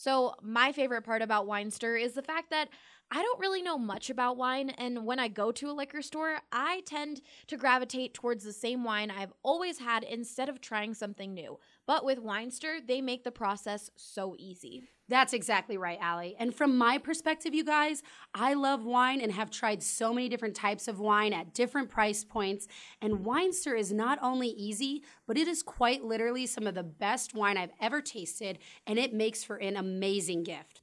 So, 0.00 0.36
my 0.40 0.70
favorite 0.70 1.02
part 1.02 1.22
about 1.22 1.48
Winestyr 1.48 2.00
is 2.00 2.12
the 2.12 2.22
fact 2.22 2.50
that 2.50 2.68
I 3.10 3.20
don't 3.20 3.40
really 3.40 3.62
know 3.62 3.76
much 3.76 4.10
about 4.10 4.36
wine, 4.36 4.70
and 4.70 5.04
when 5.04 5.18
I 5.18 5.26
go 5.26 5.50
to 5.50 5.70
a 5.70 5.72
liquor 5.72 6.02
store, 6.02 6.38
I 6.52 6.82
tend 6.86 7.20
to 7.48 7.56
gravitate 7.56 8.14
towards 8.14 8.44
the 8.44 8.52
same 8.52 8.84
wine 8.84 9.10
I've 9.10 9.32
always 9.42 9.80
had 9.80 10.04
instead 10.04 10.48
of 10.48 10.60
trying 10.60 10.94
something 10.94 11.34
new. 11.34 11.58
But 11.88 12.04
with 12.04 12.22
Winestyr, 12.22 12.86
they 12.86 13.00
make 13.00 13.24
the 13.24 13.30
process 13.30 13.90
so 13.96 14.36
easy. 14.38 14.90
That's 15.08 15.32
exactly 15.32 15.78
right, 15.78 15.98
Allie. 16.02 16.36
And 16.38 16.54
from 16.54 16.76
my 16.76 16.98
perspective, 16.98 17.54
you 17.54 17.64
guys, 17.64 18.02
I 18.34 18.52
love 18.52 18.84
wine 18.84 19.22
and 19.22 19.32
have 19.32 19.50
tried 19.50 19.82
so 19.82 20.12
many 20.12 20.28
different 20.28 20.54
types 20.54 20.86
of 20.86 21.00
wine 21.00 21.32
at 21.32 21.54
different 21.54 21.88
price 21.88 22.24
points. 22.24 22.68
And 23.00 23.20
Winestyr 23.20 23.78
is 23.78 23.90
not 23.90 24.18
only 24.20 24.48
easy, 24.48 25.02
but 25.26 25.38
it 25.38 25.48
is 25.48 25.62
quite 25.62 26.04
literally 26.04 26.44
some 26.44 26.66
of 26.66 26.74
the 26.74 26.82
best 26.82 27.32
wine 27.32 27.56
I've 27.56 27.72
ever 27.80 28.02
tasted, 28.02 28.58
and 28.86 28.98
it 28.98 29.14
makes 29.14 29.42
for 29.42 29.56
an 29.56 29.74
amazing 29.74 30.42
gift. 30.42 30.82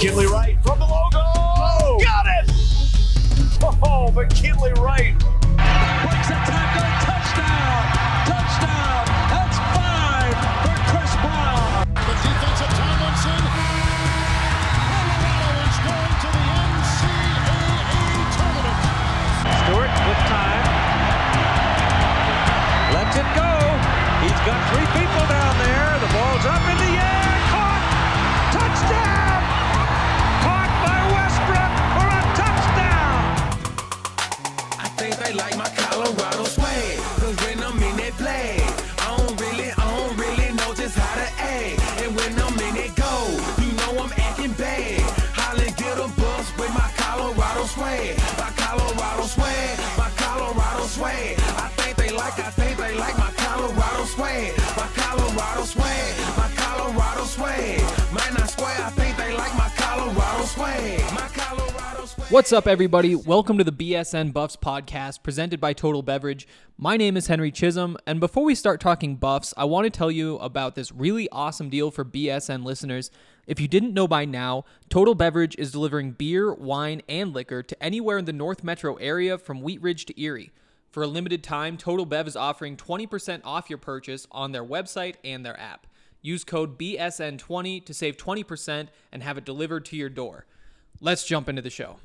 McKinley 0.00 0.24
Wright 0.28 0.49
What's 62.50 62.66
up, 62.66 62.66
everybody? 62.66 63.14
Welcome 63.14 63.58
to 63.58 63.64
the 63.64 63.70
BSN 63.70 64.32
Buffs 64.32 64.56
podcast 64.56 65.22
presented 65.22 65.60
by 65.60 65.72
Total 65.72 66.02
Beverage. 66.02 66.48
My 66.76 66.96
name 66.96 67.16
is 67.16 67.28
Henry 67.28 67.52
Chisholm, 67.52 67.96
and 68.08 68.18
before 68.18 68.42
we 68.42 68.56
start 68.56 68.80
talking 68.80 69.14
Buffs, 69.14 69.54
I 69.56 69.66
want 69.66 69.84
to 69.84 69.90
tell 69.96 70.10
you 70.10 70.36
about 70.38 70.74
this 70.74 70.90
really 70.90 71.28
awesome 71.30 71.70
deal 71.70 71.92
for 71.92 72.04
BSN 72.04 72.64
listeners. 72.64 73.12
If 73.46 73.60
you 73.60 73.68
didn't 73.68 73.94
know 73.94 74.08
by 74.08 74.24
now, 74.24 74.64
Total 74.88 75.14
Beverage 75.14 75.54
is 75.58 75.70
delivering 75.70 76.10
beer, 76.10 76.52
wine, 76.52 77.02
and 77.08 77.32
liquor 77.32 77.62
to 77.62 77.80
anywhere 77.80 78.18
in 78.18 78.24
the 78.24 78.32
North 78.32 78.64
Metro 78.64 78.96
area 78.96 79.38
from 79.38 79.62
Wheat 79.62 79.80
Ridge 79.80 80.04
to 80.06 80.20
Erie. 80.20 80.50
For 80.90 81.04
a 81.04 81.06
limited 81.06 81.44
time, 81.44 81.76
Total 81.76 82.04
Bev 82.04 82.26
is 82.26 82.34
offering 82.34 82.76
20% 82.76 83.42
off 83.44 83.70
your 83.70 83.78
purchase 83.78 84.26
on 84.32 84.50
their 84.50 84.64
website 84.64 85.14
and 85.22 85.46
their 85.46 85.58
app. 85.60 85.86
Use 86.20 86.42
code 86.42 86.76
BSN20 86.80 87.86
to 87.86 87.94
save 87.94 88.16
20% 88.16 88.88
and 89.12 89.22
have 89.22 89.38
it 89.38 89.44
delivered 89.44 89.84
to 89.84 89.96
your 89.96 90.08
door. 90.08 90.46
Let's 91.00 91.24
jump 91.24 91.48
into 91.48 91.62
the 91.62 91.70
show. 91.70 91.98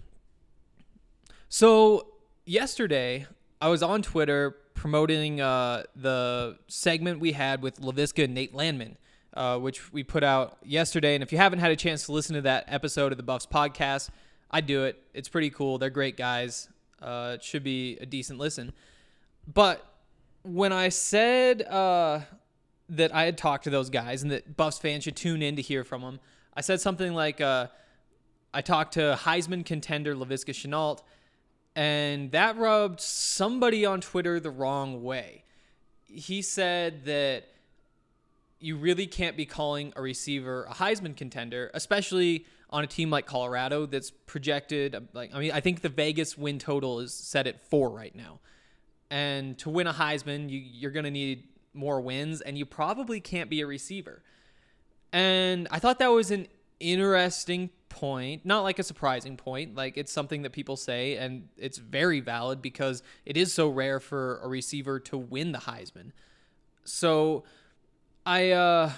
So, 1.50 2.08
yesterday, 2.46 3.28
I 3.62 3.70
was 3.70 3.84
on 3.84 4.02
Twitter 4.02 4.56
promoting 4.74 5.42
uh, 5.42 5.84
the 5.96 6.58
segment 6.68 7.20
we 7.20 7.32
had 7.32 7.62
with 7.62 7.80
Laviska 7.82 8.26
and 8.26 8.34
Nate 8.34 8.54
Landman, 8.54 8.98
uh, 9.34 9.58
which 9.58 9.92
we 9.94 10.04
put 10.04 10.24
out 10.24 10.58
yesterday. 10.64 11.16
And 11.16 11.24
if 11.24 11.32
you 11.32 11.38
haven't 11.38 11.60
had 11.60 11.72
a 11.72 11.76
chance 11.76 12.06
to 12.06 12.12
listen 12.12 12.36
to 12.36 12.42
that 12.42 12.66
episode 12.68 13.12
of 13.12 13.18
the 13.18 13.24
Buffs 13.24 13.46
podcast, 13.46 14.10
I 14.52 14.62
do 14.62 14.84
it. 14.84 15.02
It's 15.14 15.30
pretty 15.30 15.50
cool. 15.50 15.78
They're 15.78 15.90
great 15.90 16.18
guys. 16.18 16.68
Uh, 17.02 17.34
it 17.36 17.44
should 17.44 17.64
be 17.64 17.98
a 18.00 18.06
decent 18.06 18.40
listen. 18.40 18.74
But 19.52 19.86
when 20.44 20.74
I 20.74 20.90
said 20.90 21.62
uh, 21.64 22.22
that 22.90 23.14
I 23.14 23.24
had 23.24 23.38
talked 23.38 23.64
to 23.66 23.70
those 23.70 23.90
guys 23.90 24.24
and 24.24 24.32
that 24.32 24.58
Buffs 24.58 24.78
fans 24.78 25.04
should 25.04 25.16
tune 25.16 25.42
in 25.42 25.56
to 25.56 25.62
hear 25.62 25.84
from 25.84 26.02
them, 26.02 26.20
I 26.54 26.62
said 26.62 26.82
something 26.82 27.14
like, 27.14 27.42
uh, 27.42 27.68
I 28.54 28.62
talked 28.62 28.94
to 28.94 29.18
Heisman 29.22 29.66
contender 29.66 30.16
Laviska 30.16 30.54
Shenault, 30.54 31.02
and 31.76 32.32
that 32.32 32.58
rubbed 32.58 33.02
somebody 33.02 33.86
on 33.86 34.02
Twitter 34.02 34.40
the 34.40 34.50
wrong 34.50 35.04
way. 35.04 35.44
He 36.06 36.42
said 36.42 37.06
that 37.06 37.44
you 38.60 38.78
really 38.78 39.06
can't 39.06 39.36
be 39.36 39.46
calling 39.46 39.92
a 39.96 40.02
receiver 40.02 40.64
a 40.64 40.74
Heisman 40.74 41.16
contender, 41.16 41.70
especially 41.74 42.46
on 42.70 42.84
a 42.84 42.88
team 42.88 43.10
like 43.10 43.26
Colorado 43.26 43.86
that's 43.86 44.12
projected 44.12 45.08
like 45.14 45.36
I 45.36 45.40
mean 45.40 45.52
I 45.52 45.60
think 45.60 45.82
the 45.82 45.90
Vegas 45.90 46.38
win 46.38 46.60
total 46.60 47.00
is 47.00 47.14
set 47.14 47.48
at 47.48 47.70
4 47.70 47.90
right 47.90 48.16
now. 48.16 48.40
And 49.12 49.58
to 49.60 49.70
win 49.70 49.88
a 49.88 49.94
Heisman, 49.94 50.50
you 50.50 50.60
you're 50.60 50.92
going 50.92 51.06
to 51.06 51.12
need 51.12 51.44
more 51.74 52.00
wins 52.00 52.42
and 52.42 52.58
you 52.58 52.66
probably 52.66 53.20
can't 53.20 53.50
be 53.50 53.62
a 53.62 53.68
receiver. 53.68 54.24
And 55.12 55.68
I 55.72 55.80
thought 55.80 56.00
that 56.00 56.08
was 56.08 56.32
an 56.32 56.48
interesting 56.80 57.70
point, 57.90 58.46
not 58.46 58.62
like 58.62 58.80
a 58.80 58.84
surprising 58.84 59.38
point. 59.38 59.76
Like 59.76 59.98
it's 59.98 60.12
something 60.12 60.42
that 60.44 60.52
people 60.52 60.76
say, 60.76 61.18
and 61.18 61.48
it's 61.58 61.78
very 61.78 62.20
valid 62.20 62.62
because 62.62 63.04
it 63.26 63.38
is 63.38 63.54
so 63.54 63.70
rare 63.70 64.00
for 64.00 64.40
a 64.44 64.48
receiver 64.48 65.00
to 65.02 65.18
win 65.18 65.52
the 65.52 65.60
Heisman. 65.60 66.12
So 66.84 67.44
I 68.26 68.52
uh 68.52 68.92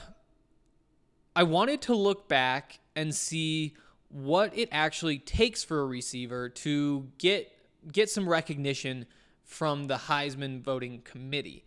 I 1.35 1.43
wanted 1.43 1.81
to 1.83 1.95
look 1.95 2.27
back 2.27 2.79
and 2.95 3.13
see 3.13 3.75
what 4.09 4.57
it 4.57 4.69
actually 4.71 5.19
takes 5.19 5.63
for 5.63 5.81
a 5.81 5.85
receiver 5.85 6.49
to 6.49 7.07
get 7.17 7.51
get 7.91 8.09
some 8.09 8.27
recognition 8.27 9.05
from 9.43 9.85
the 9.85 9.95
Heisman 9.95 10.61
voting 10.61 11.01
committee. 11.03 11.65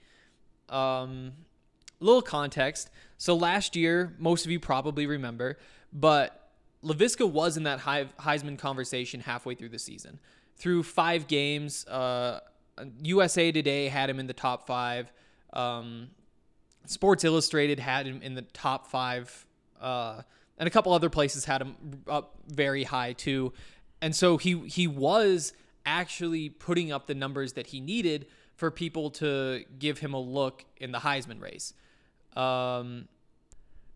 Um, 0.69 1.33
little 1.99 2.23
context. 2.23 2.91
So 3.17 3.35
last 3.35 3.75
year, 3.77 4.15
most 4.19 4.45
of 4.45 4.51
you 4.51 4.61
probably 4.61 5.07
remember, 5.07 5.59
but 5.93 6.51
Laviska 6.83 7.31
was 7.31 7.57
in 7.57 7.65
that 7.65 7.81
Heisman 7.81 8.59
conversation 8.59 9.21
halfway 9.21 9.55
through 9.55 9.69
the 9.71 9.79
season. 9.79 10.19
Through 10.57 10.83
five 10.83 11.27
games, 11.27 11.87
uh, 11.87 12.41
USA 13.03 13.53
Today 13.53 13.89
had 13.89 14.09
him 14.09 14.19
in 14.19 14.27
the 14.27 14.35
top 14.35 14.67
five. 14.67 15.13
Um, 15.53 16.09
Sports 16.87 17.25
Illustrated 17.25 17.79
had 17.79 18.07
him 18.07 18.23
in 18.23 18.35
the 18.35 18.43
top 18.43 18.87
five, 18.87 19.47
uh, 19.81 20.23
and 20.59 20.67
a 20.67 20.71
couple 20.71 20.93
other 20.93 21.11
places 21.11 21.45
had 21.45 21.63
him 21.63 21.77
up 22.09 22.39
very 22.47 22.85
high 22.85 23.13
too. 23.13 23.53
And 24.03 24.15
so 24.15 24.37
he 24.39 24.61
he 24.67 24.87
was 24.87 25.53
actually 25.85 26.49
putting 26.49 26.93
up 26.93 27.07
the 27.07 27.15
numbers 27.15 27.55
that 27.55 27.69
he 27.69 27.81
needed 27.81 28.27
for 28.55 28.71
people 28.71 29.11
to 29.11 29.65
give 29.79 29.99
him 29.99 30.15
a 30.15 30.21
look 30.21 30.65
in 30.77 30.93
the 30.93 30.99
Heisman 30.99 31.41
race. 31.41 31.75
Um, 32.37 33.09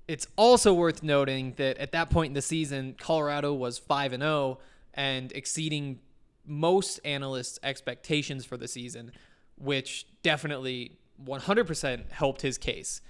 it's 0.06 0.26
also 0.36 0.74
worth 0.74 1.02
noting 1.02 1.54
that 1.56 1.78
at 1.78 1.92
that 1.92 2.10
point 2.10 2.30
in 2.30 2.34
the 2.34 2.42
season, 2.42 2.94
Colorado 2.98 3.54
was 3.54 3.78
5 3.78 4.12
and 4.12 4.22
0 4.22 4.58
and 4.92 5.32
exceeding 5.32 6.00
most 6.46 7.00
analysts' 7.04 7.58
expectations 7.62 8.44
for 8.44 8.56
the 8.56 8.68
season, 8.68 9.12
which 9.56 10.06
definitely 10.22 10.98
100% 11.24 12.10
helped 12.10 12.42
his 12.42 12.58
case. 12.58 13.00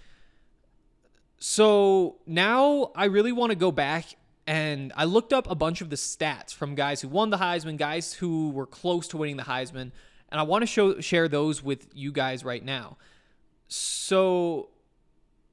So 1.38 2.16
now 2.26 2.92
I 2.94 3.06
really 3.06 3.32
want 3.32 3.50
to 3.50 3.56
go 3.56 3.72
back 3.72 4.16
and 4.46 4.92
I 4.94 5.04
looked 5.04 5.32
up 5.32 5.50
a 5.50 5.54
bunch 5.54 5.80
of 5.80 5.90
the 5.90 5.96
stats 5.96 6.54
from 6.54 6.74
guys 6.74 7.00
who 7.00 7.08
won 7.08 7.30
the 7.30 7.38
Heisman, 7.38 7.76
guys 7.76 8.12
who 8.12 8.50
were 8.50 8.66
close 8.66 9.08
to 9.08 9.16
winning 9.16 9.36
the 9.36 9.44
Heisman, 9.44 9.90
and 10.30 10.40
I 10.40 10.42
want 10.42 10.62
to 10.62 10.66
show 10.66 11.00
share 11.00 11.28
those 11.28 11.62
with 11.62 11.88
you 11.94 12.12
guys 12.12 12.44
right 12.44 12.64
now. 12.64 12.98
So 13.68 14.68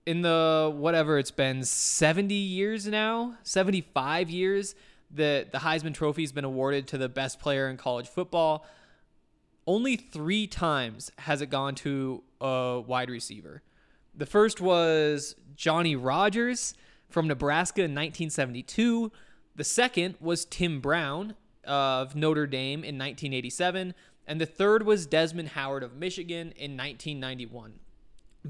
in 0.05 0.21
the 0.21 0.71
whatever 0.75 1.17
it's 1.17 1.31
been 1.31 1.63
70 1.63 2.33
years 2.33 2.87
now, 2.87 3.35
75 3.43 4.29
years 4.29 4.75
that 5.11 5.51
the 5.51 5.59
Heisman 5.59 5.93
trophy 5.93 6.23
has 6.23 6.31
been 6.31 6.45
awarded 6.45 6.87
to 6.87 6.97
the 6.97 7.09
best 7.09 7.39
player 7.39 7.69
in 7.69 7.77
college 7.77 8.07
football. 8.07 8.65
Only 9.67 9.95
3 9.95 10.47
times 10.47 11.11
has 11.19 11.41
it 11.41 11.49
gone 11.49 11.75
to 11.75 12.23
a 12.39 12.81
wide 12.85 13.09
receiver. 13.09 13.61
The 14.15 14.25
first 14.25 14.59
was 14.59 15.35
Johnny 15.55 15.95
Rodgers 15.95 16.73
from 17.09 17.27
Nebraska 17.27 17.81
in 17.81 17.91
1972. 17.91 19.11
The 19.55 19.63
second 19.63 20.15
was 20.19 20.45
Tim 20.45 20.79
Brown 20.79 21.35
of 21.63 22.15
Notre 22.15 22.47
Dame 22.47 22.79
in 22.79 22.97
1987. 22.97 23.93
And 24.25 24.41
the 24.41 24.45
third 24.45 24.83
was 24.83 25.05
Desmond 25.05 25.49
Howard 25.49 25.83
of 25.83 25.95
Michigan 25.95 26.53
in 26.55 26.77
1991. 26.77 27.73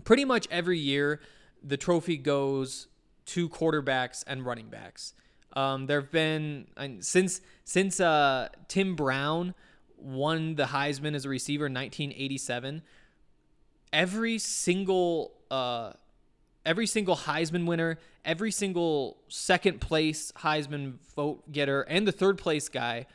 Pretty 0.03 0.25
much 0.25 0.47
every 0.51 0.79
year, 0.79 1.19
the 1.63 1.77
trophy 1.77 2.17
goes 2.17 2.87
to 3.27 3.49
quarterbacks 3.49 4.23
and 4.27 4.45
running 4.45 4.67
backs. 4.67 5.13
Um, 5.53 5.87
there 5.87 5.99
have 6.01 6.11
been 6.11 6.67
since 7.01 7.41
since 7.63 7.99
uh, 7.99 8.49
Tim 8.67 8.95
Brown 8.95 9.53
won 9.97 10.55
the 10.55 10.65
Heisman 10.65 11.13
as 11.13 11.25
a 11.25 11.29
receiver 11.29 11.67
in 11.67 11.73
1987. 11.73 12.81
Every 13.93 14.37
single 14.37 15.33
uh, 15.49 15.93
every 16.65 16.87
single 16.87 17.15
Heisman 17.15 17.65
winner, 17.65 17.99
every 18.23 18.51
single 18.51 19.17
second 19.27 19.81
place 19.81 20.31
Heisman 20.37 20.93
vote 21.15 21.51
getter, 21.51 21.81
and 21.81 22.07
the 22.07 22.11
third 22.11 22.37
place 22.37 22.69
guy, 22.69 23.05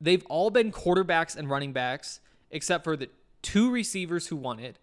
they've 0.00 0.24
all 0.26 0.50
been 0.50 0.70
quarterbacks 0.70 1.36
and 1.36 1.48
running 1.48 1.72
backs, 1.72 2.20
except 2.50 2.84
for 2.84 2.96
the 2.96 3.08
two 3.42 3.70
receivers 3.70 4.26
who 4.26 4.36
won 4.36 4.58
it. 4.58 4.78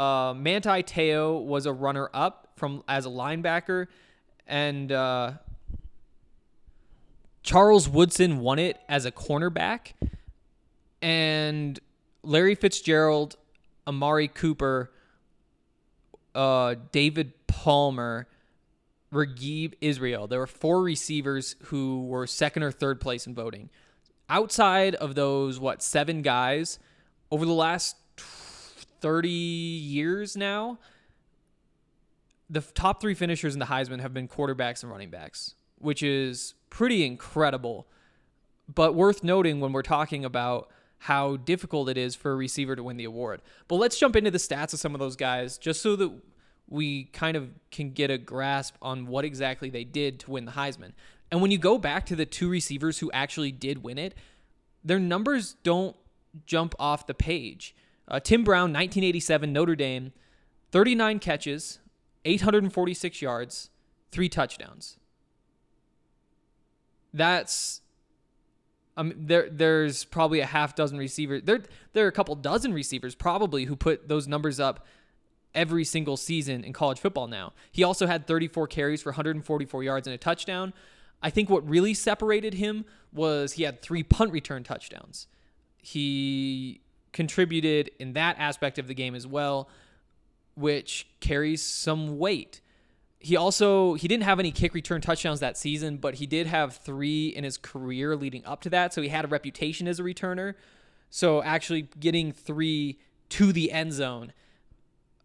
Uh, 0.00 0.32
Manti 0.32 0.82
Te'o 0.82 1.44
was 1.44 1.66
a 1.66 1.72
runner 1.74 2.08
up 2.14 2.48
from 2.56 2.82
as 2.88 3.04
a 3.04 3.10
linebacker, 3.10 3.86
and 4.46 4.90
uh, 4.90 5.32
Charles 7.42 7.86
Woodson 7.86 8.38
won 8.38 8.58
it 8.58 8.78
as 8.88 9.04
a 9.04 9.12
cornerback, 9.12 9.92
and 11.02 11.78
Larry 12.22 12.54
Fitzgerald, 12.54 13.36
Amari 13.86 14.28
Cooper 14.28 14.90
uh, 16.34 16.76
David 16.92 17.34
Palmer, 17.46 18.26
Raghib 19.12 19.74
Ismail. 19.82 20.28
There 20.28 20.38
were 20.38 20.46
four 20.46 20.82
receivers 20.82 21.56
who 21.64 22.06
were 22.06 22.26
second 22.26 22.62
or 22.62 22.72
third 22.72 23.02
place 23.02 23.26
in 23.26 23.34
voting. 23.34 23.68
Outside 24.30 24.94
of 24.94 25.14
those, 25.14 25.60
what, 25.60 25.82
seven 25.82 26.22
guys, 26.22 26.78
over 27.30 27.44
the 27.44 27.52
last 27.52 27.96
30 29.00 29.28
years 29.28 30.36
now, 30.36 30.78
the 32.48 32.60
top 32.60 33.00
three 33.00 33.14
finishers 33.14 33.54
in 33.54 33.60
the 33.60 33.66
Heisman 33.66 34.00
have 34.00 34.12
been 34.12 34.28
quarterbacks 34.28 34.82
and 34.82 34.90
running 34.90 35.10
backs, 35.10 35.54
which 35.78 36.02
is 36.02 36.54
pretty 36.68 37.04
incredible. 37.04 37.86
But 38.72 38.94
worth 38.94 39.24
noting 39.24 39.60
when 39.60 39.72
we're 39.72 39.82
talking 39.82 40.24
about 40.24 40.70
how 40.98 41.36
difficult 41.36 41.88
it 41.88 41.96
is 41.96 42.14
for 42.14 42.32
a 42.32 42.36
receiver 42.36 42.76
to 42.76 42.82
win 42.82 42.96
the 42.96 43.04
award. 43.04 43.40
But 43.68 43.76
let's 43.76 43.98
jump 43.98 44.16
into 44.16 44.30
the 44.30 44.38
stats 44.38 44.74
of 44.74 44.80
some 44.80 44.94
of 44.94 44.98
those 44.98 45.16
guys 45.16 45.56
just 45.56 45.80
so 45.80 45.96
that 45.96 46.12
we 46.68 47.04
kind 47.04 47.36
of 47.36 47.50
can 47.70 47.90
get 47.90 48.10
a 48.10 48.18
grasp 48.18 48.74
on 48.82 49.06
what 49.06 49.24
exactly 49.24 49.70
they 49.70 49.84
did 49.84 50.20
to 50.20 50.30
win 50.30 50.44
the 50.44 50.52
Heisman. 50.52 50.92
And 51.30 51.40
when 51.40 51.50
you 51.50 51.58
go 51.58 51.78
back 51.78 52.06
to 52.06 52.16
the 52.16 52.26
two 52.26 52.48
receivers 52.48 52.98
who 52.98 53.10
actually 53.12 53.52
did 53.52 53.82
win 53.82 53.98
it, 53.98 54.14
their 54.84 54.98
numbers 54.98 55.56
don't 55.62 55.96
jump 56.46 56.74
off 56.78 57.06
the 57.06 57.14
page. 57.14 57.74
Uh, 58.10 58.18
Tim 58.18 58.42
Brown, 58.42 58.72
1987, 58.72 59.52
Notre 59.52 59.76
Dame, 59.76 60.12
39 60.72 61.18
catches, 61.20 61.78
846 62.24 63.22
yards, 63.22 63.70
three 64.10 64.28
touchdowns. 64.28 64.98
That's 67.12 67.80
um, 68.96 69.12
there 69.16 69.48
there's 69.50 70.04
probably 70.04 70.40
a 70.40 70.46
half 70.46 70.74
dozen 70.74 70.98
receivers. 70.98 71.42
There 71.44 71.62
there 71.92 72.04
are 72.04 72.08
a 72.08 72.12
couple 72.12 72.34
dozen 72.34 72.72
receivers 72.72 73.14
probably 73.14 73.64
who 73.64 73.76
put 73.76 74.08
those 74.08 74.28
numbers 74.28 74.60
up 74.60 74.86
every 75.54 75.84
single 75.84 76.16
season 76.16 76.62
in 76.62 76.72
college 76.72 77.00
football 77.00 77.26
now. 77.26 77.52
He 77.72 77.82
also 77.82 78.06
had 78.06 78.26
34 78.26 78.68
carries 78.68 79.02
for 79.02 79.10
144 79.10 79.82
yards 79.82 80.06
and 80.06 80.14
a 80.14 80.18
touchdown. 80.18 80.72
I 81.22 81.30
think 81.30 81.50
what 81.50 81.68
really 81.68 81.94
separated 81.94 82.54
him 82.54 82.84
was 83.12 83.52
he 83.52 83.64
had 83.64 83.82
three 83.82 84.02
punt 84.02 84.32
return 84.32 84.62
touchdowns. 84.62 85.26
He 85.78 86.80
contributed 87.12 87.90
in 87.98 88.12
that 88.14 88.36
aspect 88.38 88.78
of 88.78 88.86
the 88.86 88.94
game 88.94 89.14
as 89.14 89.26
well, 89.26 89.68
which 90.54 91.08
carries 91.20 91.62
some 91.62 92.18
weight 92.18 92.60
he 93.22 93.36
also 93.36 93.94
he 93.94 94.08
didn't 94.08 94.24
have 94.24 94.40
any 94.40 94.50
kick 94.50 94.72
return 94.72 95.02
touchdowns 95.02 95.40
that 95.40 95.56
season, 95.58 95.98
but 95.98 96.14
he 96.14 96.26
did 96.26 96.46
have 96.46 96.76
three 96.76 97.28
in 97.28 97.44
his 97.44 97.58
career 97.58 98.16
leading 98.16 98.44
up 98.46 98.62
to 98.62 98.70
that. 98.70 98.94
So 98.94 99.02
he 99.02 99.08
had 99.08 99.26
a 99.26 99.28
reputation 99.28 99.86
as 99.86 100.00
a 100.00 100.02
returner. 100.02 100.54
So 101.10 101.42
actually 101.42 101.88
getting 102.00 102.32
three 102.32 102.98
to 103.30 103.52
the 103.52 103.70
end 103.70 103.92
zone 103.92 104.32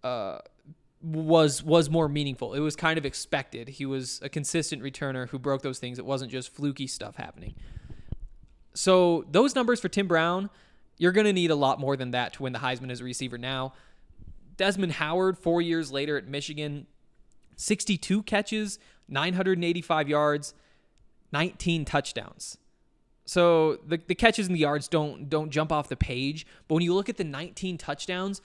uh, 0.04 0.40
was 1.02 1.64
was 1.64 1.90
more 1.90 2.10
meaningful. 2.10 2.54
It 2.54 2.60
was 2.60 2.76
kind 2.76 2.98
of 2.98 3.06
expected. 3.06 3.70
He 3.70 3.86
was 3.86 4.20
a 4.22 4.28
consistent 4.28 4.84
returner 4.84 5.30
who 5.30 5.40
broke 5.40 5.62
those 5.62 5.80
things. 5.80 5.98
It 5.98 6.06
wasn't 6.06 6.32
just 6.32 6.54
fluky 6.54 6.88
stuff 6.88 7.16
happening. 7.16 7.56
So 8.74 9.26
those 9.32 9.56
numbers 9.56 9.80
for 9.80 9.88
Tim 9.88 10.06
Brown, 10.06 10.50
you're 10.98 11.12
going 11.12 11.26
to 11.26 11.34
need 11.34 11.52
a 11.52 11.56
lot 11.56 11.80
more 11.80 11.96
than 11.96 12.12
that 12.12 12.34
to 12.34 12.44
win 12.44 12.54
the 12.54 12.60
Heisman 12.60 12.92
as 12.92 13.02
a 13.02 13.04
receiver 13.04 13.38
now. 13.38 13.74
Desmond 14.58 14.94
Howard, 14.94 15.38
four 15.38 15.62
years 15.62 15.92
later 15.92 16.18
at 16.18 16.28
Michigan, 16.28 16.88
62 17.58 18.24
catches, 18.24 18.80
985 19.08 20.10
yards, 20.10 20.54
19 21.32 21.86
touchdowns. 21.86 22.58
So 23.26 23.80
the, 23.86 24.00
the 24.08 24.16
catches 24.16 24.48
and 24.48 24.56
the 24.56 24.60
yards 24.60 24.88
don't 24.88 25.30
don't 25.30 25.50
jump 25.50 25.72
off 25.72 25.90
the 25.90 25.96
page, 25.96 26.46
but 26.68 26.76
when 26.76 26.84
you 26.84 26.94
look 26.94 27.10
at 27.10 27.18
the 27.18 27.24
19 27.24 27.78
touchdowns, 27.78 28.42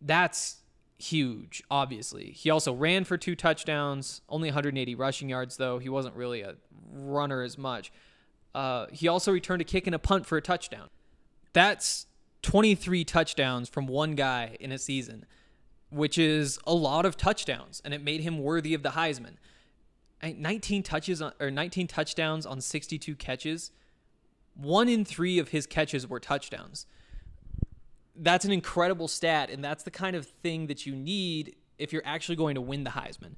that's 0.00 0.62
huge, 0.98 1.62
obviously. 1.70 2.30
He 2.30 2.48
also 2.48 2.72
ran 2.72 3.04
for 3.04 3.18
two 3.18 3.36
touchdowns, 3.36 4.22
only 4.28 4.48
180 4.48 4.94
rushing 4.94 5.28
yards 5.28 5.58
though. 5.58 5.78
He 5.78 5.90
wasn't 5.90 6.16
really 6.16 6.40
a 6.40 6.54
runner 6.90 7.42
as 7.42 7.58
much. 7.58 7.92
Uh, 8.54 8.86
he 8.92 9.08
also 9.08 9.30
returned 9.30 9.60
a 9.60 9.64
kick 9.64 9.86
and 9.86 9.94
a 9.94 9.98
punt 9.98 10.26
for 10.26 10.38
a 10.38 10.42
touchdown. 10.42 10.88
That's 11.54 12.06
23 12.42 13.04
touchdowns 13.04 13.70
from 13.70 13.86
one 13.86 14.14
guy 14.14 14.56
in 14.60 14.70
a 14.70 14.78
season 14.78 15.24
which 15.94 16.18
is 16.18 16.58
a 16.66 16.74
lot 16.74 17.06
of 17.06 17.16
touchdowns, 17.16 17.80
and 17.84 17.94
it 17.94 18.02
made 18.02 18.20
him 18.20 18.38
worthy 18.38 18.74
of 18.74 18.82
the 18.82 18.90
Heisman. 18.90 19.34
19 20.22 20.82
touches 20.82 21.22
on, 21.22 21.32
or 21.38 21.50
19 21.50 21.86
touchdowns 21.86 22.46
on 22.46 22.60
62 22.60 23.14
catches. 23.14 23.70
One 24.54 24.88
in 24.88 25.04
three 25.04 25.38
of 25.38 25.50
his 25.50 25.66
catches 25.66 26.08
were 26.08 26.18
touchdowns. 26.18 26.86
That's 28.16 28.44
an 28.44 28.52
incredible 28.52 29.06
stat, 29.06 29.50
and 29.50 29.62
that's 29.62 29.84
the 29.84 29.90
kind 29.90 30.16
of 30.16 30.26
thing 30.26 30.66
that 30.66 30.86
you 30.86 30.96
need 30.96 31.56
if 31.78 31.92
you're 31.92 32.02
actually 32.04 32.36
going 32.36 32.54
to 32.54 32.60
win 32.60 32.84
the 32.84 32.90
Heisman. 32.90 33.34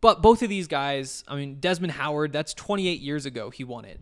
But 0.00 0.22
both 0.22 0.42
of 0.42 0.48
these 0.48 0.68
guys, 0.68 1.24
I 1.26 1.34
mean, 1.34 1.58
Desmond 1.58 1.92
Howard, 1.94 2.32
that's 2.32 2.54
28 2.54 3.00
years 3.00 3.26
ago 3.26 3.50
he 3.50 3.64
won 3.64 3.84
it. 3.84 4.00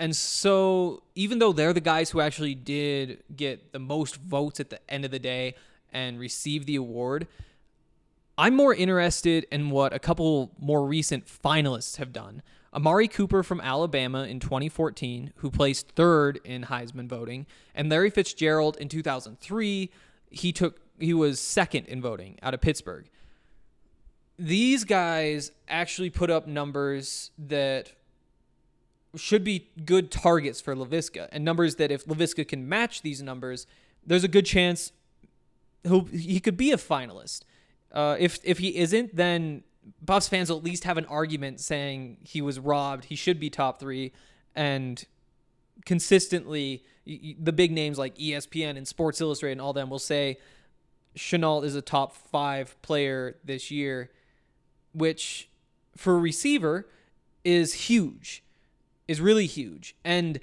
And 0.00 0.16
so, 0.16 1.02
even 1.14 1.40
though 1.40 1.52
they're 1.52 1.74
the 1.74 1.80
guys 1.82 2.08
who 2.08 2.22
actually 2.22 2.54
did 2.54 3.22
get 3.36 3.72
the 3.72 3.78
most 3.78 4.16
votes 4.16 4.58
at 4.58 4.70
the 4.70 4.80
end 4.90 5.04
of 5.04 5.10
the 5.10 5.18
day 5.18 5.56
and 5.92 6.18
receive 6.18 6.64
the 6.64 6.76
award, 6.76 7.26
I'm 8.38 8.56
more 8.56 8.74
interested 8.74 9.46
in 9.52 9.68
what 9.68 9.92
a 9.92 9.98
couple 9.98 10.52
more 10.58 10.86
recent 10.86 11.26
finalists 11.26 11.98
have 11.98 12.14
done. 12.14 12.40
Amari 12.72 13.08
Cooper 13.08 13.42
from 13.42 13.60
Alabama 13.60 14.22
in 14.22 14.40
2014, 14.40 15.34
who 15.36 15.50
placed 15.50 15.90
third 15.90 16.40
in 16.44 16.64
Heisman 16.64 17.06
voting, 17.06 17.44
and 17.74 17.90
Larry 17.90 18.08
Fitzgerald 18.08 18.78
in 18.78 18.88
2003, 18.88 19.90
he 20.30 20.52
took 20.52 20.80
he 20.98 21.12
was 21.12 21.38
second 21.38 21.84
in 21.88 22.00
voting 22.00 22.38
out 22.42 22.54
of 22.54 22.62
Pittsburgh. 22.62 23.04
These 24.38 24.84
guys 24.84 25.52
actually 25.68 26.08
put 26.08 26.30
up 26.30 26.46
numbers 26.46 27.32
that 27.36 27.92
should 29.16 29.44
be 29.44 29.68
good 29.84 30.10
targets 30.10 30.60
for 30.60 30.74
Laviska, 30.74 31.28
and 31.32 31.44
numbers 31.44 31.76
that 31.76 31.90
if 31.90 32.04
Laviska 32.06 32.46
can 32.46 32.68
match 32.68 33.02
these 33.02 33.22
numbers, 33.22 33.66
there's 34.06 34.24
a 34.24 34.28
good 34.28 34.46
chance 34.46 34.92
he'll 35.82 36.04
he 36.04 36.40
could 36.40 36.56
be 36.56 36.72
a 36.72 36.76
finalist. 36.76 37.42
Uh, 37.92 38.16
if 38.18 38.38
if 38.44 38.58
he 38.58 38.76
isn't, 38.76 39.16
then 39.16 39.62
Buffs 40.02 40.28
fans 40.28 40.50
will 40.50 40.58
at 40.58 40.64
least 40.64 40.84
have 40.84 40.98
an 40.98 41.06
argument 41.06 41.60
saying 41.60 42.18
he 42.22 42.40
was 42.40 42.58
robbed. 42.58 43.06
He 43.06 43.16
should 43.16 43.40
be 43.40 43.50
top 43.50 43.80
three, 43.80 44.12
and 44.54 45.04
consistently 45.84 46.84
the 47.06 47.52
big 47.52 47.72
names 47.72 47.98
like 47.98 48.16
ESPN 48.16 48.76
and 48.76 48.86
Sports 48.86 49.20
Illustrated 49.20 49.52
and 49.52 49.60
all 49.60 49.72
them 49.72 49.90
will 49.90 49.98
say 49.98 50.38
Shenault 51.16 51.64
is 51.64 51.74
a 51.74 51.82
top 51.82 52.14
five 52.14 52.80
player 52.82 53.36
this 53.42 53.70
year, 53.70 54.10
which 54.92 55.48
for 55.96 56.14
a 56.14 56.18
receiver 56.18 56.86
is 57.42 57.74
huge, 57.74 58.44
is 59.10 59.20
really 59.20 59.46
huge. 59.46 59.96
And 60.04 60.38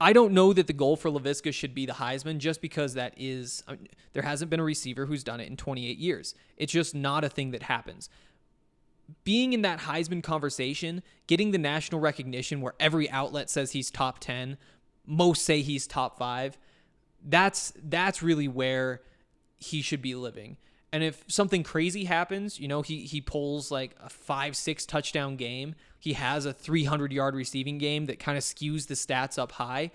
I 0.00 0.12
don't 0.12 0.32
know 0.32 0.52
that 0.52 0.66
the 0.66 0.72
goal 0.72 0.96
for 0.96 1.08
Laviska 1.08 1.54
should 1.54 1.72
be 1.72 1.86
the 1.86 1.92
Heisman 1.92 2.38
just 2.38 2.60
because 2.60 2.94
that 2.94 3.14
is, 3.16 3.62
I 3.68 3.72
mean, 3.72 3.86
there 4.12 4.24
hasn't 4.24 4.50
been 4.50 4.58
a 4.58 4.64
receiver 4.64 5.06
who's 5.06 5.22
done 5.22 5.38
it 5.38 5.48
in 5.48 5.56
28 5.56 5.98
years. 5.98 6.34
It's 6.56 6.72
just 6.72 6.92
not 6.92 7.22
a 7.22 7.28
thing 7.28 7.52
that 7.52 7.62
happens. 7.62 8.10
Being 9.22 9.52
in 9.52 9.62
that 9.62 9.82
Heisman 9.82 10.20
conversation, 10.20 11.04
getting 11.28 11.52
the 11.52 11.58
national 11.58 12.00
recognition 12.00 12.60
where 12.60 12.74
every 12.80 13.08
outlet 13.08 13.50
says 13.50 13.70
he's 13.70 13.88
top 13.88 14.18
10, 14.18 14.56
most 15.06 15.44
say 15.44 15.60
he's 15.62 15.86
top 15.86 16.18
5, 16.18 16.58
that's 17.24 17.72
that's 17.84 18.20
really 18.20 18.48
where 18.48 19.02
he 19.58 19.80
should 19.80 20.02
be 20.02 20.16
living. 20.16 20.56
And 20.92 21.04
if 21.04 21.24
something 21.28 21.62
crazy 21.62 22.04
happens, 22.04 22.58
you 22.58 22.66
know, 22.66 22.82
he 22.82 23.04
he 23.04 23.20
pulls 23.20 23.70
like 23.70 23.94
a 24.02 24.08
5-6 24.08 24.86
touchdown 24.86 25.36
game, 25.36 25.74
he 25.98 26.14
has 26.14 26.46
a 26.46 26.52
300 26.52 27.12
yard 27.12 27.34
receiving 27.34 27.78
game 27.78 28.06
that 28.06 28.18
kind 28.18 28.36
of 28.36 28.42
skews 28.42 28.88
the 28.88 28.94
stats 28.94 29.38
up 29.38 29.52
high, 29.52 29.92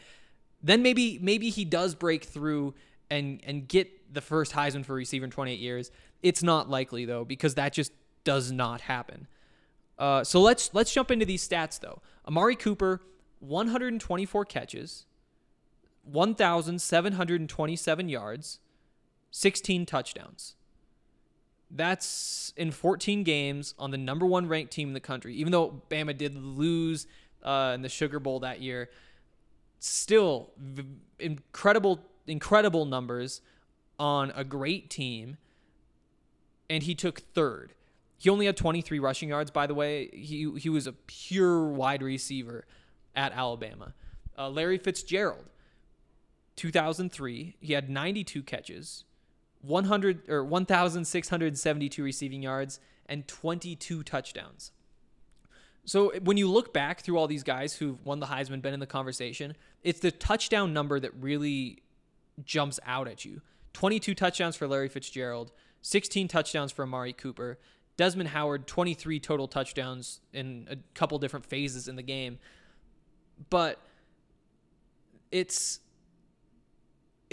then 0.64 0.82
maybe 0.82 1.20
maybe 1.22 1.50
he 1.50 1.66
does 1.66 1.96
break 1.96 2.24
through 2.24 2.74
and 3.10 3.42
and 3.44 3.68
get 3.68 4.14
the 4.14 4.22
first 4.22 4.54
Heisman 4.54 4.86
for 4.86 4.94
receiver 4.94 5.26
in 5.26 5.32
28 5.32 5.60
years. 5.60 5.92
It's 6.24 6.42
not 6.42 6.70
likely 6.70 7.06
though 7.06 7.26
because 7.26 7.56
that 7.56 7.74
just 7.74 7.92
does 8.24 8.52
not 8.52 8.82
happen. 8.82 9.28
Uh, 9.98 10.24
so 10.24 10.42
let's 10.42 10.74
let's 10.74 10.94
jump 10.94 11.12
into 11.12 11.26
these 11.26 11.48
stats 11.48 11.80
though. 11.80 12.02
Amari 12.28 12.56
Cooper, 12.56 13.02
124 13.40 14.46
catches, 14.46 15.06
1,727 16.04 18.10
yards, 18.10 18.60
16 19.32 19.86
touchdowns. 19.86 20.56
That's 21.72 22.54
in 22.56 22.72
14 22.72 23.24
games 23.24 23.74
on 23.78 23.92
the 23.92 23.98
number 23.98 24.26
one 24.26 24.48
ranked 24.48 24.72
team 24.72 24.90
in 24.90 24.94
the 24.94 25.00
country. 25.00 25.36
Even 25.36 25.52
though 25.52 25.82
Bama 25.90 26.18
did 26.18 26.36
lose 26.36 27.08
uh, 27.44 27.72
in 27.76 27.82
the 27.82 27.90
Sugar 27.90 28.20
Bowl 28.20 28.40
that 28.42 28.62
year, 28.62 28.90
still 29.80 30.52
v- 30.58 30.86
incredible, 31.20 32.00
incredible 32.28 32.86
numbers 32.86 33.42
on 34.00 34.32
a 34.36 34.44
great 34.44 34.90
team. 34.90 35.38
And 36.70 36.84
he 36.84 36.96
took 36.96 37.20
third. 37.20 37.74
He 38.18 38.30
only 38.30 38.46
had 38.46 38.58
23 38.58 39.00
rushing 39.00 39.30
yards, 39.30 39.52
by 39.52 39.68
the 39.68 39.74
way. 39.74 40.10
He 40.12 40.52
he 40.58 40.70
was 40.70 40.88
a 40.88 40.94
pure 40.94 41.68
wide 41.68 42.02
receiver 42.02 42.66
at 43.16 43.34
Alabama. 43.34 43.94
Uh, 44.38 44.50
Larry 44.50 44.78
Fitzgerald, 44.78 45.46
2003, 46.56 47.56
he 47.60 47.74
had 47.74 47.90
92 47.90 48.44
catches, 48.44 49.04
100 49.68 50.30
or 50.30 50.44
1,672 50.44 52.04
receiving 52.04 52.42
yards, 52.42 52.80
and 53.08 53.28
22 53.28 54.04
touchdowns. 54.04 54.72
So 55.86 56.12
when 56.24 56.38
you 56.38 56.50
look 56.50 56.74
back 56.74 57.02
through 57.02 57.18
all 57.18 57.28
these 57.28 57.44
guys 57.44 57.76
who've 57.76 58.04
won 58.04 58.20
the 58.20 58.26
Heisman, 58.26 58.62
been 58.62 58.74
in 58.74 58.80
the 58.80 58.88
conversation, 58.88 59.56
it's 59.84 60.00
the 60.00 60.12
touchdown 60.12 60.74
number 60.74 61.00
that 61.00 61.12
really 61.20 61.84
jumps 62.44 62.80
out 62.86 63.08
at 63.08 63.24
you. 63.24 63.42
22 63.74 64.16
touchdowns 64.16 64.56
for 64.56 64.68
Larry 64.68 64.90
Fitzgerald, 64.90 65.52
16 65.84 66.28
touchdowns 66.28 66.72
for 66.72 66.84
Amari 66.84 67.14
Cooper, 67.14 67.60
Desmond 67.98 68.30
Howard, 68.30 68.66
23 68.68 69.20
total 69.20 69.48
touchdowns 69.48 70.22
in 70.34 70.68
a 70.70 70.78
couple 70.96 71.20
different 71.20 71.46
phases 71.46 71.88
in 71.88 71.96
the 71.96 72.02
game. 72.02 72.40
But 73.50 73.80
it's 75.32 75.80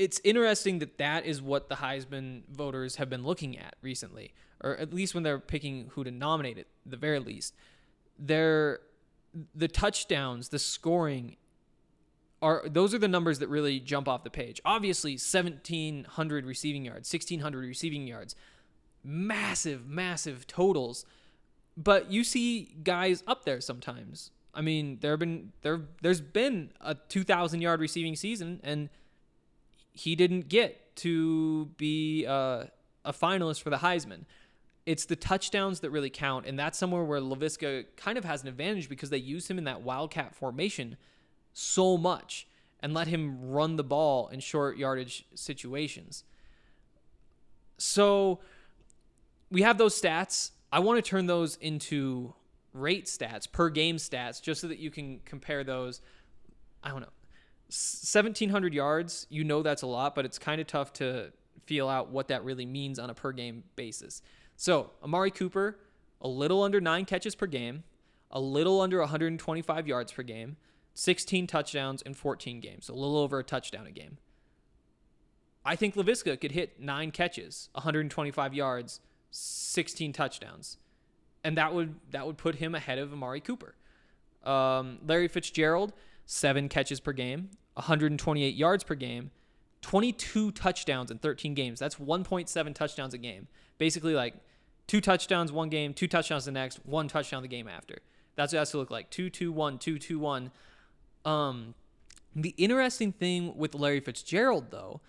it's 0.02 0.20
interesting 0.24 0.80
that 0.80 0.98
that 0.98 1.24
is 1.24 1.40
what 1.40 1.68
the 1.68 1.76
Heisman 1.76 2.42
voters 2.50 2.96
have 2.96 3.08
been 3.08 3.22
looking 3.22 3.56
at 3.56 3.76
recently, 3.82 4.34
or 4.60 4.76
at 4.76 4.92
least 4.92 5.14
when 5.14 5.22
they're 5.22 5.38
picking 5.38 5.90
who 5.92 6.02
to 6.02 6.10
nominate 6.10 6.58
at 6.58 6.66
the 6.84 6.96
very 6.96 7.20
least. 7.20 7.54
They're 8.18 8.80
the 9.54 9.68
touchdowns, 9.68 10.48
the 10.48 10.58
scoring 10.58 11.36
are 12.42 12.64
those 12.68 12.92
are 12.92 12.98
the 12.98 13.06
numbers 13.06 13.38
that 13.38 13.48
really 13.48 13.78
jump 13.78 14.08
off 14.08 14.24
the 14.24 14.30
page. 14.30 14.60
Obviously, 14.64 15.12
1700 15.12 16.44
receiving 16.44 16.84
yards, 16.84 17.12
1600 17.12 17.64
receiving 17.64 18.08
yards. 18.08 18.34
Massive, 19.04 19.86
massive 19.86 20.48
totals. 20.48 21.06
But 21.76 22.10
you 22.10 22.24
see 22.24 22.74
guys 22.82 23.22
up 23.28 23.44
there 23.44 23.60
sometimes. 23.60 24.32
I 24.52 24.62
mean, 24.62 24.98
there 25.00 25.12
have 25.12 25.20
been 25.20 25.52
there 25.62 25.82
there's 26.02 26.20
been 26.20 26.72
a 26.80 26.96
2000 26.96 27.60
yard 27.60 27.78
receiving 27.78 28.16
season 28.16 28.60
and 28.64 28.88
he 29.92 30.16
didn't 30.16 30.48
get 30.48 30.96
to 30.96 31.66
be 31.76 32.26
uh, 32.26 32.64
a 33.04 33.12
finalist 33.12 33.62
for 33.62 33.70
the 33.70 33.78
Heisman. 33.78 34.24
It's 34.84 35.04
the 35.04 35.16
touchdowns 35.16 35.80
that 35.80 35.90
really 35.90 36.10
count, 36.10 36.46
and 36.46 36.58
that's 36.58 36.76
somewhere 36.78 37.04
where 37.04 37.20
Laviska 37.20 37.84
kind 37.96 38.18
of 38.18 38.24
has 38.24 38.42
an 38.42 38.48
advantage 38.48 38.88
because 38.88 39.10
they 39.10 39.18
use 39.18 39.48
him 39.48 39.58
in 39.58 39.64
that 39.64 39.82
wildcat 39.82 40.34
formation 40.34 40.96
so 41.52 41.96
much 41.96 42.48
and 42.80 42.92
let 42.92 43.06
him 43.06 43.50
run 43.50 43.76
the 43.76 43.84
ball 43.84 44.28
in 44.28 44.40
short 44.40 44.76
yardage 44.76 45.24
situations. 45.34 46.24
So 47.78 48.40
we 49.50 49.62
have 49.62 49.78
those 49.78 50.00
stats. 50.00 50.50
I 50.72 50.80
want 50.80 51.02
to 51.02 51.08
turn 51.08 51.26
those 51.26 51.56
into 51.56 52.34
rate 52.72 53.06
stats, 53.06 53.50
per 53.50 53.68
game 53.68 53.96
stats, 53.96 54.42
just 54.42 54.60
so 54.60 54.68
that 54.68 54.78
you 54.78 54.90
can 54.90 55.20
compare 55.24 55.62
those. 55.62 56.00
I 56.82 56.90
don't 56.90 57.00
know. 57.00 57.06
1700 57.72 58.74
yards, 58.74 59.26
you 59.30 59.44
know 59.44 59.62
that's 59.62 59.82
a 59.82 59.86
lot, 59.86 60.14
but 60.14 60.24
it's 60.26 60.38
kind 60.38 60.60
of 60.60 60.66
tough 60.66 60.92
to 60.94 61.32
feel 61.64 61.88
out 61.88 62.10
what 62.10 62.28
that 62.28 62.44
really 62.44 62.66
means 62.66 62.98
on 62.98 63.08
a 63.08 63.14
per 63.14 63.32
game 63.32 63.64
basis. 63.76 64.20
So, 64.56 64.90
Amari 65.02 65.30
Cooper, 65.30 65.78
a 66.20 66.28
little 66.28 66.62
under 66.62 66.80
nine 66.80 67.06
catches 67.06 67.34
per 67.34 67.46
game, 67.46 67.84
a 68.30 68.40
little 68.40 68.80
under 68.80 68.98
125 68.98 69.88
yards 69.88 70.12
per 70.12 70.22
game, 70.22 70.56
16 70.94 71.46
touchdowns 71.46 72.02
in 72.02 72.12
14 72.12 72.60
games, 72.60 72.88
a 72.88 72.92
little 72.92 73.16
over 73.16 73.38
a 73.38 73.44
touchdown 73.44 73.86
a 73.86 73.90
game. 73.90 74.18
I 75.64 75.76
think 75.76 75.94
Laviska 75.94 76.38
could 76.40 76.52
hit 76.52 76.80
nine 76.80 77.10
catches, 77.10 77.70
125 77.72 78.52
yards, 78.52 79.00
16 79.30 80.12
touchdowns, 80.12 80.76
and 81.42 81.56
that 81.56 81.72
would 81.72 81.94
that 82.10 82.26
would 82.26 82.36
put 82.36 82.56
him 82.56 82.74
ahead 82.74 82.98
of 82.98 83.12
Amari 83.12 83.40
Cooper. 83.40 83.74
Um, 84.44 84.98
Larry 85.06 85.28
Fitzgerald, 85.28 85.92
seven 86.26 86.68
catches 86.68 87.00
per 87.00 87.12
game, 87.12 87.50
128 87.74 88.54
yards 88.54 88.84
per 88.84 88.94
game, 88.94 89.30
22 89.82 90.52
touchdowns 90.52 91.10
in 91.10 91.18
13 91.18 91.54
games. 91.54 91.78
That's 91.78 91.96
1.7 91.96 92.74
touchdowns 92.74 93.14
a 93.14 93.18
game. 93.18 93.48
Basically, 93.78 94.14
like 94.14 94.34
two 94.86 95.00
touchdowns 95.00 95.50
one 95.52 95.68
game, 95.68 95.94
two 95.94 96.08
touchdowns 96.08 96.44
the 96.44 96.52
next, 96.52 96.80
one 96.84 97.08
touchdown 97.08 97.42
the 97.42 97.48
game 97.48 97.68
after. 97.68 97.98
That's 98.36 98.52
what 98.52 98.58
it 98.58 98.60
has 98.60 98.70
to 98.72 98.78
look 98.78 98.90
like. 98.90 99.10
2 99.10 99.30
2 99.30 99.52
1, 99.52 99.78
2 99.78 99.98
2 99.98 100.18
1. 100.18 100.50
Um, 101.24 101.74
the 102.34 102.54
interesting 102.56 103.12
thing 103.12 103.56
with 103.56 103.74
Larry 103.74 104.00
Fitzgerald, 104.00 104.70
though, 104.70 105.00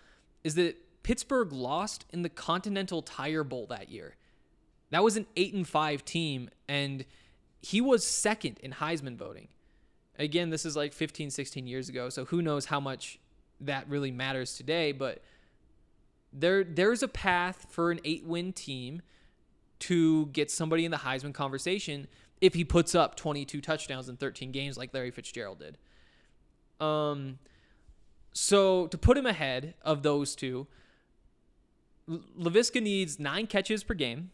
is 0.43 0.55
that 0.55 0.75
Pittsburgh 1.03 1.51
lost 1.51 2.05
in 2.11 2.21
the 2.21 2.29
Continental 2.29 3.01
Tire 3.01 3.43
Bowl 3.43 3.67
that 3.67 3.89
year. 3.89 4.15
That 4.89 5.03
was 5.03 5.17
an 5.17 5.25
8 5.35 5.53
and 5.53 5.67
5 5.67 6.05
team 6.05 6.49
and 6.67 7.05
he 7.61 7.79
was 7.79 8.05
second 8.05 8.59
in 8.59 8.73
Heisman 8.73 9.15
voting. 9.15 9.47
Again, 10.19 10.49
this 10.49 10.65
is 10.65 10.75
like 10.75 10.93
15, 10.93 11.31
16 11.31 11.65
years 11.65 11.89
ago, 11.89 12.09
so 12.09 12.25
who 12.25 12.41
knows 12.41 12.65
how 12.65 12.79
much 12.79 13.19
that 13.59 13.89
really 13.89 14.11
matters 14.11 14.55
today, 14.55 14.91
but 14.91 15.23
there 16.31 16.63
there's 16.63 17.03
a 17.03 17.07
path 17.07 17.67
for 17.69 17.91
an 17.91 17.99
8-win 18.03 18.53
team 18.53 19.01
to 19.79 20.27
get 20.27 20.49
somebody 20.49 20.85
in 20.85 20.91
the 20.91 20.97
Heisman 20.97 21.33
conversation 21.33 22.07
if 22.41 22.53
he 22.53 22.63
puts 22.63 22.95
up 22.95 23.15
22 23.15 23.61
touchdowns 23.61 24.09
in 24.09 24.17
13 24.17 24.51
games 24.51 24.77
like 24.77 24.93
Larry 24.93 25.11
Fitzgerald 25.11 25.59
did. 25.59 25.77
Um 26.83 27.39
so 28.33 28.87
to 28.87 28.97
put 28.97 29.17
him 29.17 29.25
ahead 29.25 29.75
of 29.83 30.01
those 30.01 30.35
two, 30.35 30.67
Laviska 32.09 32.81
needs 32.81 33.19
nine 33.19 33.45
catches 33.45 33.83
per 33.83 33.93
game. 33.93 34.31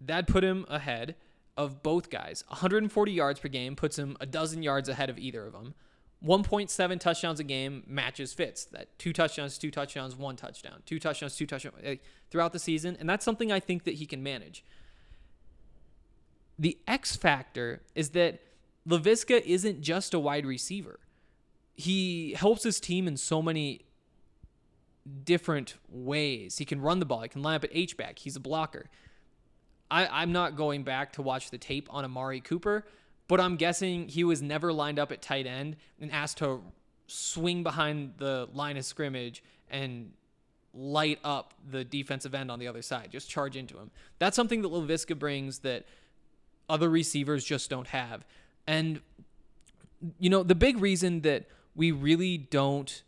That 0.00 0.26
put 0.26 0.44
him 0.44 0.66
ahead 0.68 1.14
of 1.56 1.82
both 1.82 2.10
guys. 2.10 2.44
140 2.48 3.12
yards 3.12 3.40
per 3.40 3.48
game 3.48 3.76
puts 3.76 3.98
him 3.98 4.16
a 4.20 4.26
dozen 4.26 4.62
yards 4.62 4.88
ahead 4.88 5.10
of 5.10 5.18
either 5.18 5.46
of 5.46 5.52
them. 5.52 5.74
1.7 6.24 7.00
touchdowns 7.00 7.40
a 7.40 7.44
game 7.44 7.82
matches 7.86 8.32
Fitz. 8.32 8.64
That 8.66 8.96
two 8.98 9.12
touchdowns, 9.12 9.58
two 9.58 9.70
touchdowns, 9.70 10.14
one 10.14 10.36
touchdown, 10.36 10.82
two 10.86 10.98
touchdowns, 10.98 11.36
two 11.36 11.46
touchdowns 11.46 11.76
eh, 11.82 11.96
throughout 12.30 12.52
the 12.52 12.58
season, 12.58 12.96
and 13.00 13.08
that's 13.08 13.24
something 13.24 13.50
I 13.50 13.60
think 13.60 13.84
that 13.84 13.94
he 13.94 14.06
can 14.06 14.22
manage. 14.22 14.64
The 16.58 16.78
X 16.86 17.16
factor 17.16 17.82
is 17.94 18.10
that 18.10 18.40
Laviska 18.88 19.42
isn't 19.44 19.80
just 19.80 20.14
a 20.14 20.18
wide 20.18 20.46
receiver. 20.46 21.00
He 21.74 22.34
helps 22.34 22.62
his 22.62 22.78
team 22.78 23.08
in 23.08 23.16
so 23.16 23.42
many 23.42 23.86
different 25.24 25.74
ways. 25.88 26.58
He 26.58 26.64
can 26.64 26.80
run 26.80 27.00
the 27.00 27.06
ball. 27.06 27.22
He 27.22 27.28
can 27.28 27.42
line 27.42 27.56
up 27.56 27.64
at 27.64 27.70
H 27.72 27.96
back. 27.96 28.20
He's 28.20 28.36
a 28.36 28.40
blocker. 28.40 28.90
I, 29.92 30.22
I'm 30.22 30.32
not 30.32 30.56
going 30.56 30.84
back 30.84 31.12
to 31.14 31.22
watch 31.22 31.50
the 31.50 31.58
tape 31.58 31.86
on 31.90 32.02
Amari 32.02 32.40
Cooper, 32.40 32.86
but 33.28 33.40
I'm 33.40 33.56
guessing 33.56 34.08
he 34.08 34.24
was 34.24 34.40
never 34.40 34.72
lined 34.72 34.98
up 34.98 35.12
at 35.12 35.20
tight 35.20 35.46
end 35.46 35.76
and 36.00 36.10
asked 36.10 36.38
to 36.38 36.62
swing 37.06 37.62
behind 37.62 38.14
the 38.16 38.48
line 38.54 38.78
of 38.78 38.86
scrimmage 38.86 39.44
and 39.70 40.12
light 40.72 41.18
up 41.22 41.52
the 41.70 41.84
defensive 41.84 42.34
end 42.34 42.50
on 42.50 42.58
the 42.58 42.66
other 42.66 42.80
side, 42.80 43.10
just 43.12 43.28
charge 43.28 43.54
into 43.54 43.76
him. 43.76 43.90
That's 44.18 44.34
something 44.34 44.62
that 44.62 44.68
Laviska 44.72 45.18
brings 45.18 45.58
that 45.58 45.84
other 46.70 46.88
receivers 46.88 47.44
just 47.44 47.68
don't 47.68 47.88
have. 47.88 48.24
And 48.66 49.02
you 50.18 50.30
know, 50.30 50.42
the 50.42 50.54
big 50.54 50.78
reason 50.78 51.20
that 51.20 51.44
we 51.76 51.92
really 51.92 52.38
don't 52.38 53.02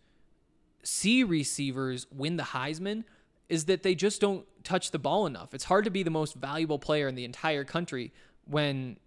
see 0.82 1.24
receivers 1.24 2.06
win 2.14 2.36
the 2.36 2.42
Heisman 2.42 3.04
is 3.48 3.64
that 3.64 3.82
they 3.82 3.94
just 3.94 4.20
don't 4.20 4.44
touch 4.64 4.90
the 4.90 4.98
ball 4.98 5.26
enough. 5.26 5.54
It's 5.54 5.64
hard 5.64 5.84
to 5.84 5.90
be 5.90 6.02
the 6.02 6.10
most 6.10 6.34
valuable 6.34 6.78
player 6.78 7.06
in 7.06 7.14
the 7.14 7.24
entire 7.24 7.64
country 7.64 8.12
when 8.46 8.98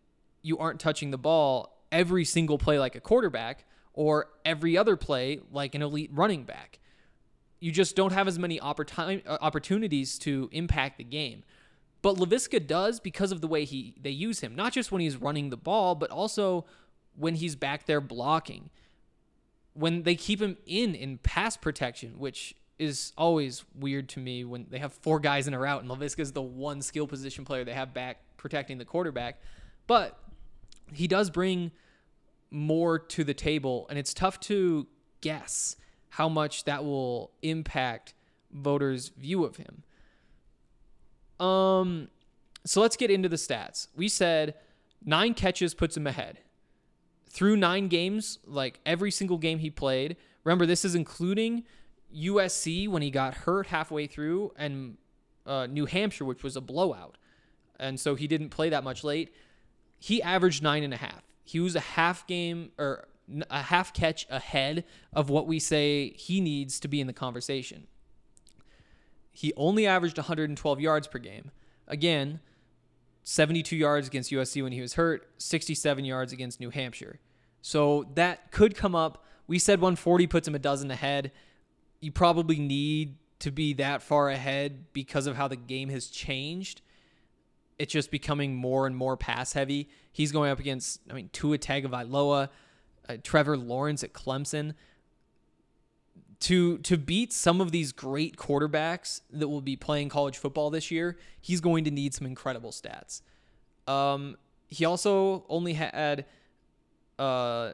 you 0.42 0.58
aren't 0.58 0.80
touching 0.80 1.12
the 1.12 1.18
ball 1.18 1.78
every 1.92 2.26
single 2.26 2.58
play 2.58 2.80
like 2.80 2.96
a 2.96 3.02
quarterback 3.02 3.66
or 3.94 4.30
every 4.46 4.78
other 4.78 4.96
play 4.96 5.40
like 5.52 5.76
an 5.76 5.82
elite 5.82 6.12
running 6.14 6.44
back. 6.44 6.80
You 7.60 7.72
just 7.72 7.96
don't 7.96 8.14
have 8.14 8.28
as 8.28 8.38
many 8.38 8.60
uh, 8.60 8.74
opportunities 9.42 10.20
to 10.20 10.50
impact 10.52 11.00
the 11.00 11.04
game. 11.04 11.44
But 12.04 12.18
Laviska 12.18 12.66
does 12.66 13.00
because 13.00 13.32
of 13.32 13.42
the 13.42 13.48
way 13.48 13.66
he 13.66 13.96
they 14.00 14.12
use 14.12 14.42
him, 14.42 14.56
not 14.56 14.72
just 14.72 14.92
when 14.92 15.02
he's 15.02 15.18
running 15.18 15.50
the 15.50 15.58
ball, 15.58 15.96
but 15.96 16.12
also 16.12 16.66
when 17.16 17.36
he's 17.36 17.56
back 17.56 17.88
there 17.88 18.00
blocking. 18.00 18.70
When 19.74 20.04
they 20.04 20.16
keep 20.16 20.40
him 20.40 20.58
in 20.68 20.94
in 20.94 21.18
pass 21.18 21.58
protection, 21.58 22.20
which 22.20 22.56
is 22.80 23.14
always 23.18 23.66
weird 23.76 24.10
to 24.10 24.20
me 24.20 24.44
when 24.44 24.68
they 24.70 24.80
have 24.80 24.94
four 24.94 25.20
guys 25.20 25.48
in 25.48 25.54
a 25.54 25.60
route 25.60 25.82
and 25.82 25.90
Laviska 25.90 26.20
is 26.20 26.32
the 26.32 26.42
one 26.42 26.82
skill 26.82 27.08
position 27.08 27.44
player 27.44 27.64
they 27.64 27.74
have 27.74 27.94
back 27.94 28.18
protecting 28.38 28.78
the 28.78 28.86
quarterback. 28.86 29.42
But 29.88 30.18
he 30.94 31.08
does 31.08 31.30
bring 31.30 31.72
more 32.50 33.00
to 33.00 33.24
the 33.24 33.34
table, 33.34 33.88
and 33.90 34.00
it's 34.00 34.14
tough 34.14 34.40
to 34.42 34.88
guess 35.22 35.76
how 36.10 36.30
much 36.30 36.64
that 36.64 36.86
will 36.86 37.32
impact 37.42 38.14
voters' 38.52 39.10
view 39.10 39.44
of 39.44 39.58
him. 39.58 39.84
Um, 41.46 42.10
so 42.66 42.82
let's 42.82 42.96
get 42.96 43.12
into 43.12 43.30
the 43.30 43.36
stats. 43.36 43.88
We 43.96 44.08
said 44.08 44.56
nine 45.04 45.34
catches 45.34 45.74
puts 45.74 45.98
him 45.98 46.08
ahead. 46.08 46.40
Through 47.30 47.58
nine 47.58 47.88
games, 47.88 48.40
like 48.46 48.80
every 48.86 49.12
single 49.12 49.38
game 49.38 49.60
he 49.60 49.70
played, 49.70 50.16
remember 50.44 50.66
this 50.66 50.86
is 50.86 50.96
including 50.96 51.66
USC 52.16 52.88
when 52.88 53.02
he 53.02 53.12
got 53.12 53.34
hurt 53.34 53.68
halfway 53.68 54.08
through, 54.08 54.52
and 54.58 54.98
uh, 55.46 55.68
New 55.68 55.86
Hampshire, 55.86 56.26
which 56.26 56.44
was 56.44 56.56
a 56.56 56.62
blowout. 56.62 57.18
And 57.80 58.00
so 58.00 58.16
he 58.16 58.28
didn't 58.28 58.50
play 58.50 58.70
that 58.70 58.84
much 58.84 59.04
late. 59.04 59.34
He 60.00 60.22
averaged 60.22 60.64
nine 60.64 60.84
and 60.84 60.94
a 60.94 60.98
half. 60.98 61.24
He 61.44 61.60
was 61.60 61.76
a 61.76 61.82
half 61.82 62.28
game 62.28 62.72
or 62.78 63.08
a 63.50 63.62
half 63.62 63.94
catch 63.94 64.26
ahead 64.30 64.86
of 65.14 65.30
what 65.30 65.48
we 65.48 65.60
say 65.60 66.12
he 66.12 66.42
needs 66.42 66.80
to 66.80 66.88
be 66.88 67.02
in 67.02 67.08
the 67.08 67.14
conversation. 67.14 67.88
He 69.32 69.54
only 69.56 69.86
averaged 69.86 70.18
112 70.18 70.80
yards 70.80 71.08
per 71.08 71.20
game. 71.20 71.52
Again, 71.88 72.40
72 73.24 73.76
yards 73.76 74.08
against 74.08 74.32
USC 74.32 74.64
when 74.64 74.72
he 74.72 74.82
was 74.82 74.94
hurt, 74.94 75.30
67 75.38 76.06
yards 76.06 76.34
against 76.34 76.60
New 76.60 76.70
Hampshire. 76.70 77.20
So 77.62 78.08
that 78.16 78.52
could 78.52 78.76
come 78.76 78.96
up. 78.96 79.24
We 79.46 79.60
said 79.60 79.80
140 79.80 80.28
puts 80.28 80.48
him 80.48 80.56
a 80.56 80.60
dozen 80.60 80.90
ahead 80.92 81.32
you 82.00 82.12
probably 82.12 82.60
need 82.60 83.16
to 83.40 83.52
be 83.52 83.74
that 83.74 84.02
far 84.02 84.30
ahead 84.30 84.86
because 84.94 85.28
of 85.28 85.36
how 85.36 85.48
the 85.48 85.56
game 85.56 85.90
has 85.90 86.08
changed. 86.08 86.82
It's 87.78 87.94
just 87.94 88.10
becoming 88.10 88.56
more 88.56 88.88
and 88.88 88.96
more 88.96 89.16
pass 89.16 89.54
heavy. 89.54 89.90
He's 90.12 90.32
going 90.32 90.50
up 90.50 90.60
against, 90.60 91.02
I 91.10 91.14
mean, 91.14 91.30
Tua 91.32 91.58
Tagovailoa, 91.58 92.50
uh, 93.08 93.18
Trevor 93.24 93.58
Lawrence 93.58 94.04
at 94.04 94.14
Clemson. 94.14 94.74
To 96.42 96.78
to 96.80 96.98
beat 96.98 97.34
some 97.34 97.62
of 97.62 97.72
these 97.72 97.92
great 97.92 98.38
quarterbacks 98.38 99.22
that 99.32 99.48
will 99.48 99.62
be 99.62 99.76
playing 99.76 100.10
college 100.10 100.38
football 100.38 100.70
this 100.70 100.92
year, 100.92 101.18
he's 101.42 101.62
going 101.62 101.84
to 101.86 101.92
need 101.92 102.14
some 102.14 102.28
incredible 102.28 102.70
stats. 102.70 103.22
Um, 103.88 104.38
he 104.68 104.86
also 104.86 105.46
only 105.50 105.74
had 105.74 106.26
uh, 107.18 107.72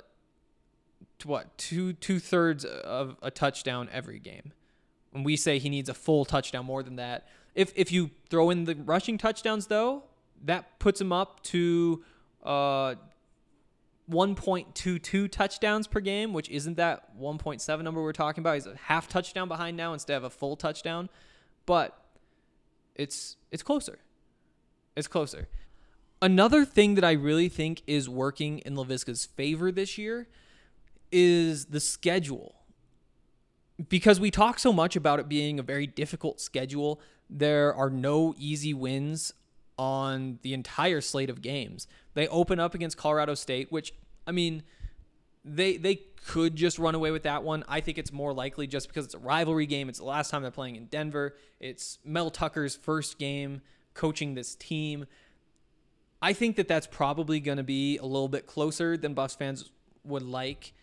what 1.25 1.57
two 1.57 1.93
two 1.93 2.19
thirds 2.19 2.65
of 2.65 3.17
a 3.21 3.31
touchdown 3.31 3.89
every 3.91 4.19
game. 4.19 4.53
When 5.11 5.23
we 5.23 5.35
say 5.35 5.59
he 5.59 5.69
needs 5.69 5.89
a 5.89 5.93
full 5.93 6.25
touchdown, 6.25 6.65
more 6.65 6.83
than 6.83 6.95
that. 6.97 7.27
If 7.55 7.71
if 7.75 7.91
you 7.91 8.11
throw 8.29 8.49
in 8.49 8.63
the 8.65 8.75
rushing 8.75 9.17
touchdowns, 9.17 9.67
though, 9.67 10.03
that 10.43 10.79
puts 10.79 10.99
him 10.99 11.11
up 11.11 11.43
to 11.43 12.03
uh, 12.43 12.95
1.22 14.09 15.31
touchdowns 15.31 15.87
per 15.87 15.99
game, 15.99 16.33
which 16.33 16.49
isn't 16.49 16.77
that 16.77 17.17
1.7 17.17 17.83
number 17.83 18.01
we're 18.01 18.11
talking 18.11 18.41
about. 18.41 18.55
He's 18.55 18.65
a 18.65 18.75
half 18.75 19.07
touchdown 19.07 19.47
behind 19.47 19.77
now 19.77 19.93
instead 19.93 20.17
of 20.17 20.23
a 20.23 20.29
full 20.29 20.55
touchdown, 20.55 21.09
but 21.65 21.97
it's 22.95 23.37
it's 23.51 23.63
closer. 23.63 23.99
It's 24.95 25.07
closer. 25.07 25.47
Another 26.21 26.63
thing 26.63 26.95
that 26.95 27.03
I 27.03 27.11
really 27.11 27.49
think 27.49 27.81
is 27.85 28.07
working 28.07 28.59
in 28.59 28.75
Laviska's 28.75 29.25
favor 29.25 29.71
this 29.71 29.97
year 29.97 30.27
is 31.13 31.65
the 31.65 31.79
schedule. 31.79 32.55
Because 33.89 34.19
we 34.19 34.31
talk 34.31 34.59
so 34.59 34.73
much 34.73 34.95
about 34.95 35.19
it 35.19 35.29
being 35.29 35.59
a 35.59 35.63
very 35.63 35.87
difficult 35.87 36.41
schedule, 36.41 36.99
there 37.29 37.73
are 37.73 37.89
no 37.89 38.33
easy 38.37 38.73
wins 38.73 39.33
on 39.77 40.39
the 40.43 40.53
entire 40.53 41.01
slate 41.01 41.29
of 41.29 41.41
games. 41.41 41.87
They 42.13 42.27
open 42.27 42.59
up 42.59 42.75
against 42.75 42.97
Colorado 42.97 43.33
State, 43.33 43.71
which 43.71 43.93
I 44.27 44.31
mean, 44.31 44.63
they 45.43 45.77
they 45.77 46.01
could 46.27 46.55
just 46.55 46.79
run 46.79 46.95
away 46.95 47.11
with 47.11 47.23
that 47.23 47.43
one. 47.43 47.63
I 47.67 47.81
think 47.81 47.97
it's 47.97 48.13
more 48.13 48.33
likely 48.33 48.67
just 48.67 48.87
because 48.87 49.05
it's 49.05 49.15
a 49.15 49.19
rivalry 49.19 49.65
game. 49.65 49.89
It's 49.89 49.99
the 49.99 50.05
last 50.05 50.29
time 50.29 50.41
they're 50.41 50.51
playing 50.51 50.75
in 50.75 50.85
Denver. 50.85 51.35
It's 51.59 51.99
Mel 52.05 52.29
Tucker's 52.29 52.75
first 52.75 53.19
game 53.19 53.61
coaching 53.93 54.35
this 54.35 54.55
team. 54.55 55.05
I 56.21 56.31
think 56.31 56.55
that 56.55 56.69
that's 56.69 56.87
probably 56.87 57.41
going 57.41 57.57
to 57.57 57.63
be 57.63 57.97
a 57.97 58.05
little 58.05 58.29
bit 58.29 58.47
closer 58.47 58.95
than 58.95 59.13
Buffs 59.13 59.35
fans 59.35 59.71
would 60.05 60.23
like. 60.23 60.73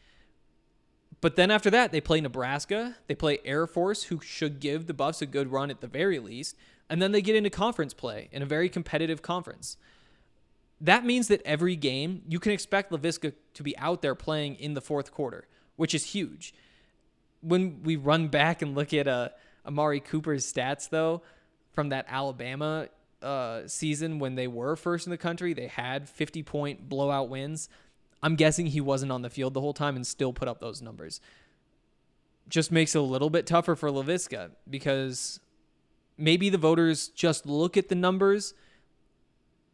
But 1.21 1.37
then 1.37 1.51
after 1.51 1.71
that, 1.71 1.93
they 1.93 2.01
play 2.01 2.21
Nebraska, 2.21 2.97
they 3.07 3.15
play 3.15 3.39
Air 3.45 3.67
Force, 3.67 4.05
who 4.05 4.21
should 4.21 4.59
give 4.61 4.87
the 4.87 4.95
Buffs 4.95 5.21
a 5.21 5.27
good 5.27 5.53
run 5.53 5.71
at 5.71 5.81
the 5.81 5.87
very 5.87 6.19
least, 6.19 6.57
and 6.89 7.01
then 7.01 7.13
they 7.13 7.21
get 7.21 7.37
into 7.37 7.51
conference 7.51 7.93
play 7.93 8.29
in 8.33 8.43
a 8.43 8.47
very 8.47 8.69
competitive 8.69 9.21
conference. 9.21 9.77
That 10.81 11.05
means 11.05 11.29
that 11.29 11.43
every 11.45 11.77
game 11.77 12.23
you 12.27 12.41
can 12.41 12.53
expect 12.53 12.91
Laviska 12.91 13.35
to 13.55 13.63
be 13.63 13.77
out 13.77 14.01
there 14.01 14.15
playing 14.15 14.57
in 14.57 14.73
the 14.73 14.81
fourth 14.81 15.13
quarter, 15.13 15.47
which 15.77 15.95
is 15.95 16.07
huge. 16.07 16.55
When 17.43 17.83
we 17.83 17.97
run 17.97 18.29
back 18.29 18.63
and 18.63 18.75
look 18.75 18.95
at 18.95 19.07
uh, 19.07 19.29
Amari 19.67 20.01
Cooper's 20.01 20.51
stats, 20.51 20.89
though, 20.89 21.21
from 21.73 21.91
that 21.91 22.07
Alabama 22.09 22.89
uh, 23.23 23.67
season 23.67 24.19
when 24.19 24.35
they 24.35 24.47
were 24.47 24.75
first 24.75 25.07
in 25.07 25.11
the 25.11 25.19
country, 25.19 25.53
they 25.53 25.67
had 25.67 26.09
50 26.09 26.43
point 26.43 26.89
blowout 26.89 27.29
wins. 27.29 27.69
I'm 28.23 28.37
guessing 28.37 28.67
he 28.67 28.81
wasn't 28.81 29.13
on 29.13 29.23
the 29.23 29.31
field 29.31 29.55
the 29.55 29.61
whole 29.61 29.73
time 29.73 29.97
and 29.97 30.07
still 30.07 30.33
put 30.33 30.49
up 30.49 30.61
those 30.61 30.83
numbers. 30.83 31.21
just 32.49 32.73
makes 32.73 32.95
it 32.95 32.99
a 32.99 33.03
little 33.03 33.31
bit 33.31 33.47
tougher 33.47 33.77
for 33.77 33.91
Laviska 33.91 34.51
because 34.69 35.39
maybe 36.19 36.51
the 36.51 36.59
voters 36.59 37.09
just 37.09 37.47
look 37.47 37.77
at 37.77 37.89
the 37.89 37.95
numbers. 37.95 38.55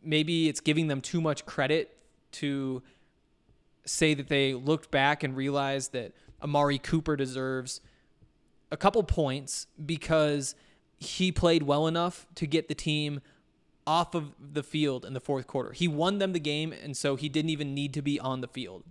Maybe 0.02 0.48
it's 0.48 0.60
giving 0.60 0.88
them 0.88 1.00
too 1.00 1.20
much 1.20 1.46
credit 1.46 1.96
to 2.32 2.82
say 3.86 4.14
that 4.14 4.28
they 4.28 4.52
looked 4.52 4.90
back 4.90 5.22
and 5.22 5.34
realized 5.36 5.92
that 5.92 6.12
Amari 6.42 6.78
Cooper 6.78 7.16
deserves 7.16 7.80
a 8.70 8.76
couple 8.76 9.02
points 9.02 9.66
because 9.84 10.54
he 10.98 11.32
played 11.32 11.62
well 11.62 11.86
enough 11.86 12.26
to 12.34 12.46
get 12.46 12.68
the 12.68 12.74
team 12.74 13.20
off 13.86 14.14
of 14.14 14.32
the 14.40 14.62
field 14.62 15.04
in 15.04 15.14
the 15.14 15.20
fourth 15.20 15.46
quarter. 15.46 15.72
He 15.72 15.86
won 15.88 16.18
them 16.18 16.32
the 16.32 16.40
game, 16.40 16.72
and 16.72 16.96
so 16.96 17.16
he 17.16 17.28
didn't 17.28 17.50
even 17.50 17.74
need 17.74 17.94
to 17.94 18.02
be 18.02 18.18
on 18.18 18.40
the 18.40 18.48
field. 18.48 18.84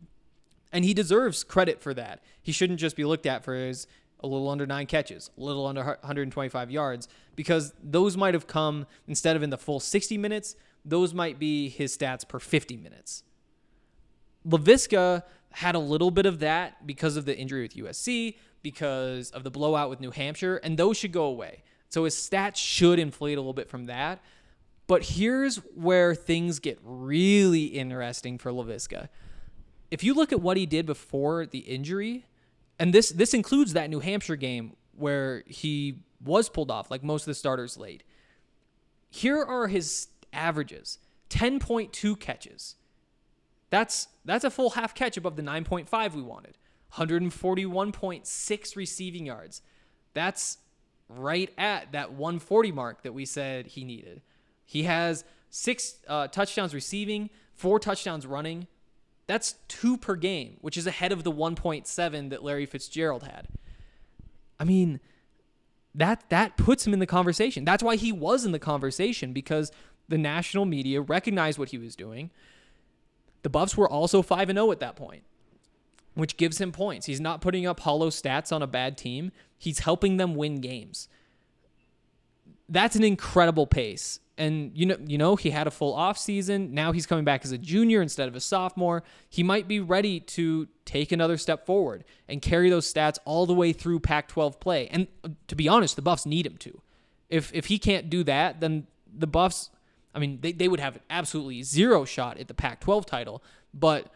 And 0.72 0.86
he 0.86 0.94
deserves 0.94 1.44
credit 1.44 1.82
for 1.82 1.94
that. 1.94 2.24
He 2.42 2.52
shouldn't 2.52 2.80
just 2.80 2.96
be 2.96 3.06
looked 3.06 3.26
at 3.26 3.44
for 3.44 3.56
his 3.56 3.88
a 4.22 4.28
little 4.28 4.50
under 4.50 4.66
nine 4.66 4.86
catches, 4.86 5.30
a 5.38 5.44
little 5.44 5.68
under 5.68 5.84
125 5.84 6.72
yards, 6.72 7.08
because 7.36 7.74
those 7.84 8.16
might 8.16 8.34
have 8.34 8.48
come 8.48 8.88
instead 9.08 9.36
of 9.36 9.44
in 9.44 9.50
the 9.50 9.58
full 9.58 9.80
60 9.80 10.18
minutes, 10.18 10.56
those 10.84 11.14
might 11.14 11.38
be 11.38 11.70
his 11.70 11.96
stats 11.96 12.28
per 12.28 12.40
50 12.40 12.78
minutes. 12.78 13.24
Laviska 14.48 15.24
had 15.52 15.76
a 15.76 15.80
little 15.80 16.12
bit 16.12 16.26
of 16.26 16.40
that 16.40 16.86
because 16.86 17.18
of 17.18 17.26
the 17.26 17.38
injury 17.38 17.64
with 17.64 17.76
USC, 17.76 18.36
because 18.62 19.32
of 19.32 19.44
the 19.44 19.52
blowout 19.52 19.90
with 19.90 20.00
New 20.00 20.12
Hampshire, 20.12 20.58
and 20.58 20.78
those 20.78 20.98
should 20.98 21.12
go 21.12 21.26
away. 21.26 21.64
So 21.90 22.04
his 22.04 22.16
stats 22.16 22.58
should 22.58 23.00
inflate 23.00 23.38
a 23.38 23.42
little 23.42 23.54
bit 23.54 23.70
from 23.70 23.86
that. 23.86 24.22
But 24.88 25.04
here's 25.04 25.58
where 25.74 26.13
things 26.13 26.60
get 26.60 26.80
really 26.84 27.65
interesting 27.65 28.38
for 28.38 28.52
Laviska. 28.52 29.10
If 29.89 30.04
you 30.04 30.13
look 30.13 30.32
at 30.32 30.41
what 30.41 30.58
he 30.58 30.65
did 30.65 30.86
before 30.86 31.45
the 31.45 31.60
injury, 31.60 32.26
and 32.78 32.93
this 32.93 33.10
this 33.10 33.34
includes 33.34 33.74
that 33.74 33.89
New 33.89 34.00
Hampshire 34.00 34.36
game 34.36 34.76
where 34.95 35.43
he 35.48 36.00
was 36.24 36.50
pulled 36.50 36.71
off 36.71 36.91
like 36.91 37.04
most 37.04 37.24
of 37.24 37.28
the 37.28 37.36
starters 37.36 37.78
late. 37.78 38.04
Here 39.10 39.41
are 39.41 39.67
his 39.67 40.08
averages. 40.34 41.00
10.2 41.30 42.19
catches. 42.19 42.76
That's 43.69 44.08
that's 44.24 44.43
a 44.43 44.52
full 44.52 44.71
half 44.71 44.93
catch 44.93 45.17
above 45.17 45.36
the 45.36 45.41
9.5 45.41 46.13
we 46.13 46.21
wanted. 46.21 46.58
141.6 46.93 48.76
receiving 48.76 49.26
yards. 49.26 49.62
That's 50.13 50.60
right 51.10 51.52
at 51.58 51.91
that 51.91 52.13
140 52.13 52.71
mark 52.71 53.04
that 53.04 53.13
we 53.13 53.26
said 53.26 53.67
he 53.67 53.84
needed. 53.84 54.21
He 54.65 54.84
has 54.84 55.23
six 55.49 55.97
uh, 56.08 56.28
touchdowns 56.28 56.73
receiving, 56.73 57.30
four 57.54 57.80
touchdowns 57.80 58.25
running. 58.25 58.67
That's 59.28 59.56
two 59.67 59.97
per 59.97 60.15
game, 60.15 60.58
which 60.62 60.78
is 60.78 60.86
ahead 60.86 61.12
of 61.12 61.23
the 61.23 61.32
1.7 61.32 62.30
that 62.30 62.43
Larry 62.43 62.65
Fitzgerald 62.65 63.23
had. 63.23 63.47
I 64.60 64.63
mean, 64.63 64.99
that 65.93 66.30
that 66.30 66.58
puts 66.58 66.86
him 66.86 66.93
in 66.93 66.99
the 66.99 67.06
conversation. 67.06 67.65
That's 67.65 67.84
why 67.84 67.95
he 67.95 68.12
was 68.12 68.45
in 68.45 68.51
the 68.51 68.60
conversation 68.60 69.34
because 69.34 69.71
the 70.08 70.17
national 70.17 70.65
media 70.65 71.01
recognized 71.01 71.58
what 71.58 71.69
he 71.69 71.78
was 71.78 71.95
doing. 71.95 72.32
The 73.43 73.49
Buffs 73.49 73.78
were 73.78 73.89
also 73.89 74.21
5 74.21 74.49
and 74.49 74.58
0 74.58 74.71
at 74.71 74.80
that 74.80 74.95
point, 74.95 75.23
which 76.15 76.38
gives 76.38 76.60
him 76.60 76.71
points. 76.71 77.06
He's 77.06 77.21
not 77.21 77.41
putting 77.41 77.65
up 77.65 77.82
hollow 77.82 78.10
stats 78.10 78.51
on 78.51 78.62
a 78.62 78.67
bad 78.67 78.97
team. 78.97 79.32
He's 79.58 79.80
helping 79.80 80.17
them 80.17 80.36
win 80.36 80.62
games. 80.62 81.08
That's 82.67 82.95
an 82.95 83.04
incredible 83.04 83.67
pace. 83.67 84.19
And 84.38 84.71
you 84.75 84.86
know 84.86 84.97
you 85.06 85.17
know 85.17 85.38
he 85.38 85.51
had 85.51 85.65
a 85.65 85.71
full 85.71 85.93
off 85.93 86.17
season. 86.17 86.73
Now 86.73 86.91
he's 86.91 87.06
coming 87.06 87.23
back 87.23 87.45
as 87.45 87.51
a 87.54 87.58
junior 87.58 88.01
instead 88.01 88.28
of 88.28 88.36
a 88.36 88.41
sophomore. 88.41 89.04
He 89.30 89.43
might 89.43 89.67
be 89.67 89.80
ready 89.80 90.19
to 90.19 90.67
take 90.84 91.13
another 91.13 91.38
step 91.38 91.65
forward 91.65 92.04
and 92.28 92.41
carry 92.41 92.69
those 92.69 92.91
stats 92.91 93.17
all 93.23 93.45
the 93.45 93.54
way 93.54 93.71
through 93.71 94.01
Pac-12 94.01 94.60
play. 94.60 94.88
And 94.89 95.08
uh, 95.23 95.30
to 95.47 95.56
be 95.56 95.69
honest 95.69 95.95
the 95.95 96.01
Buffs 96.01 96.25
need 96.25 96.45
him 96.45 96.58
to. 96.58 96.82
If 97.30 97.54
if 97.54 97.67
he 97.67 97.80
can't 97.80 98.10
do 98.10 98.23
that 98.25 98.60
then 98.60 98.88
the 99.17 99.28
Buffs 99.28 99.69
I 100.13 100.19
mean 100.19 100.39
they, 100.41 100.51
they 100.51 100.67
would 100.67 100.82
have 100.82 100.99
absolutely 101.10 101.63
zero 101.63 102.04
shot 102.04 102.38
at 102.38 102.49
the 102.49 102.54
Pac-12 102.54 103.06
title. 103.06 103.41
But 103.73 104.12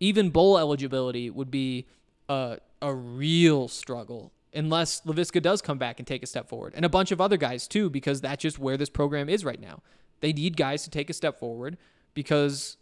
even 0.00 0.30
bowl 0.30 0.58
eligibility 0.58 1.30
would 1.30 1.52
be 1.52 1.86
a 2.28 2.58
a 2.82 2.92
real 2.92 3.68
struggle 3.68 4.32
unless 4.56 5.02
Laviska 5.02 5.42
does 5.42 5.62
come 5.62 5.78
back 5.78 5.98
and 5.98 6.06
take 6.06 6.22
a 6.22 6.26
step 6.26 6.48
forward. 6.48 6.72
And 6.74 6.84
a 6.84 6.88
bunch 6.88 7.12
of 7.12 7.20
other 7.20 7.36
guys 7.36 7.68
too, 7.68 7.90
because 7.90 8.20
that's 8.20 8.42
just 8.42 8.58
where 8.58 8.76
this 8.76 8.90
program 8.90 9.28
is 9.28 9.44
right 9.44 9.60
now. 9.60 9.82
They 10.20 10.32
need 10.32 10.56
guys 10.56 10.82
to 10.84 10.90
take 10.90 11.10
a 11.10 11.12
step 11.12 11.38
forward 11.38 11.76
because 12.14 12.76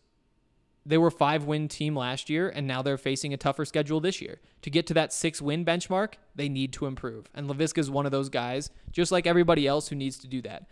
they 0.86 0.98
were 0.98 1.10
five 1.10 1.44
win 1.44 1.68
team 1.68 1.96
last 1.96 2.28
year 2.28 2.48
and 2.48 2.66
now 2.66 2.82
they're 2.82 2.98
facing 2.98 3.32
a 3.32 3.36
tougher 3.36 3.64
schedule 3.64 4.00
this 4.00 4.20
year. 4.20 4.40
To 4.62 4.70
get 4.70 4.86
to 4.88 4.94
that 4.94 5.12
six 5.12 5.42
win 5.42 5.64
benchmark, 5.64 6.14
they 6.34 6.48
need 6.48 6.72
to 6.74 6.86
improve. 6.86 7.26
And 7.34 7.48
Laviska 7.48 7.78
is 7.78 7.90
one 7.90 8.06
of 8.06 8.12
those 8.12 8.28
guys, 8.28 8.70
just 8.92 9.10
like 9.10 9.26
everybody 9.26 9.66
else 9.66 9.88
who 9.88 9.96
needs 9.96 10.18
to 10.18 10.26
do 10.26 10.42
that. 10.42 10.66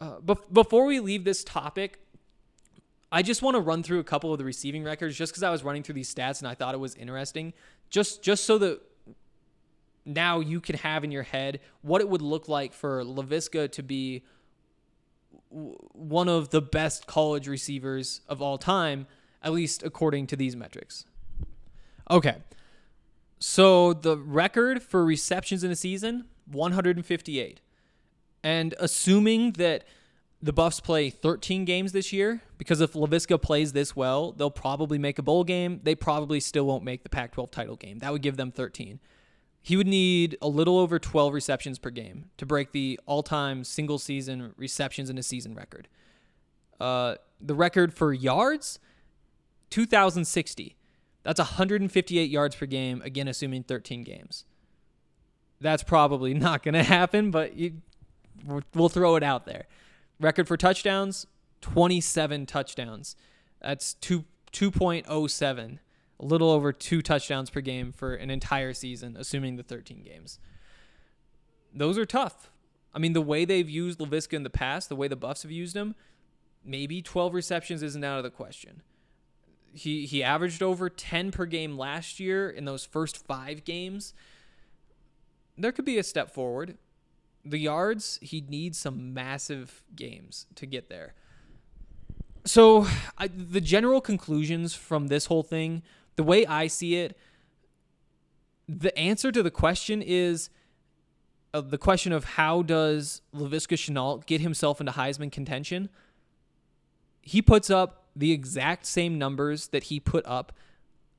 Uh, 0.00 0.18
bef- 0.18 0.52
before 0.52 0.84
we 0.84 1.00
leave 1.00 1.24
this 1.24 1.42
topic, 1.42 2.00
I 3.10 3.22
just 3.22 3.40
want 3.40 3.56
to 3.56 3.60
run 3.60 3.82
through 3.82 4.00
a 4.00 4.04
couple 4.04 4.32
of 4.32 4.38
the 4.38 4.44
receiving 4.44 4.84
records 4.84 5.16
just 5.16 5.32
because 5.32 5.42
I 5.42 5.50
was 5.50 5.64
running 5.64 5.82
through 5.82 5.94
these 5.94 6.12
stats 6.12 6.40
and 6.40 6.48
I 6.48 6.54
thought 6.54 6.74
it 6.74 6.78
was 6.78 6.94
interesting. 6.94 7.54
Just 7.90 8.22
just 8.22 8.44
so 8.44 8.58
that 8.58 8.80
now 10.08 10.40
you 10.40 10.60
can 10.60 10.76
have 10.76 11.04
in 11.04 11.12
your 11.12 11.22
head 11.22 11.60
what 11.82 12.00
it 12.00 12.08
would 12.08 12.22
look 12.22 12.48
like 12.48 12.72
for 12.72 13.04
Laviska 13.04 13.70
to 13.72 13.82
be 13.82 14.24
one 15.50 16.28
of 16.28 16.50
the 16.50 16.60
best 16.60 17.06
college 17.06 17.46
receivers 17.46 18.22
of 18.28 18.42
all 18.42 18.58
time, 18.58 19.06
at 19.42 19.52
least 19.52 19.82
according 19.82 20.26
to 20.28 20.36
these 20.36 20.56
metrics. 20.56 21.04
Okay. 22.10 22.36
So 23.38 23.92
the 23.92 24.16
record 24.16 24.82
for 24.82 25.04
receptions 25.04 25.62
in 25.62 25.70
a 25.70 25.76
season, 25.76 26.24
158. 26.50 27.60
And 28.42 28.74
assuming 28.80 29.52
that 29.52 29.84
the 30.40 30.52
Buffs 30.52 30.80
play 30.80 31.10
13 31.10 31.64
games 31.64 31.92
this 31.92 32.12
year, 32.12 32.40
because 32.56 32.80
if 32.80 32.92
Laviska 32.92 33.40
plays 33.40 33.72
this 33.72 33.94
well, 33.94 34.32
they'll 34.32 34.50
probably 34.50 34.98
make 34.98 35.18
a 35.18 35.22
bowl 35.22 35.44
game. 35.44 35.80
They 35.82 35.94
probably 35.94 36.40
still 36.40 36.64
won't 36.66 36.84
make 36.84 37.02
the 37.02 37.08
Pac 37.08 37.32
12 37.32 37.50
title 37.50 37.76
game. 37.76 37.98
That 37.98 38.12
would 38.12 38.22
give 38.22 38.36
them 38.36 38.50
13 38.50 39.00
he 39.68 39.76
would 39.76 39.86
need 39.86 40.34
a 40.40 40.48
little 40.48 40.78
over 40.78 40.98
12 40.98 41.34
receptions 41.34 41.78
per 41.78 41.90
game 41.90 42.30
to 42.38 42.46
break 42.46 42.72
the 42.72 42.98
all-time 43.04 43.62
single 43.64 43.98
season 43.98 44.54
receptions 44.56 45.10
in 45.10 45.18
a 45.18 45.22
season 45.22 45.54
record. 45.54 45.88
Uh, 46.80 47.16
the 47.38 47.54
record 47.54 47.92
for 47.92 48.14
yards, 48.14 48.78
2,060. 49.68 50.74
That's 51.22 51.38
158 51.38 52.30
yards 52.30 52.56
per 52.56 52.64
game, 52.64 53.02
again, 53.02 53.28
assuming 53.28 53.62
13 53.62 54.04
games. 54.04 54.46
That's 55.60 55.82
probably 55.82 56.32
not 56.48 56.62
going 56.62 56.72
to 56.72 56.82
happen, 56.82 57.30
but 57.30 57.54
you, 57.54 57.82
we'll 58.74 58.88
throw 58.88 59.16
it 59.16 59.22
out 59.22 59.44
there. 59.44 59.66
Record 60.18 60.48
for 60.48 60.56
touchdowns, 60.56 61.26
27 61.60 62.46
touchdowns. 62.46 63.16
That's 63.60 63.92
2, 63.92 64.24
2.07 64.50 65.78
a 66.20 66.24
little 66.24 66.50
over 66.50 66.72
two 66.72 67.02
touchdowns 67.02 67.50
per 67.50 67.60
game 67.60 67.92
for 67.92 68.14
an 68.14 68.30
entire 68.30 68.72
season, 68.72 69.16
assuming 69.18 69.56
the 69.56 69.62
13 69.62 70.02
games. 70.02 70.38
Those 71.72 71.96
are 71.98 72.06
tough. 72.06 72.50
I 72.94 72.98
mean, 72.98 73.12
the 73.12 73.22
way 73.22 73.44
they've 73.44 73.68
used 73.68 73.98
Laviska 73.98 74.32
in 74.34 74.42
the 74.42 74.50
past, 74.50 74.88
the 74.88 74.96
way 74.96 75.08
the 75.08 75.16
Buffs 75.16 75.42
have 75.42 75.52
used 75.52 75.76
him, 75.76 75.94
maybe 76.64 77.02
12 77.02 77.34
receptions 77.34 77.82
isn't 77.82 78.02
out 78.02 78.18
of 78.18 78.24
the 78.24 78.30
question. 78.30 78.82
He 79.72 80.06
he 80.06 80.22
averaged 80.22 80.62
over 80.62 80.88
10 80.88 81.30
per 81.30 81.46
game 81.46 81.76
last 81.76 82.18
year 82.18 82.48
in 82.48 82.64
those 82.64 82.84
first 82.84 83.24
five 83.26 83.64
games. 83.64 84.14
There 85.56 85.72
could 85.72 85.84
be 85.84 85.98
a 85.98 86.02
step 86.02 86.30
forward. 86.30 86.78
The 87.44 87.58
yards, 87.58 88.18
he 88.22 88.40
needs 88.40 88.78
some 88.78 89.12
massive 89.14 89.82
games 89.94 90.46
to 90.56 90.66
get 90.66 90.88
there. 90.88 91.14
So, 92.44 92.86
I, 93.18 93.28
the 93.28 93.60
general 93.60 94.00
conclusions 94.00 94.74
from 94.74 95.08
this 95.08 95.26
whole 95.26 95.42
thing 95.42 95.82
the 96.18 96.24
way 96.24 96.44
I 96.46 96.66
see 96.66 96.96
it, 96.96 97.16
the 98.68 98.96
answer 98.98 99.30
to 99.30 99.40
the 99.40 99.52
question 99.52 100.02
is 100.02 100.50
uh, 101.54 101.60
the 101.60 101.78
question 101.78 102.12
of 102.12 102.24
how 102.24 102.62
does 102.62 103.22
Laviska 103.32 103.76
Shenault 103.76 104.26
get 104.26 104.40
himself 104.40 104.80
into 104.80 104.90
Heisman 104.90 105.30
contention? 105.30 105.88
He 107.22 107.40
puts 107.40 107.70
up 107.70 108.08
the 108.16 108.32
exact 108.32 108.84
same 108.84 109.16
numbers 109.16 109.68
that 109.68 109.84
he 109.84 110.00
put 110.00 110.26
up 110.26 110.52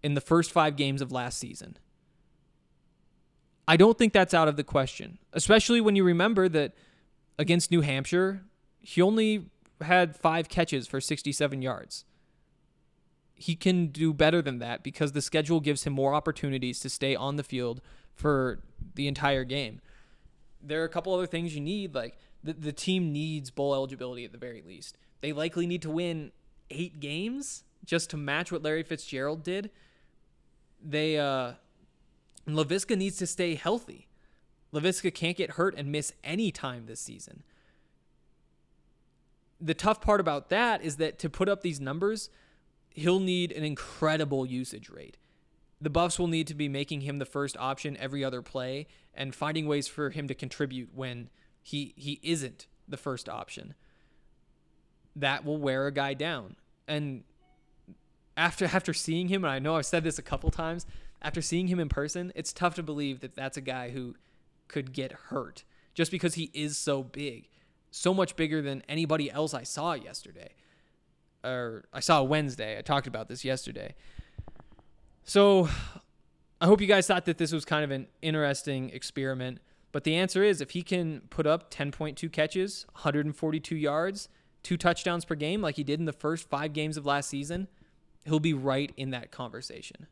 in 0.03 0.15
the 0.15 0.21
first 0.21 0.51
five 0.51 0.75
games 0.75 1.01
of 1.01 1.13
last 1.13 1.39
season. 1.39 1.77
I 3.69 3.77
don't 3.77 3.97
think 3.97 4.11
that's 4.11 4.33
out 4.33 4.49
of 4.49 4.57
the 4.57 4.65
question, 4.65 5.17
especially 5.31 5.79
when 5.79 5.95
you 5.95 6.03
remember 6.03 6.49
that 6.49 6.73
against 7.37 7.71
New 7.71 7.81
Hampshire, 7.81 8.41
he 8.81 9.01
only 9.01 9.45
had 9.79 10.17
five 10.17 10.49
catches 10.49 10.87
for 10.87 10.99
67 10.99 11.61
yards 11.61 12.03
he 13.39 13.55
can 13.55 13.87
do 13.87 14.13
better 14.13 14.41
than 14.41 14.59
that 14.59 14.83
because 14.83 15.13
the 15.13 15.21
schedule 15.21 15.61
gives 15.61 15.85
him 15.85 15.93
more 15.93 16.13
opportunities 16.13 16.81
to 16.81 16.89
stay 16.89 17.15
on 17.15 17.37
the 17.37 17.43
field 17.43 17.81
for 18.13 18.59
the 18.95 19.07
entire 19.07 19.45
game. 19.45 19.79
There 20.61 20.81
are 20.81 20.85
a 20.85 20.89
couple 20.89 21.13
other 21.13 21.25
things 21.25 21.55
you 21.55 21.61
need, 21.61 21.95
like 21.95 22.17
the, 22.43 22.51
the 22.51 22.73
team 22.73 23.13
needs 23.13 23.49
bowl 23.49 23.73
eligibility 23.73 24.25
at 24.25 24.33
the 24.33 24.37
very 24.37 24.61
least. 24.61 24.97
They 25.21 25.31
likely 25.31 25.65
need 25.65 25.81
to 25.83 25.89
win 25.89 26.33
eight 26.69 26.99
games 26.99 27.63
just 27.85 28.09
to 28.09 28.17
match 28.17 28.51
what 28.51 28.61
Larry 28.61 28.83
Fitzgerald 28.83 29.41
did. 29.41 29.71
They 30.83 31.17
uh 31.17 31.53
Laviska 32.45 32.97
needs 32.97 33.17
to 33.17 33.27
stay 33.27 33.55
healthy. 33.55 34.09
Laviska 34.73 35.13
can't 35.13 35.37
get 35.37 35.51
hurt 35.51 35.75
and 35.77 35.91
miss 35.91 36.11
any 36.25 36.51
time 36.51 36.87
this 36.87 36.99
season. 36.99 37.43
The 39.61 39.73
tough 39.73 40.01
part 40.01 40.19
about 40.19 40.49
that 40.49 40.81
is 40.81 40.97
that 40.97 41.19
to 41.19 41.29
put 41.29 41.47
up 41.47 41.61
these 41.61 41.79
numbers, 41.79 42.29
he'll 42.99 43.19
need 43.19 43.51
an 43.51 43.63
incredible 43.63 44.45
usage 44.45 44.89
rate. 44.89 45.17
The 45.81 45.89
Buffs 45.89 46.19
will 46.19 46.27
need 46.27 46.47
to 46.47 46.53
be 46.53 46.67
making 46.67 47.01
him 47.01 47.19
the 47.19 47.25
first 47.25 47.55
option 47.57 47.95
every 47.97 48.23
other 48.23 48.41
play 48.41 48.87
and 49.13 49.33
finding 49.33 49.65
ways 49.65 49.87
for 49.87 50.09
him 50.09 50.27
to 50.27 50.35
contribute 50.35 50.89
when 50.93 51.29
he 51.61 51.93
he 51.95 52.19
isn't 52.23 52.67
the 52.87 52.97
first 52.97 53.29
option. 53.29 53.75
That 55.15 55.45
will 55.45 55.57
wear 55.57 55.87
a 55.87 55.91
guy 55.91 56.13
down. 56.13 56.55
And 56.87 57.23
after 58.35 58.65
after 58.73 58.93
seeing 58.93 59.29
him, 59.29 59.43
and 59.43 59.51
I 59.51 59.59
know 59.59 59.75
I've 59.75 59.85
said 59.85 60.03
this 60.03 60.19
a 60.19 60.23
couple 60.23 60.51
times, 60.51 60.85
after 61.21 61.41
seeing 61.41 61.67
him 61.67 61.79
in 61.79 61.89
person, 61.89 62.31
it's 62.35 62.53
tough 62.53 62.75
to 62.75 62.83
believe 62.83 63.21
that 63.21 63.35
that's 63.35 63.57
a 63.57 63.61
guy 63.61 63.89
who 63.89 64.15
could 64.67 64.93
get 64.93 65.11
hurt 65.11 65.63
just 65.93 66.11
because 66.11 66.35
he 66.35 66.51
is 66.53 66.77
so 66.77 67.03
big, 67.03 67.49
so 67.91 68.13
much 68.13 68.35
bigger 68.35 68.61
than 68.61 68.83
anybody 68.87 69.31
else 69.31 69.53
I 69.53 69.63
saw 69.63 69.93
yesterday. 69.93 70.53
Or 71.43 71.85
I 71.93 71.99
saw 71.99 72.21
Wednesday. 72.23 72.77
I 72.77 72.81
talked 72.81 73.07
about 73.07 73.27
this 73.27 73.45
yesterday. 73.45 73.95
So 75.23 75.69
I 76.59 76.65
hope 76.65 76.81
you 76.81 76.87
guys 76.87 77.07
thought 77.07 77.25
that 77.25 77.37
this 77.37 77.51
was 77.51 77.63
kind 77.65 77.83
of 77.83 77.91
an 77.91 78.07
interesting 78.21 78.89
experiment. 78.89 79.59
But 79.91 80.03
the 80.03 80.15
answer 80.15 80.43
is 80.43 80.61
if 80.61 80.71
he 80.71 80.81
can 80.81 81.21
put 81.29 81.47
up 81.47 81.71
10.2 81.71 82.31
catches, 82.31 82.85
142 82.93 83.75
yards, 83.75 84.29
two 84.61 84.77
touchdowns 84.77 85.25
per 85.25 85.35
game 85.35 85.61
like 85.61 85.75
he 85.75 85.83
did 85.83 85.99
in 85.99 86.05
the 86.05 86.13
first 86.13 86.49
five 86.49 86.73
games 86.73 86.97
of 86.97 87.05
last 87.05 87.29
season, 87.29 87.67
he'll 88.25 88.39
be 88.39 88.53
right 88.53 88.91
in 88.97 89.11
that 89.11 89.31
conversation. 89.31 90.07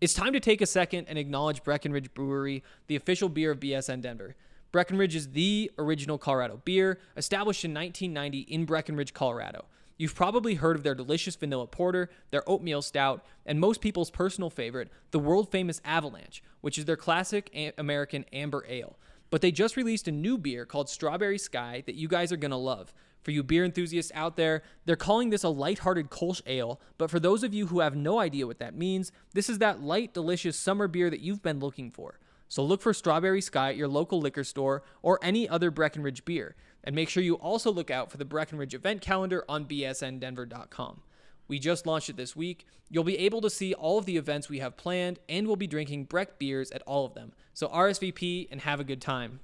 It's 0.00 0.14
time 0.14 0.32
to 0.32 0.40
take 0.40 0.60
a 0.60 0.66
second 0.66 1.06
and 1.08 1.18
acknowledge 1.18 1.64
Breckenridge 1.64 2.14
Brewery, 2.14 2.62
the 2.86 2.96
official 2.96 3.28
beer 3.28 3.50
of 3.50 3.60
BSN 3.60 4.00
Denver. 4.00 4.36
Breckenridge 4.70 5.16
is 5.16 5.32
the 5.32 5.70
original 5.78 6.18
Colorado 6.18 6.60
beer, 6.64 6.98
established 7.16 7.64
in 7.64 7.74
1990 7.74 8.40
in 8.52 8.64
Breckenridge, 8.64 9.12
Colorado. 9.12 9.64
You've 9.98 10.14
probably 10.14 10.54
heard 10.54 10.76
of 10.76 10.84
their 10.84 10.94
delicious 10.94 11.34
vanilla 11.34 11.66
porter, 11.66 12.08
their 12.30 12.48
oatmeal 12.48 12.82
stout, 12.82 13.26
and 13.44 13.58
most 13.58 13.80
people's 13.80 14.12
personal 14.12 14.48
favorite, 14.48 14.90
the 15.10 15.18
world 15.18 15.50
famous 15.50 15.80
Avalanche, 15.84 16.40
which 16.60 16.78
is 16.78 16.84
their 16.84 16.96
classic 16.96 17.52
American 17.76 18.24
amber 18.32 18.64
ale. 18.68 18.96
But 19.28 19.40
they 19.40 19.50
just 19.50 19.76
released 19.76 20.06
a 20.06 20.12
new 20.12 20.38
beer 20.38 20.64
called 20.64 20.88
Strawberry 20.88 21.36
Sky 21.36 21.82
that 21.86 21.96
you 21.96 22.06
guys 22.06 22.30
are 22.30 22.36
going 22.36 22.52
to 22.52 22.56
love. 22.56 22.94
For 23.22 23.32
you 23.32 23.42
beer 23.42 23.64
enthusiasts 23.64 24.12
out 24.14 24.36
there, 24.36 24.62
they're 24.86 24.94
calling 24.94 25.30
this 25.30 25.42
a 25.42 25.48
light-hearted 25.48 26.10
Kolsch 26.10 26.40
ale, 26.46 26.80
but 26.96 27.10
for 27.10 27.18
those 27.18 27.42
of 27.42 27.52
you 27.52 27.66
who 27.66 27.80
have 27.80 27.96
no 27.96 28.20
idea 28.20 28.46
what 28.46 28.60
that 28.60 28.76
means, 28.76 29.10
this 29.34 29.50
is 29.50 29.58
that 29.58 29.82
light, 29.82 30.14
delicious 30.14 30.56
summer 30.56 30.86
beer 30.86 31.10
that 31.10 31.20
you've 31.20 31.42
been 31.42 31.58
looking 31.58 31.90
for. 31.90 32.20
So 32.46 32.64
look 32.64 32.80
for 32.80 32.94
Strawberry 32.94 33.42
Sky 33.42 33.70
at 33.70 33.76
your 33.76 33.88
local 33.88 34.20
liquor 34.20 34.44
store 34.44 34.82
or 35.02 35.18
any 35.20 35.46
other 35.46 35.70
Breckenridge 35.70 36.24
beer. 36.24 36.54
And 36.84 36.94
make 36.94 37.08
sure 37.08 37.22
you 37.22 37.34
also 37.34 37.70
look 37.70 37.90
out 37.90 38.10
for 38.10 38.16
the 38.16 38.24
Breckenridge 38.24 38.74
event 38.74 39.00
calendar 39.00 39.44
on 39.48 39.64
bsndenver.com. 39.66 41.02
We 41.48 41.58
just 41.58 41.86
launched 41.86 42.10
it 42.10 42.16
this 42.16 42.36
week. 42.36 42.66
You'll 42.90 43.04
be 43.04 43.18
able 43.18 43.40
to 43.40 43.50
see 43.50 43.74
all 43.74 43.98
of 43.98 44.06
the 44.06 44.16
events 44.16 44.48
we 44.48 44.58
have 44.60 44.76
planned, 44.76 45.18
and 45.28 45.46
we'll 45.46 45.56
be 45.56 45.66
drinking 45.66 46.04
Breck 46.04 46.38
beers 46.38 46.70
at 46.70 46.82
all 46.82 47.04
of 47.04 47.14
them. 47.14 47.32
So 47.54 47.68
RSVP 47.68 48.48
and 48.50 48.60
have 48.60 48.80
a 48.80 48.84
good 48.84 49.00
time. 49.00 49.40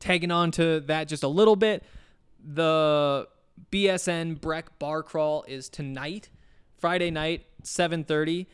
Tagging 0.00 0.30
on 0.30 0.50
to 0.52 0.80
that 0.80 1.08
just 1.08 1.22
a 1.22 1.28
little 1.28 1.56
bit, 1.56 1.84
the 2.44 3.28
BSN 3.70 4.40
Breck 4.40 4.78
Bar 4.78 5.02
Crawl 5.02 5.44
is 5.48 5.68
tonight, 5.68 6.28
Friday 6.78 7.10
night, 7.10 7.46
7:30. 7.62 8.46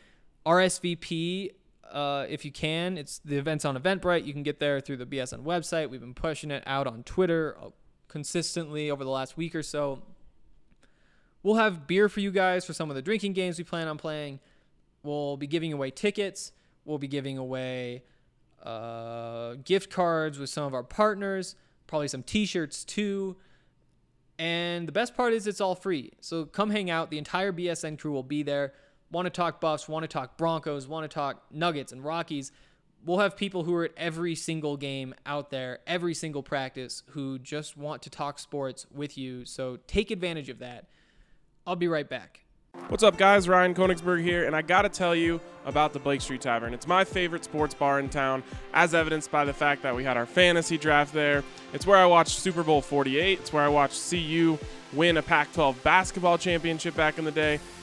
RSVP 0.45 1.51
uh, 1.91 2.25
if 2.29 2.45
you 2.45 2.51
can. 2.51 2.97
It's 2.97 3.19
the 3.19 3.37
event's 3.37 3.65
on 3.65 3.77
Eventbrite. 3.77 4.25
You 4.25 4.33
can 4.33 4.43
get 4.43 4.59
there 4.59 4.79
through 4.79 4.97
the 4.97 5.05
BSN 5.05 5.43
website. 5.43 5.89
We've 5.89 5.99
been 5.99 6.13
pushing 6.13 6.51
it 6.51 6.63
out 6.65 6.87
on 6.87 7.03
Twitter 7.03 7.57
consistently 8.11 8.91
over 8.91 9.05
the 9.05 9.09
last 9.09 9.37
week 9.37 9.55
or 9.55 9.63
so. 9.63 10.01
We'll 11.43 11.55
have 11.55 11.87
beer 11.87 12.09
for 12.09 12.19
you 12.19 12.29
guys 12.29 12.65
for 12.65 12.73
some 12.73 12.89
of 12.89 12.95
the 12.95 13.01
drinking 13.01 13.33
games 13.33 13.57
we 13.57 13.63
plan 13.63 13.87
on 13.87 13.97
playing. 13.97 14.41
We'll 15.01 15.37
be 15.37 15.47
giving 15.47 15.71
away 15.71 15.91
tickets. 15.91 16.51
We'll 16.83 16.97
be 16.97 17.07
giving 17.07 17.37
away 17.37 18.03
uh, 18.61 19.55
gift 19.63 19.89
cards 19.89 20.37
with 20.37 20.49
some 20.49 20.65
of 20.65 20.73
our 20.73 20.83
partners, 20.83 21.55
probably 21.87 22.09
some 22.09 22.21
t 22.21 22.45
shirts 22.45 22.83
too. 22.83 23.37
And 24.37 24.89
the 24.89 24.91
best 24.91 25.15
part 25.15 25.31
is 25.31 25.47
it's 25.47 25.61
all 25.61 25.75
free. 25.75 26.11
So 26.19 26.45
come 26.45 26.69
hang 26.69 26.89
out. 26.89 27.11
The 27.11 27.17
entire 27.17 27.53
BSN 27.53 27.97
crew 27.97 28.11
will 28.11 28.23
be 28.23 28.43
there. 28.43 28.73
Want 29.09 29.25
to 29.25 29.29
talk 29.29 29.61
Buffs, 29.61 29.87
want 29.87 30.03
to 30.03 30.07
talk 30.07 30.37
Broncos, 30.37 30.85
want 30.85 31.09
to 31.09 31.13
talk 31.13 31.43
Nuggets 31.49 31.93
and 31.93 32.03
Rockies. 32.03 32.51
We'll 33.03 33.19
have 33.19 33.35
people 33.35 33.63
who 33.63 33.73
are 33.75 33.85
at 33.85 33.91
every 33.97 34.35
single 34.35 34.77
game 34.77 35.15
out 35.25 35.49
there, 35.49 35.79
every 35.87 36.13
single 36.13 36.43
practice, 36.43 37.01
who 37.09 37.39
just 37.39 37.75
want 37.75 38.03
to 38.03 38.11
talk 38.11 38.37
sports 38.37 38.85
with 38.93 39.17
you. 39.17 39.43
So 39.45 39.79
take 39.87 40.11
advantage 40.11 40.49
of 40.49 40.59
that. 40.59 40.85
I'll 41.65 41.75
be 41.75 41.87
right 41.87 42.07
back. 42.07 42.41
What's 42.87 43.03
up, 43.03 43.17
guys? 43.17 43.49
Ryan 43.49 43.73
Koenigsberg 43.73 44.21
here, 44.21 44.45
and 44.45 44.55
I 44.55 44.61
gotta 44.61 44.87
tell 44.87 45.15
you 45.15 45.41
about 45.65 45.93
the 45.93 45.99
Blake 45.99 46.21
Street 46.21 46.41
Tavern. 46.41 46.73
It's 46.73 46.87
my 46.87 47.03
favorite 47.03 47.43
sports 47.43 47.73
bar 47.73 47.99
in 47.99 48.07
town, 48.07 48.43
as 48.73 48.93
evidenced 48.93 49.29
by 49.29 49.45
the 49.45 49.53
fact 49.53 49.83
that 49.83 49.95
we 49.95 50.03
had 50.03 50.15
our 50.15 50.25
fantasy 50.25 50.77
draft 50.77 51.13
there. 51.13 51.43
It's 51.73 51.85
where 51.85 51.97
I 51.97 52.05
watched 52.05 52.39
Super 52.39 52.63
Bowl 52.63 52.81
48, 52.81 53.39
it's 53.39 53.51
where 53.51 53.63
I 53.63 53.67
watched 53.67 54.09
CU 54.09 54.57
win 54.93 55.17
a 55.17 55.21
Pac 55.21 55.51
12 55.53 55.83
basketball 55.83 56.37
championship 56.37 56.95
back 56.95 57.17
in 57.17 57.25
the 57.25 57.31
day. 57.31 57.59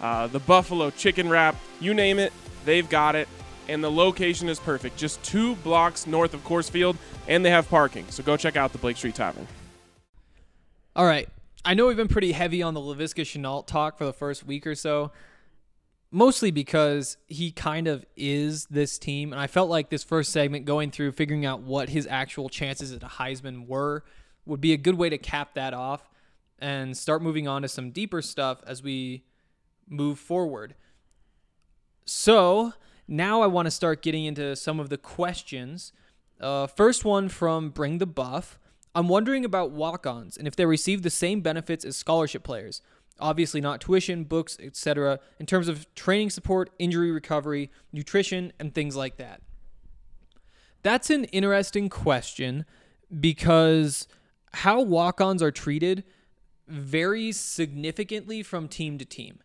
uh, 0.00 0.26
the 0.26 0.40
buffalo 0.40 0.90
chicken 0.90 1.28
wrap, 1.28 1.56
you 1.80 1.94
name 1.94 2.18
it, 2.18 2.32
they've 2.64 2.88
got 2.88 3.16
it. 3.16 3.28
And 3.68 3.84
the 3.84 3.90
location 3.90 4.48
is 4.48 4.58
perfect, 4.58 4.96
just 4.96 5.22
two 5.22 5.54
blocks 5.56 6.06
north 6.06 6.32
of 6.32 6.42
Coors 6.42 6.70
Field, 6.70 6.96
and 7.26 7.44
they 7.44 7.50
have 7.50 7.68
parking. 7.68 8.06
So 8.08 8.22
go 8.22 8.36
check 8.36 8.56
out 8.56 8.72
the 8.72 8.78
Blake 8.78 8.96
Street 8.96 9.14
Tavern. 9.14 9.46
All 10.96 11.04
right. 11.04 11.28
I 11.64 11.74
know 11.74 11.86
we've 11.86 11.96
been 11.96 12.08
pretty 12.08 12.32
heavy 12.32 12.62
on 12.62 12.72
the 12.72 12.80
Laviska 12.80 13.22
Shenault 13.22 13.66
talk 13.66 13.98
for 13.98 14.06
the 14.06 14.12
first 14.12 14.46
week 14.46 14.66
or 14.66 14.74
so, 14.74 15.12
mostly 16.10 16.50
because 16.50 17.18
he 17.26 17.50
kind 17.50 17.88
of 17.88 18.06
is 18.16 18.64
this 18.66 18.98
team. 18.98 19.32
And 19.32 19.40
I 19.40 19.48
felt 19.48 19.68
like 19.68 19.90
this 19.90 20.02
first 20.02 20.32
segment, 20.32 20.64
going 20.64 20.90
through 20.90 21.12
figuring 21.12 21.44
out 21.44 21.60
what 21.60 21.90
his 21.90 22.06
actual 22.06 22.48
chances 22.48 22.92
at 22.92 23.02
a 23.02 23.06
Heisman 23.06 23.66
were, 23.66 24.02
would 24.46 24.62
be 24.62 24.72
a 24.72 24.78
good 24.78 24.94
way 24.94 25.10
to 25.10 25.18
cap 25.18 25.54
that 25.54 25.74
off 25.74 26.08
and 26.58 26.96
start 26.96 27.20
moving 27.20 27.46
on 27.46 27.62
to 27.62 27.68
some 27.68 27.90
deeper 27.90 28.22
stuff 28.22 28.62
as 28.66 28.82
we 28.82 29.24
move 29.88 30.18
forward. 30.18 30.74
So 32.04 32.72
now 33.06 33.42
I 33.42 33.46
want 33.46 33.66
to 33.66 33.70
start 33.70 34.02
getting 34.02 34.24
into 34.24 34.54
some 34.56 34.80
of 34.80 34.88
the 34.88 34.98
questions. 34.98 35.92
Uh, 36.40 36.66
first 36.66 37.04
one 37.04 37.28
from 37.28 37.70
Bring 37.70 37.98
the 37.98 38.06
Buff. 38.06 38.58
I'm 38.94 39.08
wondering 39.08 39.44
about 39.44 39.70
walk 39.70 40.06
ons 40.06 40.36
and 40.36 40.48
if 40.48 40.56
they 40.56 40.66
receive 40.66 41.02
the 41.02 41.10
same 41.10 41.40
benefits 41.40 41.84
as 41.84 41.96
scholarship 41.96 42.42
players. 42.42 42.82
Obviously, 43.20 43.60
not 43.60 43.80
tuition, 43.80 44.24
books, 44.24 44.56
etc., 44.60 45.18
in 45.40 45.46
terms 45.46 45.66
of 45.68 45.92
training 45.94 46.30
support, 46.30 46.70
injury 46.78 47.10
recovery, 47.10 47.70
nutrition, 47.92 48.52
and 48.60 48.74
things 48.74 48.94
like 48.94 49.16
that. 49.16 49.42
That's 50.82 51.10
an 51.10 51.24
interesting 51.24 51.88
question 51.88 52.64
because 53.20 54.06
how 54.52 54.80
walk 54.80 55.20
ons 55.20 55.42
are 55.42 55.50
treated 55.50 56.04
varies 56.68 57.38
significantly 57.38 58.42
from 58.42 58.68
team 58.68 58.98
to 58.98 59.04
team. 59.04 59.40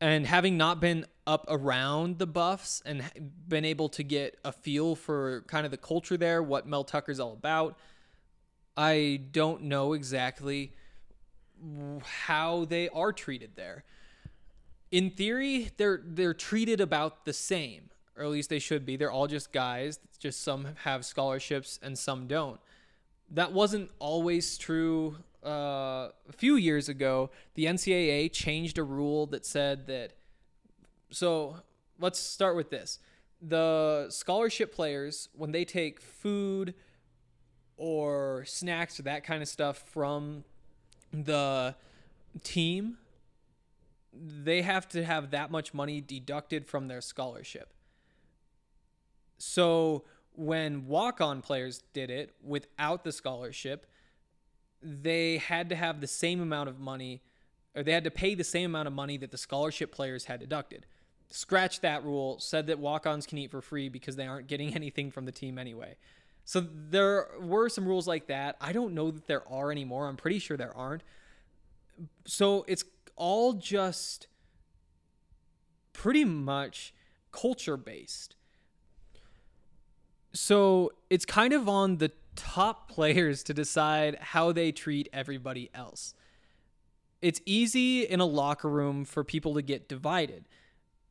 And 0.00 0.26
having 0.26 0.56
not 0.56 0.80
been 0.80 1.06
up 1.26 1.46
around 1.48 2.18
the 2.18 2.26
Buffs 2.26 2.82
and 2.84 3.02
been 3.48 3.64
able 3.64 3.88
to 3.90 4.02
get 4.02 4.38
a 4.44 4.52
feel 4.52 4.94
for 4.94 5.42
kind 5.48 5.64
of 5.64 5.70
the 5.70 5.78
culture 5.78 6.16
there, 6.16 6.42
what 6.42 6.66
Mel 6.66 6.84
Tucker's 6.84 7.18
all 7.18 7.32
about, 7.32 7.78
I 8.76 9.22
don't 9.32 9.62
know 9.62 9.94
exactly 9.94 10.72
how 12.04 12.66
they 12.66 12.88
are 12.90 13.12
treated 13.12 13.52
there. 13.56 13.84
In 14.90 15.10
theory, 15.10 15.70
they're 15.78 16.02
they're 16.04 16.34
treated 16.34 16.80
about 16.80 17.24
the 17.24 17.32
same, 17.32 17.90
or 18.16 18.24
at 18.24 18.30
least 18.30 18.50
they 18.50 18.58
should 18.58 18.84
be. 18.84 18.96
They're 18.96 19.10
all 19.10 19.26
just 19.26 19.52
guys. 19.52 19.98
Just 20.18 20.42
some 20.42 20.68
have 20.84 21.04
scholarships 21.04 21.78
and 21.82 21.98
some 21.98 22.26
don't. 22.26 22.60
That 23.30 23.52
wasn't 23.52 23.90
always 23.98 24.56
true 24.58 25.16
uh, 25.46 26.10
a 26.28 26.32
few 26.32 26.56
years 26.56 26.88
ago, 26.88 27.30
the 27.54 27.66
NCAA 27.66 28.32
changed 28.32 28.78
a 28.78 28.82
rule 28.82 29.26
that 29.26 29.46
said 29.46 29.86
that. 29.86 30.12
So 31.10 31.56
let's 31.98 32.18
start 32.18 32.56
with 32.56 32.70
this. 32.70 32.98
the 33.40 34.06
scholarship 34.10 34.74
players 34.74 35.28
when 35.34 35.52
they 35.52 35.64
take 35.64 36.00
food 36.00 36.74
or 37.76 38.44
snacks 38.46 38.98
or 38.98 39.02
that 39.02 39.24
kind 39.24 39.42
of 39.42 39.48
stuff 39.48 39.78
from 39.90 40.44
the 41.12 41.74
team 42.42 42.96
they 44.12 44.62
have 44.62 44.88
to 44.88 45.04
have 45.04 45.30
that 45.30 45.50
much 45.50 45.74
money 45.74 46.00
deducted 46.00 46.66
from 46.66 46.88
their 46.88 47.00
scholarship 47.02 47.74
so 49.38 50.04
when 50.32 50.86
walk-on 50.86 51.42
players 51.42 51.82
did 51.92 52.10
it 52.10 52.34
without 52.42 53.04
the 53.04 53.12
scholarship 53.12 53.86
they 54.82 55.38
had 55.38 55.68
to 55.70 55.76
have 55.76 56.00
the 56.00 56.06
same 56.06 56.40
amount 56.40 56.68
of 56.68 56.78
money 56.78 57.22
or 57.74 57.82
they 57.82 57.92
had 57.92 58.04
to 58.04 58.10
pay 58.10 58.34
the 58.34 58.44
same 58.44 58.70
amount 58.70 58.88
of 58.88 58.94
money 58.94 59.18
that 59.18 59.30
the 59.30 59.38
scholarship 59.38 59.92
players 59.92 60.24
had 60.24 60.40
deducted 60.40 60.86
scratched 61.28 61.82
that 61.82 62.04
rule, 62.04 62.38
said 62.38 62.66
that 62.68 62.78
walk 62.78 63.06
ons 63.06 63.26
can 63.26 63.38
eat 63.38 63.50
for 63.50 63.60
free 63.60 63.88
because 63.88 64.16
they 64.16 64.26
aren't 64.26 64.46
getting 64.46 64.74
anything 64.74 65.10
from 65.10 65.24
the 65.24 65.32
team 65.32 65.58
anyway. 65.58 65.96
So 66.44 66.60
there 66.60 67.28
were 67.40 67.68
some 67.68 67.86
rules 67.86 68.06
like 68.06 68.28
that. 68.28 68.56
I 68.60 68.72
don't 68.72 68.94
know 68.94 69.10
that 69.10 69.26
there 69.26 69.46
are 69.48 69.72
anymore. 69.72 70.06
I'm 70.06 70.16
pretty 70.16 70.38
sure 70.38 70.56
there 70.56 70.76
aren't. 70.76 71.02
So 72.24 72.64
it's 72.68 72.84
all 73.16 73.54
just 73.54 74.28
pretty 75.92 76.24
much 76.24 76.94
culture 77.32 77.76
based. 77.76 78.36
So 80.32 80.92
it's 81.10 81.24
kind 81.24 81.52
of 81.52 81.68
on 81.68 81.96
the 81.96 82.12
top 82.36 82.88
players 82.94 83.42
to 83.44 83.54
decide 83.54 84.16
how 84.20 84.52
they 84.52 84.72
treat 84.72 85.08
everybody 85.12 85.70
else. 85.74 86.14
It's 87.22 87.40
easy 87.46 88.02
in 88.02 88.20
a 88.20 88.26
locker 88.26 88.68
room 88.68 89.04
for 89.04 89.24
people 89.24 89.54
to 89.54 89.62
get 89.62 89.88
divided 89.88 90.44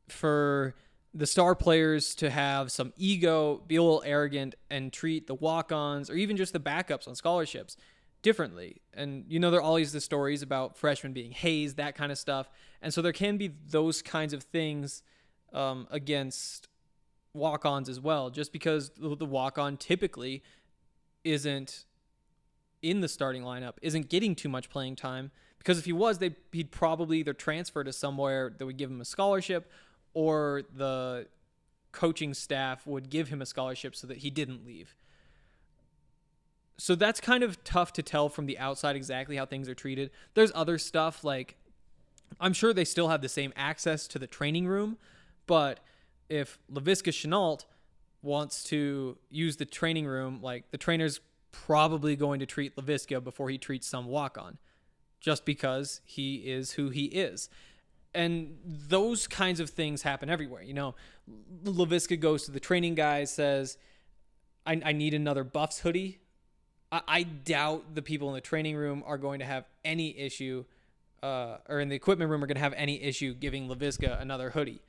for 0.08 0.74
the 1.12 1.26
star 1.26 1.54
players 1.54 2.14
to 2.14 2.30
have 2.30 2.70
some 2.70 2.92
ego, 2.96 3.62
be 3.66 3.76
a 3.76 3.82
little 3.82 4.02
arrogant, 4.04 4.54
and 4.70 4.92
treat 4.92 5.26
the 5.26 5.34
walk 5.34 5.72
ons 5.72 6.10
or 6.10 6.14
even 6.14 6.36
just 6.36 6.52
the 6.52 6.60
backups 6.60 7.08
on 7.08 7.14
scholarships 7.14 7.76
differently. 8.22 8.82
And 8.92 9.24
you 9.28 9.38
know, 9.38 9.50
there 9.50 9.60
are 9.60 9.62
always 9.62 9.92
the 9.92 10.00
stories 10.00 10.42
about 10.42 10.76
freshmen 10.76 11.12
being 11.12 11.32
hazed, 11.32 11.76
that 11.76 11.94
kind 11.94 12.12
of 12.12 12.18
stuff. 12.18 12.50
And 12.82 12.92
so 12.92 13.00
there 13.00 13.12
can 13.12 13.36
be 13.36 13.52
those 13.68 14.02
kinds 14.02 14.32
of 14.32 14.42
things 14.42 15.02
um, 15.52 15.86
against 15.90 16.68
walk 17.32 17.64
ons 17.64 17.88
as 17.88 18.00
well, 18.00 18.30
just 18.30 18.52
because 18.52 18.90
the 18.98 19.26
walk 19.26 19.58
on 19.58 19.76
typically 19.76 20.42
isn't 21.26 21.84
in 22.82 23.00
the 23.00 23.08
starting 23.08 23.42
lineup, 23.42 23.74
isn't 23.82 24.08
getting 24.08 24.34
too 24.34 24.48
much 24.48 24.70
playing 24.70 24.96
time. 24.96 25.32
Because 25.58 25.78
if 25.78 25.84
he 25.84 25.92
was, 25.92 26.18
they 26.18 26.36
he'd 26.52 26.70
probably 26.70 27.18
either 27.18 27.34
transfer 27.34 27.82
to 27.82 27.92
somewhere 27.92 28.54
that 28.56 28.64
would 28.64 28.76
give 28.76 28.88
him 28.88 29.00
a 29.00 29.04
scholarship 29.04 29.70
or 30.14 30.62
the 30.74 31.26
coaching 31.90 32.32
staff 32.32 32.86
would 32.86 33.10
give 33.10 33.28
him 33.28 33.42
a 33.42 33.46
scholarship 33.46 33.96
so 33.96 34.06
that 34.06 34.18
he 34.18 34.30
didn't 34.30 34.64
leave. 34.64 34.94
So 36.78 36.94
that's 36.94 37.20
kind 37.20 37.42
of 37.42 37.62
tough 37.64 37.92
to 37.94 38.02
tell 38.02 38.28
from 38.28 38.46
the 38.46 38.58
outside 38.58 38.94
exactly 38.96 39.36
how 39.36 39.46
things 39.46 39.68
are 39.68 39.74
treated. 39.74 40.10
There's 40.34 40.52
other 40.54 40.78
stuff 40.78 41.24
like 41.24 41.56
I'm 42.40 42.52
sure 42.52 42.72
they 42.72 42.84
still 42.84 43.08
have 43.08 43.22
the 43.22 43.28
same 43.28 43.52
access 43.56 44.06
to 44.08 44.18
the 44.18 44.26
training 44.26 44.68
room, 44.68 44.98
but 45.46 45.80
if 46.28 46.58
Laviska 46.72 47.12
Shenault 47.12 47.64
wants 48.22 48.64
to 48.64 49.18
use 49.30 49.56
the 49.56 49.64
training 49.64 50.06
room, 50.06 50.40
like 50.42 50.70
the 50.70 50.78
trainer's 50.78 51.20
probably 51.52 52.16
going 52.16 52.40
to 52.40 52.46
treat 52.46 52.76
Laviska 52.76 53.22
before 53.22 53.50
he 53.50 53.58
treats 53.58 53.86
some 53.86 54.06
walk 54.06 54.36
on, 54.38 54.58
just 55.20 55.44
because 55.44 56.00
he 56.04 56.36
is 56.36 56.72
who 56.72 56.90
he 56.90 57.06
is 57.06 57.48
and 58.16 58.56
those 58.64 59.28
kinds 59.28 59.60
of 59.60 59.68
things 59.70 60.02
happen 60.02 60.30
everywhere. 60.30 60.62
You 60.62 60.72
know, 60.72 60.94
Laviska 61.64 62.18
goes 62.18 62.44
to 62.46 62.50
the 62.50 62.58
training 62.58 62.94
guy, 62.94 63.24
says, 63.24 63.76
I, 64.64 64.80
I 64.84 64.92
need 64.92 65.12
another 65.12 65.44
Buffs 65.44 65.80
hoodie. 65.80 66.18
I, 66.90 67.02
I, 67.06 67.22
doubt 67.24 67.94
the 67.94 68.00
people 68.00 68.28
in 68.28 68.34
the 68.34 68.40
training 68.40 68.74
room 68.74 69.04
are 69.06 69.18
going 69.18 69.40
to 69.40 69.44
have 69.44 69.66
any 69.84 70.18
issue, 70.18 70.64
uh, 71.22 71.58
or 71.68 71.80
in 71.80 71.90
the 71.90 71.94
equipment 71.94 72.30
room 72.30 72.42
are 72.42 72.46
going 72.46 72.56
to 72.56 72.62
have 72.62 72.72
any 72.72 73.02
issue 73.02 73.34
giving 73.34 73.68
Laviska 73.68 74.18
another 74.20 74.50
hoodie. 74.50 74.80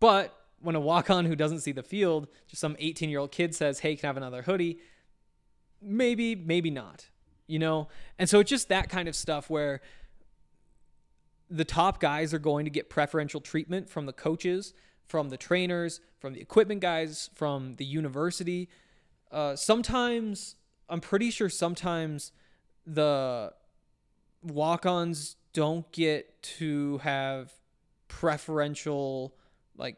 But 0.00 0.34
when 0.60 0.74
a 0.74 0.80
walk 0.80 1.10
on 1.10 1.24
who 1.24 1.36
doesn't 1.36 1.60
see 1.60 1.72
the 1.72 1.82
field, 1.82 2.28
just 2.46 2.60
some 2.60 2.76
18 2.78 3.10
year 3.10 3.20
old 3.20 3.32
kid 3.32 3.54
says, 3.54 3.80
Hey, 3.80 3.96
can 3.96 4.06
I 4.06 4.08
have 4.08 4.16
another 4.16 4.42
hoodie? 4.42 4.78
Maybe, 5.80 6.34
maybe 6.34 6.70
not, 6.70 7.08
you 7.46 7.58
know? 7.58 7.88
And 8.18 8.28
so 8.28 8.40
it's 8.40 8.50
just 8.50 8.68
that 8.68 8.88
kind 8.88 9.08
of 9.08 9.14
stuff 9.14 9.48
where 9.48 9.80
the 11.50 11.64
top 11.64 12.00
guys 12.00 12.34
are 12.34 12.38
going 12.38 12.64
to 12.64 12.70
get 12.70 12.90
preferential 12.90 13.40
treatment 13.40 13.88
from 13.88 14.06
the 14.06 14.12
coaches, 14.12 14.74
from 15.06 15.30
the 15.30 15.36
trainers, 15.36 16.00
from 16.18 16.34
the 16.34 16.40
equipment 16.40 16.80
guys, 16.80 17.30
from 17.34 17.76
the 17.76 17.84
university. 17.84 18.68
Uh, 19.30 19.56
sometimes, 19.56 20.56
I'm 20.88 21.00
pretty 21.00 21.30
sure 21.30 21.48
sometimes 21.48 22.32
the 22.86 23.52
walk 24.42 24.86
ons 24.86 25.36
don't 25.52 25.90
get 25.92 26.42
to 26.42 26.98
have 26.98 27.52
preferential 28.08 29.34
like 29.76 29.96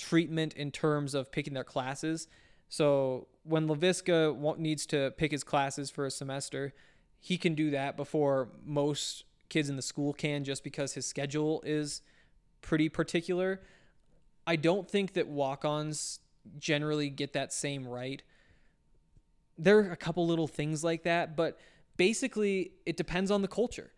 treatment 0.00 0.54
in 0.54 0.70
terms 0.72 1.14
of 1.14 1.30
picking 1.30 1.54
their 1.54 1.64
classes. 1.64 2.26
So 2.68 3.28
when 3.44 3.68
Laviska 3.68 4.58
needs 4.58 4.86
to 4.86 5.12
pick 5.16 5.30
his 5.30 5.44
classes 5.44 5.90
for 5.90 6.06
a 6.06 6.10
semester, 6.10 6.72
he 7.20 7.36
can 7.36 7.54
do 7.54 7.70
that 7.70 7.96
before 7.96 8.48
most 8.64 9.24
kids 9.48 9.68
in 9.68 9.76
the 9.76 9.82
school 9.82 10.12
can 10.12 10.42
just 10.42 10.64
because 10.64 10.94
his 10.94 11.04
schedule 11.04 11.62
is 11.66 12.00
pretty 12.62 12.88
particular. 12.88 13.60
I 14.46 14.56
don't 14.56 14.90
think 14.90 15.12
that 15.12 15.28
walk 15.28 15.64
ons 15.64 16.20
generally 16.58 17.10
get 17.10 17.34
that 17.34 17.52
same 17.52 17.86
right. 17.86 18.22
There 19.58 19.78
are 19.78 19.92
a 19.92 19.96
couple 19.96 20.26
little 20.26 20.48
things 20.48 20.82
like 20.82 21.02
that, 21.02 21.36
but 21.36 21.58
basically 21.96 22.72
it 22.86 22.96
depends 22.96 23.30
on 23.30 23.42
the 23.42 23.48
culture. 23.48 23.92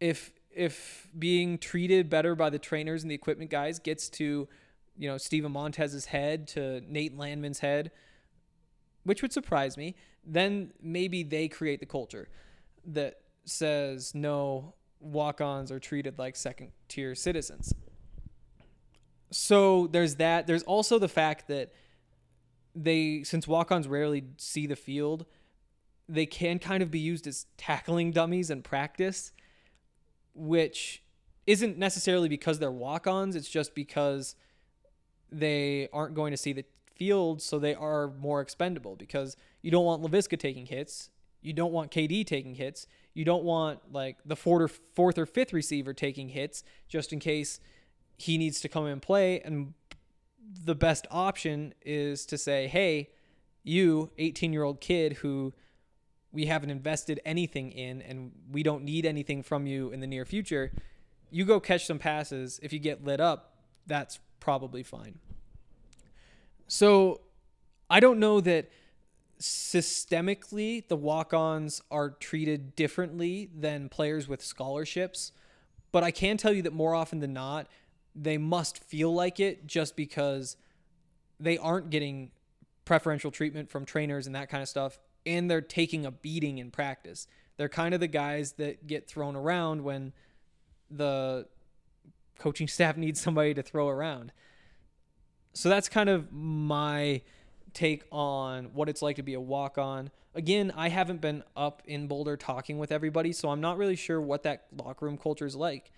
If 0.00 0.32
if 0.50 1.06
being 1.18 1.58
treated 1.58 2.08
better 2.08 2.34
by 2.34 2.50
the 2.50 2.58
trainers 2.58 3.02
and 3.02 3.10
the 3.10 3.14
equipment 3.14 3.50
guys 3.50 3.78
gets 3.78 4.08
to, 4.08 4.48
you 4.98 5.08
know, 5.08 5.18
Steven 5.18 5.52
Montez's 5.52 6.06
head 6.06 6.48
to 6.48 6.80
Nate 6.88 7.16
Landman's 7.16 7.60
head, 7.60 7.90
which 9.04 9.22
would 9.22 9.32
surprise 9.32 9.76
me, 9.76 9.94
then 10.24 10.72
maybe 10.82 11.22
they 11.22 11.48
create 11.48 11.80
the 11.80 11.86
culture 11.86 12.28
that 12.84 13.20
says 13.44 14.14
no 14.14 14.74
walk-ons 15.00 15.70
are 15.70 15.78
treated 15.78 16.18
like 16.18 16.36
second 16.36 16.72
tier 16.88 17.14
citizens. 17.14 17.74
So 19.30 19.86
there's 19.88 20.16
that. 20.16 20.46
There's 20.46 20.62
also 20.62 20.98
the 20.98 21.08
fact 21.08 21.48
that 21.48 21.72
they 22.74 23.22
since 23.22 23.48
walk-ons 23.48 23.88
rarely 23.88 24.24
see 24.36 24.66
the 24.66 24.76
field, 24.76 25.26
they 26.08 26.26
can 26.26 26.58
kind 26.58 26.82
of 26.82 26.90
be 26.90 27.00
used 27.00 27.26
as 27.26 27.46
tackling 27.56 28.12
dummies 28.12 28.50
in 28.50 28.62
practice, 28.62 29.32
which 30.34 31.02
isn't 31.46 31.78
necessarily 31.78 32.28
because 32.28 32.58
they're 32.58 32.70
walk-ons, 32.70 33.36
it's 33.36 33.48
just 33.48 33.74
because 33.74 34.34
they 35.30 35.88
aren't 35.92 36.14
going 36.14 36.30
to 36.30 36.36
see 36.36 36.52
the 36.52 36.64
field, 36.94 37.42
so 37.42 37.58
they 37.58 37.74
are 37.74 38.08
more 38.18 38.40
expendable 38.40 38.96
because 38.96 39.36
you 39.62 39.70
don't 39.70 39.84
want 39.84 40.02
Laviska 40.02 40.38
taking 40.38 40.66
hits, 40.66 41.10
you 41.42 41.52
don't 41.52 41.72
want 41.72 41.90
KD 41.90 42.26
taking 42.26 42.54
hits, 42.54 42.86
you 43.14 43.24
don't 43.24 43.44
want 43.44 43.80
like 43.92 44.18
the 44.24 44.36
fourth 44.36 44.62
or 44.62 44.68
fourth 44.94 45.18
or 45.18 45.26
fifth 45.26 45.52
receiver 45.52 45.92
taking 45.92 46.30
hits 46.30 46.64
just 46.88 47.12
in 47.12 47.18
case 47.18 47.60
he 48.16 48.38
needs 48.38 48.60
to 48.60 48.68
come 48.68 48.86
and 48.86 49.00
play. 49.00 49.40
And 49.40 49.74
the 50.64 50.74
best 50.74 51.06
option 51.10 51.74
is 51.82 52.26
to 52.26 52.38
say, 52.38 52.66
hey, 52.66 53.10
you, 53.62 54.10
18 54.18 54.52
year 54.52 54.62
old 54.62 54.80
kid 54.80 55.14
who 55.14 55.52
we 56.32 56.46
haven't 56.46 56.70
invested 56.70 57.20
anything 57.24 57.72
in 57.72 58.02
and 58.02 58.32
we 58.50 58.62
don't 58.62 58.84
need 58.84 59.06
anything 59.06 59.42
from 59.42 59.66
you 59.66 59.90
in 59.90 60.00
the 60.00 60.06
near 60.06 60.24
future, 60.24 60.72
you 61.30 61.44
go 61.44 61.58
catch 61.60 61.86
some 61.86 61.98
passes. 61.98 62.60
If 62.62 62.72
you 62.72 62.78
get 62.78 63.04
lit 63.04 63.20
up, 63.20 63.56
that's 63.86 64.18
probably 64.40 64.82
fine. 64.82 65.18
So 66.68 67.20
I 67.88 68.00
don't 68.00 68.18
know 68.18 68.40
that 68.40 68.70
systemically 69.40 70.86
the 70.88 70.96
walk-ons 70.96 71.82
are 71.90 72.10
treated 72.10 72.74
differently 72.74 73.50
than 73.54 73.88
players 73.88 74.26
with 74.26 74.42
scholarships 74.42 75.30
but 75.92 76.02
i 76.02 76.10
can 76.10 76.38
tell 76.38 76.52
you 76.52 76.62
that 76.62 76.72
more 76.72 76.94
often 76.94 77.20
than 77.20 77.34
not 77.34 77.66
they 78.14 78.38
must 78.38 78.82
feel 78.82 79.12
like 79.12 79.38
it 79.38 79.66
just 79.66 79.94
because 79.94 80.56
they 81.38 81.58
aren't 81.58 81.90
getting 81.90 82.30
preferential 82.86 83.30
treatment 83.30 83.68
from 83.68 83.84
trainers 83.84 84.26
and 84.26 84.34
that 84.34 84.48
kind 84.48 84.62
of 84.62 84.68
stuff 84.68 84.98
and 85.26 85.50
they're 85.50 85.60
taking 85.60 86.06
a 86.06 86.10
beating 86.10 86.56
in 86.56 86.70
practice 86.70 87.26
they're 87.58 87.68
kind 87.68 87.92
of 87.92 88.00
the 88.00 88.06
guys 88.06 88.52
that 88.52 88.86
get 88.86 89.06
thrown 89.06 89.36
around 89.36 89.84
when 89.84 90.14
the 90.90 91.46
coaching 92.38 92.68
staff 92.68 92.96
needs 92.96 93.20
somebody 93.20 93.54
to 93.54 93.62
throw 93.62 93.88
around 93.88 94.32
so 95.56 95.70
that's 95.70 95.88
kind 95.88 96.10
of 96.10 96.30
my 96.32 97.22
take 97.72 98.04
on 98.12 98.66
what 98.74 98.90
it's 98.90 99.00
like 99.00 99.16
to 99.16 99.22
be 99.22 99.32
a 99.32 99.40
walk 99.40 99.78
on. 99.78 100.10
Again, 100.34 100.70
I 100.76 100.90
haven't 100.90 101.22
been 101.22 101.42
up 101.56 101.82
in 101.86 102.08
Boulder 102.08 102.36
talking 102.36 102.78
with 102.78 102.92
everybody, 102.92 103.32
so 103.32 103.48
I'm 103.48 103.62
not 103.62 103.78
really 103.78 103.96
sure 103.96 104.20
what 104.20 104.42
that 104.42 104.66
locker 104.76 105.06
room 105.06 105.16
culture 105.16 105.46
is 105.46 105.56
like. 105.56 105.92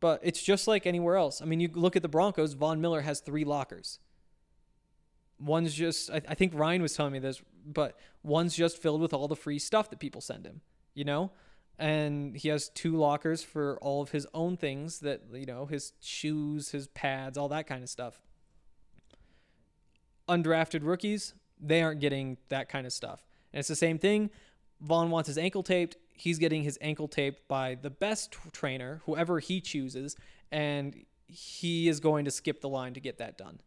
But 0.00 0.20
it's 0.24 0.42
just 0.42 0.66
like 0.66 0.88
anywhere 0.88 1.16
else. 1.16 1.40
I 1.40 1.44
mean, 1.44 1.60
you 1.60 1.70
look 1.72 1.94
at 1.94 2.02
the 2.02 2.08
Broncos, 2.08 2.54
Von 2.54 2.80
Miller 2.80 3.02
has 3.02 3.20
three 3.20 3.44
lockers. 3.44 4.00
one's 5.38 5.72
just 5.72 6.10
I, 6.10 6.20
I 6.28 6.34
think 6.34 6.52
Ryan 6.52 6.82
was 6.82 6.94
telling 6.94 7.12
me 7.12 7.20
this, 7.20 7.40
but 7.64 7.96
one's 8.24 8.56
just 8.56 8.82
filled 8.82 9.00
with 9.00 9.14
all 9.14 9.28
the 9.28 9.36
free 9.36 9.60
stuff 9.60 9.88
that 9.90 10.00
people 10.00 10.20
send 10.20 10.46
him, 10.46 10.62
you 10.94 11.04
know? 11.04 11.30
And 11.78 12.34
he 12.34 12.48
has 12.48 12.70
two 12.70 12.96
lockers 12.96 13.42
for 13.42 13.78
all 13.82 14.00
of 14.00 14.10
his 14.10 14.26
own 14.32 14.56
things 14.56 15.00
that, 15.00 15.22
you 15.32 15.44
know, 15.44 15.66
his 15.66 15.92
shoes, 16.00 16.70
his 16.70 16.88
pads, 16.88 17.36
all 17.36 17.48
that 17.48 17.66
kind 17.66 17.82
of 17.82 17.90
stuff. 17.90 18.20
Undrafted 20.28 20.80
rookies, 20.82 21.34
they 21.60 21.82
aren't 21.82 22.00
getting 22.00 22.38
that 22.48 22.68
kind 22.68 22.86
of 22.86 22.92
stuff. 22.92 23.26
And 23.52 23.58
it's 23.58 23.68
the 23.68 23.76
same 23.76 23.98
thing. 23.98 24.30
Von 24.80 25.10
wants 25.10 25.26
his 25.26 25.38
ankle 25.38 25.62
taped. 25.62 25.96
He's 26.14 26.38
getting 26.38 26.62
his 26.62 26.78
ankle 26.80 27.08
taped 27.08 27.46
by 27.46 27.74
the 27.74 27.90
best 27.90 28.34
trainer, 28.52 29.02
whoever 29.04 29.38
he 29.38 29.60
chooses, 29.60 30.16
and 30.50 31.04
he 31.26 31.88
is 31.88 32.00
going 32.00 32.24
to 32.24 32.30
skip 32.30 32.62
the 32.62 32.68
line 32.68 32.94
to 32.94 33.00
get 33.00 33.18
that 33.18 33.36
done. 33.36 33.60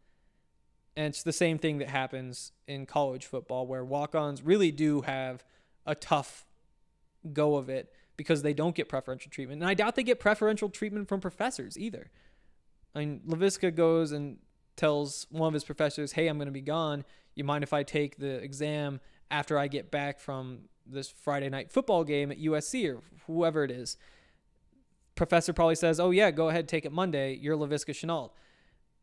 And 0.96 1.08
it's 1.08 1.24
the 1.24 1.32
same 1.32 1.60
thing 1.60 1.78
that 1.78 1.90
happens 1.90 2.52
in 2.68 2.88
college 2.88 3.26
football, 3.26 3.68
where 3.68 3.86
walk 3.86 4.16
ons 4.16 4.42
really 4.42 4.72
do 4.72 5.02
have 5.02 5.44
a 5.86 5.94
tough 5.94 6.48
go 7.34 7.56
of 7.56 7.70
it 7.70 7.94
because 8.20 8.42
they 8.42 8.54
don't 8.54 8.76
get 8.76 8.90
preferential 8.90 9.32
treatment. 9.32 9.62
And 9.62 9.70
I 9.70 9.74
doubt 9.74 9.96
they 9.96 10.04
get 10.04 10.20
preferential 10.20 10.68
treatment 10.68 11.08
from 11.08 11.22
professors 11.22 11.80
either. 11.80 12.12
I 12.94 13.00
mean, 13.00 13.22
Laviska 13.26 13.74
goes 13.74 14.12
and 14.12 14.40
tells 14.76 15.26
one 15.30 15.48
of 15.48 15.54
his 15.54 15.64
professors, 15.64 16.12
Hey, 16.12 16.28
I'm 16.28 16.38
going 16.38 16.48
to 16.48 16.52
be 16.52 16.60
gone. 16.60 17.06
You 17.36 17.46
mind 17.46 17.64
if 17.64 17.72
I 17.72 17.84
take 17.84 18.18
the 18.18 18.36
exam 18.44 19.00
after 19.32 19.58
I 19.58 19.70
get 19.70 19.90
back 19.90 20.20
from 20.20 20.64
this 20.86 21.10
Friday 21.10 21.48
night 21.48 21.72
football 21.72 22.04
game 22.04 22.30
at 22.30 22.42
USC 22.42 22.94
or 22.94 23.02
whoever 23.26 23.64
it 23.64 23.72
is? 23.72 23.96
Professor 25.16 25.54
probably 25.54 25.76
says, 25.76 25.98
Oh, 25.98 26.12
yeah, 26.12 26.30
go 26.30 26.50
ahead, 26.50 26.68
take 26.68 26.84
it 26.84 26.92
Monday. 26.92 27.36
You're 27.36 27.56
Laviska 27.56 27.94
Shenault. 27.94 28.32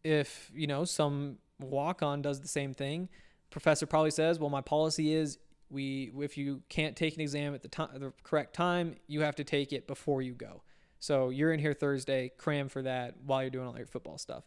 If, 0.05 0.53
you 0.55 0.67
know, 0.67 0.85
some 0.85 1.39
walk 1.59 2.03
on 2.03 2.21
does 2.21 2.43
the 2.43 2.49
same 2.49 2.75
thing. 2.75 3.09
Professor 3.49 3.87
probably 3.87 4.11
says, 4.11 4.39
"Well, 4.39 4.51
my 4.51 4.61
policy 4.61 5.15
is 5.15 5.39
we 5.71 6.13
if 6.21 6.37
you 6.39 6.63
can't 6.69 6.97
take 6.97 7.15
an 7.15 7.21
exam 7.21 7.55
at 7.55 7.63
the 7.63 7.69
time 7.69 7.89
the 7.99 8.13
correct 8.23 8.55
time, 8.55 8.97
you 9.07 9.23
have 9.23 9.37
to 9.37 9.45
take 9.45 9.73
it 9.73 9.87
before 9.87 10.23
you 10.23 10.33
go. 10.33 10.63
So 10.99 11.31
you're 11.31 11.53
in 11.53 11.61
here 11.61 11.75
Thursday, 11.75 12.33
cram 12.39 12.69
for 12.69 12.83
that 12.83 13.15
while 13.25 13.43
you're 13.43 13.51
doing 13.51 13.67
all 13.67 13.77
your 13.77 13.87
football 13.87 14.19
stuff." 14.19 14.45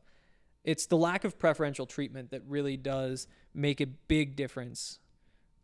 It's 0.64 0.86
the 0.86 0.98
lack 0.98 1.24
of 1.24 1.40
preferential 1.40 1.86
treatment 1.86 2.32
that 2.32 2.42
really 2.48 2.78
does 2.78 3.28
make 3.54 3.80
a 3.80 3.86
big 3.86 4.36
difference. 4.36 5.00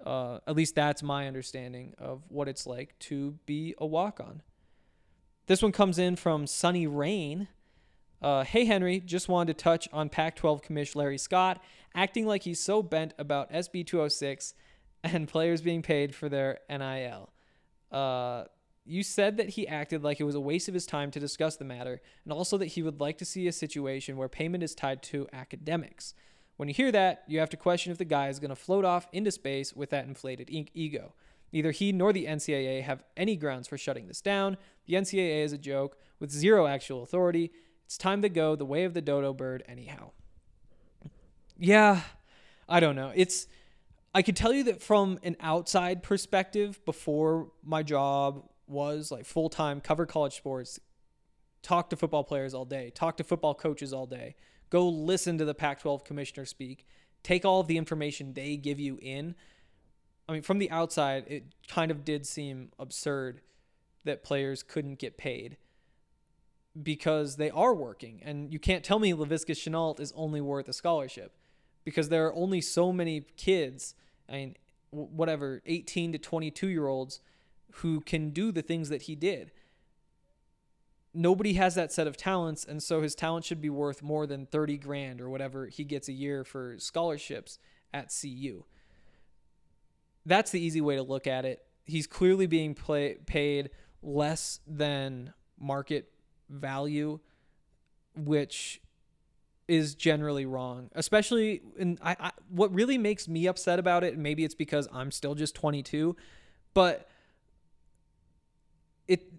Uh, 0.05 0.39
at 0.47 0.55
least 0.55 0.75
that's 0.75 1.03
my 1.03 1.27
understanding 1.27 1.93
of 1.97 2.23
what 2.29 2.47
it's 2.47 2.65
like 2.65 2.97
to 2.99 3.37
be 3.45 3.75
a 3.77 3.85
walk 3.85 4.19
on. 4.19 4.41
This 5.47 5.61
one 5.61 5.71
comes 5.71 5.99
in 5.99 6.15
from 6.15 6.47
Sunny 6.47 6.87
Rain. 6.87 7.47
Uh, 8.21 8.43
hey, 8.43 8.65
Henry, 8.65 8.99
just 8.99 9.29
wanted 9.29 9.57
to 9.57 9.63
touch 9.63 9.87
on 9.93 10.09
Pac 10.09 10.35
12 10.37 10.61
Commissioner 10.61 11.03
Larry 11.03 11.17
Scott 11.17 11.61
acting 11.93 12.25
like 12.27 12.43
he's 12.43 12.59
so 12.59 12.83
bent 12.83 13.13
about 13.17 13.51
SB 13.51 13.85
206 13.85 14.53
and 15.13 15.27
players 15.27 15.61
being 15.61 15.81
paid 15.81 16.15
for 16.15 16.29
their 16.29 16.59
NIL. 16.69 17.29
Uh, 17.91 18.45
you 18.85 19.03
said 19.03 19.37
that 19.37 19.49
he 19.49 19.67
acted 19.67 20.03
like 20.03 20.19
it 20.19 20.25
was 20.25 20.35
a 20.35 20.39
waste 20.39 20.67
of 20.67 20.73
his 20.73 20.85
time 20.85 21.09
to 21.11 21.19
discuss 21.19 21.55
the 21.55 21.65
matter, 21.65 22.01
and 22.23 22.33
also 22.33 22.57
that 22.57 22.67
he 22.67 22.83
would 22.83 22.99
like 22.99 23.17
to 23.17 23.25
see 23.25 23.47
a 23.47 23.51
situation 23.51 24.17
where 24.17 24.29
payment 24.29 24.63
is 24.63 24.75
tied 24.75 25.01
to 25.03 25.27
academics. 25.33 26.13
When 26.57 26.67
you 26.69 26.75
hear 26.75 26.91
that, 26.91 27.23
you 27.27 27.39
have 27.39 27.49
to 27.49 27.57
question 27.57 27.91
if 27.91 27.97
the 27.97 28.05
guy 28.05 28.29
is 28.29 28.39
going 28.39 28.49
to 28.49 28.55
float 28.55 28.85
off 28.85 29.07
into 29.11 29.31
space 29.31 29.73
with 29.73 29.89
that 29.89 30.05
inflated 30.05 30.49
e- 30.49 30.67
ego. 30.73 31.13
Neither 31.51 31.71
he 31.71 31.91
nor 31.91 32.13
the 32.13 32.25
NCAA 32.25 32.83
have 32.83 33.03
any 33.17 33.35
grounds 33.35 33.67
for 33.67 33.77
shutting 33.77 34.07
this 34.07 34.21
down. 34.21 34.57
The 34.85 34.93
NCAA 34.93 35.43
is 35.43 35.53
a 35.53 35.57
joke 35.57 35.97
with 36.19 36.31
zero 36.31 36.67
actual 36.67 37.03
authority. 37.03 37.51
It's 37.85 37.97
time 37.97 38.21
to 38.21 38.29
go 38.29 38.55
the 38.55 38.65
way 38.65 38.83
of 38.83 38.93
the 38.93 39.01
dodo 39.01 39.33
bird, 39.33 39.63
anyhow. 39.67 40.11
Yeah, 41.57 42.01
I 42.67 42.79
don't 42.79 42.95
know. 42.95 43.11
It's 43.15 43.47
I 44.15 44.21
could 44.21 44.37
tell 44.37 44.53
you 44.53 44.63
that 44.63 44.81
from 44.81 45.19
an 45.23 45.35
outside 45.41 46.01
perspective, 46.01 46.79
before 46.85 47.51
my 47.61 47.83
job 47.83 48.47
was 48.65 49.11
like 49.11 49.25
full 49.25 49.49
time 49.49 49.81
cover 49.81 50.05
college 50.05 50.37
sports, 50.37 50.79
talk 51.61 51.89
to 51.89 51.97
football 51.97 52.23
players 52.23 52.53
all 52.53 52.63
day, 52.63 52.91
talk 52.95 53.17
to 53.17 53.25
football 53.25 53.53
coaches 53.53 53.91
all 53.91 54.05
day, 54.05 54.35
go 54.69 54.87
listen 54.87 55.37
to 55.37 55.43
the 55.43 55.53
Pac 55.53 55.81
12 55.81 56.05
commissioner 56.05 56.45
speak, 56.45 56.87
take 57.23 57.43
all 57.43 57.59
of 57.59 57.67
the 57.67 57.77
information 57.77 58.31
they 58.31 58.55
give 58.55 58.79
you 58.79 58.97
in. 59.01 59.35
I 60.29 60.31
mean, 60.31 60.43
from 60.43 60.59
the 60.59 60.71
outside, 60.71 61.25
it 61.27 61.43
kind 61.67 61.91
of 61.91 62.05
did 62.05 62.25
seem 62.25 62.69
absurd 62.79 63.41
that 64.05 64.23
players 64.23 64.63
couldn't 64.63 64.97
get 64.97 65.17
paid 65.17 65.57
because 66.81 67.35
they 67.35 67.49
are 67.49 67.73
working. 67.73 68.21
And 68.23 68.53
you 68.53 68.59
can't 68.59 68.83
tell 68.83 68.97
me 68.97 69.11
Laviska 69.11 69.51
Shenault 69.51 69.99
is 69.99 70.13
only 70.15 70.39
worth 70.39 70.69
a 70.69 70.73
scholarship 70.73 71.33
because 71.85 72.09
there 72.09 72.25
are 72.25 72.35
only 72.35 72.59
so 72.59 72.91
many 72.91 73.21
kids, 73.37 73.95
I 74.27 74.33
mean, 74.33 74.55
whatever, 74.89 75.61
18 75.65 76.11
to 76.13 76.17
22 76.17 76.67
year 76.67 76.87
olds 76.87 77.21
who 77.75 78.01
can 78.01 78.31
do 78.31 78.51
the 78.51 78.61
things 78.61 78.89
that 78.89 79.03
he 79.03 79.15
did. 79.15 79.51
Nobody 81.13 81.53
has 81.53 81.75
that 81.75 81.93
set 81.93 82.07
of 82.07 82.17
talents, 82.17 82.65
and 82.65 82.83
so 82.83 83.01
his 83.01 83.15
talent 83.15 83.45
should 83.45 83.61
be 83.61 83.69
worth 83.69 84.01
more 84.01 84.27
than 84.27 84.45
30 84.45 84.77
grand 84.77 85.21
or 85.21 85.29
whatever 85.29 85.67
he 85.67 85.85
gets 85.85 86.09
a 86.09 86.13
year 86.13 86.43
for 86.43 86.75
scholarships 86.77 87.57
at 87.93 88.13
CU. 88.21 88.65
That's 90.25 90.51
the 90.51 90.59
easy 90.59 90.81
way 90.81 90.95
to 90.95 91.03
look 91.03 91.27
at 91.27 91.45
it. 91.45 91.63
He's 91.85 92.07
clearly 92.07 92.47
being 92.47 92.73
play, 92.73 93.17
paid 93.25 93.69
less 94.01 94.59
than 94.67 95.33
market 95.59 96.11
value, 96.49 97.19
which 98.15 98.81
is 99.67 99.95
generally 99.95 100.45
wrong. 100.45 100.89
Especially 100.93 101.61
in 101.77 101.97
I, 102.01 102.15
I 102.19 102.31
what 102.49 102.73
really 102.73 102.97
makes 102.97 103.27
me 103.27 103.47
upset 103.47 103.79
about 103.79 104.03
it, 104.03 104.13
and 104.13 104.23
maybe 104.23 104.43
it's 104.43 104.55
because 104.55 104.87
I'm 104.93 105.11
still 105.11 105.35
just 105.35 105.55
22, 105.55 106.15
but 106.73 107.07
it 109.07 109.31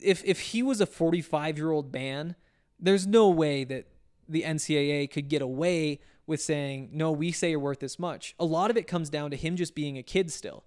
if 0.00 0.24
if 0.24 0.40
he 0.40 0.62
was 0.62 0.80
a 0.80 0.86
45 0.86 1.56
year 1.56 1.70
old 1.70 1.92
man, 1.92 2.34
there's 2.78 3.06
no 3.06 3.28
way 3.28 3.64
that 3.64 3.86
the 4.28 4.42
NCAA 4.42 5.10
could 5.10 5.28
get 5.28 5.42
away 5.42 6.00
with 6.26 6.40
saying 6.40 6.90
no. 6.92 7.12
We 7.12 7.32
say 7.32 7.50
you're 7.50 7.60
worth 7.60 7.80
this 7.80 7.98
much. 7.98 8.34
A 8.38 8.44
lot 8.44 8.70
of 8.70 8.76
it 8.76 8.86
comes 8.86 9.10
down 9.10 9.30
to 9.30 9.36
him 9.36 9.56
just 9.56 9.74
being 9.74 9.96
a 9.96 10.02
kid 10.02 10.32
still, 10.32 10.64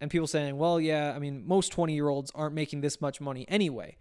and 0.00 0.10
people 0.10 0.26
saying, 0.26 0.56
well, 0.58 0.80
yeah, 0.80 1.12
I 1.14 1.18
mean, 1.18 1.46
most 1.46 1.72
20 1.72 1.94
year 1.94 2.08
olds 2.08 2.30
aren't 2.34 2.54
making 2.54 2.80
this 2.82 3.00
much 3.00 3.20
money 3.20 3.46
anyway. 3.48 3.96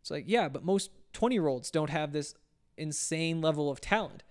It's 0.00 0.10
like, 0.10 0.24
yeah, 0.26 0.48
but 0.48 0.64
most 0.64 0.90
20 1.12 1.34
year 1.34 1.46
olds 1.46 1.70
don't 1.70 1.90
have 1.90 2.12
this 2.12 2.34
insane 2.76 3.40
level 3.40 3.70
of 3.70 3.80
talent. 3.80 4.22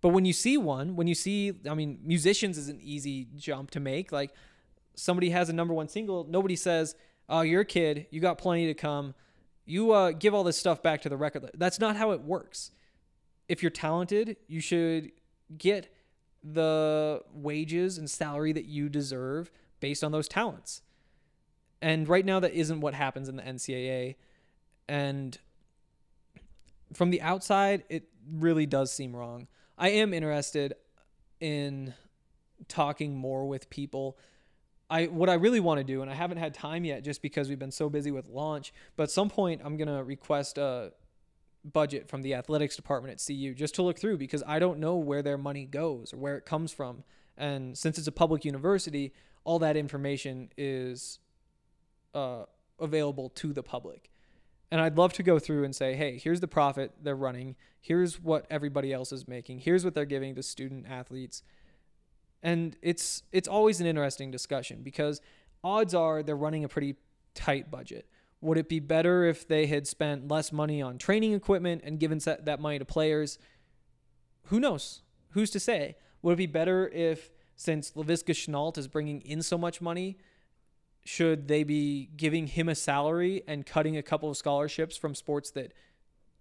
But 0.00 0.10
when 0.10 0.24
you 0.24 0.32
see 0.32 0.58
one, 0.58 0.96
when 0.96 1.06
you 1.06 1.14
see, 1.14 1.54
I 1.68 1.74
mean, 1.74 1.98
musicians 2.02 2.58
is 2.58 2.68
an 2.68 2.78
easy 2.82 3.28
jump 3.36 3.70
to 3.70 3.80
make. 3.80 4.12
Like 4.12 4.32
somebody 4.94 5.30
has 5.30 5.48
a 5.48 5.52
number 5.52 5.72
one 5.72 5.88
single, 5.88 6.26
nobody 6.28 6.56
says, 6.56 6.94
"Oh, 7.28 7.40
you're 7.40 7.62
a 7.62 7.66
kid, 7.66 8.06
you 8.10 8.20
got 8.20 8.36
plenty 8.38 8.66
to 8.66 8.74
come. 8.74 9.14
You 9.64 9.92
uh, 9.92 10.12
give 10.12 10.34
all 10.34 10.44
this 10.44 10.58
stuff 10.58 10.82
back 10.82 11.00
to 11.02 11.08
the 11.08 11.16
record." 11.16 11.50
That's 11.54 11.80
not 11.80 11.96
how 11.96 12.10
it 12.10 12.20
works. 12.20 12.72
If 13.48 13.62
you're 13.62 13.70
talented, 13.70 14.36
you 14.46 14.60
should 14.60 15.10
get 15.56 15.94
the 16.42 17.22
wages 17.32 17.96
and 17.96 18.10
salary 18.10 18.52
that 18.52 18.66
you 18.66 18.88
deserve 18.88 19.50
based 19.80 20.04
on 20.04 20.12
those 20.12 20.28
talents. 20.28 20.82
And 21.80 22.08
right 22.08 22.24
now, 22.24 22.40
that 22.40 22.52
isn't 22.52 22.80
what 22.80 22.94
happens 22.94 23.28
in 23.28 23.36
the 23.36 23.42
NCAA. 23.42 24.16
And 24.88 25.38
from 26.94 27.10
the 27.10 27.20
outside, 27.22 27.84
it 27.88 28.08
really 28.30 28.66
does 28.66 28.92
seem 28.92 29.14
wrong. 29.14 29.48
I 29.76 29.90
am 29.90 30.14
interested 30.14 30.74
in 31.40 31.94
talking 32.68 33.16
more 33.16 33.46
with 33.46 33.68
people. 33.70 34.18
I 34.88 35.06
what 35.06 35.28
I 35.28 35.34
really 35.34 35.60
want 35.60 35.78
to 35.78 35.84
do, 35.84 36.02
and 36.02 36.10
I 36.10 36.14
haven't 36.14 36.38
had 36.38 36.54
time 36.54 36.84
yet, 36.84 37.02
just 37.02 37.22
because 37.22 37.48
we've 37.48 37.58
been 37.58 37.70
so 37.70 37.88
busy 37.88 38.10
with 38.10 38.28
launch. 38.28 38.72
But 38.96 39.04
at 39.04 39.10
some 39.10 39.28
point, 39.28 39.62
I'm 39.64 39.76
gonna 39.76 40.04
request 40.04 40.58
a 40.58 40.92
budget 41.64 42.08
from 42.08 42.22
the 42.22 42.34
athletics 42.34 42.76
department 42.76 43.12
at 43.12 43.26
CU 43.26 43.54
just 43.54 43.74
to 43.74 43.82
look 43.82 43.98
through 43.98 44.18
because 44.18 44.42
I 44.46 44.58
don't 44.58 44.78
know 44.78 44.96
where 44.96 45.22
their 45.22 45.38
money 45.38 45.64
goes 45.64 46.12
or 46.12 46.18
where 46.18 46.36
it 46.36 46.44
comes 46.44 46.72
from. 46.72 47.04
And 47.36 47.76
since 47.76 47.98
it's 47.98 48.06
a 48.06 48.12
public 48.12 48.44
university, 48.44 49.12
all 49.44 49.58
that 49.60 49.76
information 49.76 50.50
is 50.56 51.18
uh, 52.14 52.44
available 52.78 53.30
to 53.30 53.52
the 53.52 53.62
public. 53.62 54.10
And 54.74 54.80
I'd 54.80 54.98
love 54.98 55.12
to 55.12 55.22
go 55.22 55.38
through 55.38 55.62
and 55.62 55.72
say, 55.72 55.94
hey, 55.94 56.18
here's 56.18 56.40
the 56.40 56.48
profit 56.48 56.90
they're 57.00 57.14
running. 57.14 57.54
Here's 57.80 58.20
what 58.20 58.44
everybody 58.50 58.92
else 58.92 59.12
is 59.12 59.28
making. 59.28 59.60
Here's 59.60 59.84
what 59.84 59.94
they're 59.94 60.04
giving 60.04 60.34
to 60.34 60.42
student 60.42 60.84
athletes. 60.90 61.44
And 62.42 62.76
it's 62.82 63.22
it's 63.30 63.46
always 63.46 63.80
an 63.80 63.86
interesting 63.86 64.32
discussion 64.32 64.82
because 64.82 65.20
odds 65.62 65.94
are 65.94 66.24
they're 66.24 66.34
running 66.34 66.64
a 66.64 66.68
pretty 66.68 66.96
tight 67.36 67.70
budget. 67.70 68.08
Would 68.40 68.58
it 68.58 68.68
be 68.68 68.80
better 68.80 69.24
if 69.24 69.46
they 69.46 69.66
had 69.66 69.86
spent 69.86 70.26
less 70.26 70.50
money 70.50 70.82
on 70.82 70.98
training 70.98 71.34
equipment 71.34 71.82
and 71.84 72.00
given 72.00 72.18
that 72.18 72.58
money 72.58 72.80
to 72.80 72.84
players? 72.84 73.38
Who 74.46 74.58
knows? 74.58 75.02
Who's 75.34 75.50
to 75.50 75.60
say? 75.60 75.94
Would 76.22 76.32
it 76.32 76.36
be 76.36 76.46
better 76.46 76.88
if, 76.88 77.30
since 77.54 77.92
Laviska 77.92 78.34
Shenault 78.34 78.76
is 78.76 78.88
bringing 78.88 79.20
in 79.20 79.40
so 79.40 79.56
much 79.56 79.80
money, 79.80 80.18
should 81.04 81.48
they 81.48 81.64
be 81.64 82.08
giving 82.16 82.46
him 82.46 82.68
a 82.68 82.74
salary 82.74 83.42
and 83.46 83.66
cutting 83.66 83.96
a 83.96 84.02
couple 84.02 84.30
of 84.30 84.36
scholarships 84.36 84.96
from 84.96 85.14
sports 85.14 85.50
that 85.52 85.72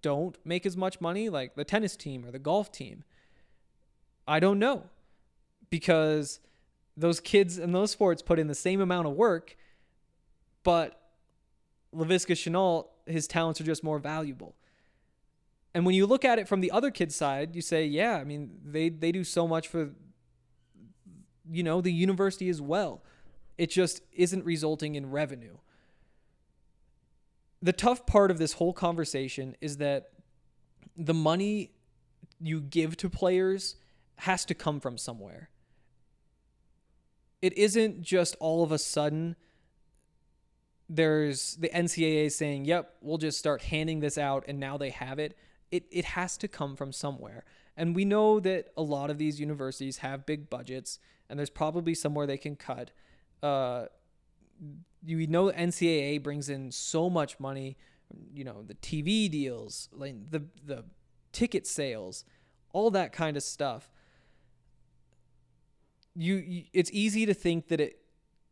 don't 0.01 0.38
make 0.45 0.66
as 0.66 0.78
much 0.78 1.01
money, 1.01 1.30
like 1.30 1.55
the 1.55 1.64
tennis 1.64 1.95
team 1.95 2.26
or 2.26 2.32
the 2.32 2.39
golf 2.39 2.72
team? 2.72 3.03
I 4.28 4.39
don't 4.39 4.59
know 4.59 4.84
because 5.70 6.39
those 6.95 7.20
kids 7.20 7.57
in 7.57 7.72
those 7.72 7.91
sports 7.91 8.22
put 8.22 8.39
in 8.39 8.47
the 8.47 8.55
same 8.55 8.80
amount 8.80 9.07
of 9.07 9.14
work, 9.14 9.57
but 10.64 11.01
Laviska 11.93 12.34
Shenault, 12.34 12.88
his 13.05 13.28
talents 13.28 13.59
are 13.59 13.66
just 13.66 13.84
more 13.84 13.99
valuable. 13.99 14.55
And 15.74 15.86
when 15.86 15.95
you 15.95 16.05
look 16.05 16.24
at 16.24 16.39
it 16.39 16.47
from 16.47 16.61
the 16.61 16.72
other 16.72 16.91
kid's 16.91 17.16
side, 17.16 17.55
you 17.55 17.61
say, 17.61 17.86
yeah, 17.86 18.18
I 18.18 18.24
mean, 18.24 18.59
they 18.64 18.89
they 18.89 19.11
do 19.11 19.24
so 19.24 19.47
much 19.47 19.68
for 19.68 19.91
you 21.49 21.64
know, 21.64 21.82
the 21.82 21.91
university 21.91 22.49
as 22.49 22.61
well. 22.61 23.03
It 23.57 23.69
just 23.69 24.01
isn't 24.13 24.45
resulting 24.45 24.95
in 24.95 25.11
revenue. 25.11 25.57
The 27.61 27.73
tough 27.73 28.05
part 28.05 28.31
of 28.31 28.39
this 28.39 28.53
whole 28.53 28.73
conversation 28.73 29.55
is 29.61 29.77
that 29.77 30.09
the 30.97 31.13
money 31.13 31.71
you 32.39 32.61
give 32.61 32.97
to 32.97 33.09
players 33.09 33.75
has 34.17 34.45
to 34.45 34.53
come 34.53 34.79
from 34.79 34.97
somewhere. 34.97 35.49
It 37.41 37.57
isn't 37.57 38.01
just 38.01 38.35
all 38.39 38.63
of 38.63 38.71
a 38.71 38.77
sudden 38.77 39.35
there's 40.89 41.55
the 41.55 41.69
NCAA 41.69 42.29
saying, 42.29 42.65
"Yep, 42.65 42.97
we'll 43.01 43.17
just 43.17 43.39
start 43.39 43.63
handing 43.63 43.99
this 43.99 44.17
out 44.17 44.43
and 44.47 44.59
now 44.59 44.77
they 44.77 44.89
have 44.91 45.19
it." 45.19 45.35
It 45.71 45.85
it 45.89 46.05
has 46.05 46.37
to 46.37 46.47
come 46.47 46.75
from 46.75 46.91
somewhere. 46.91 47.45
And 47.75 47.95
we 47.95 48.05
know 48.05 48.39
that 48.39 48.71
a 48.77 48.83
lot 48.83 49.09
of 49.09 49.17
these 49.17 49.39
universities 49.39 49.97
have 49.97 50.25
big 50.25 50.49
budgets 50.49 50.99
and 51.29 51.39
there's 51.39 51.49
probably 51.49 51.95
somewhere 51.95 52.27
they 52.27 52.37
can 52.37 52.55
cut. 52.55 52.91
Uh, 53.43 53.85
you 55.05 55.27
know 55.27 55.51
NCAA 55.51 56.23
brings 56.23 56.49
in 56.49 56.71
so 56.71 57.09
much 57.09 57.39
money, 57.39 57.77
you 58.33 58.43
know, 58.43 58.63
the 58.65 58.75
TV 58.75 59.29
deals, 59.29 59.89
like 59.91 60.15
the 60.31 60.43
the 60.65 60.85
ticket 61.31 61.67
sales, 61.67 62.23
all 62.71 62.91
that 62.91 63.11
kind 63.11 63.35
of 63.35 63.43
stuff. 63.43 63.89
You, 66.15 66.35
you 66.35 66.63
it's 66.73 66.91
easy 66.93 67.25
to 67.25 67.33
think 67.33 67.67
that 67.67 67.81
it 67.81 67.99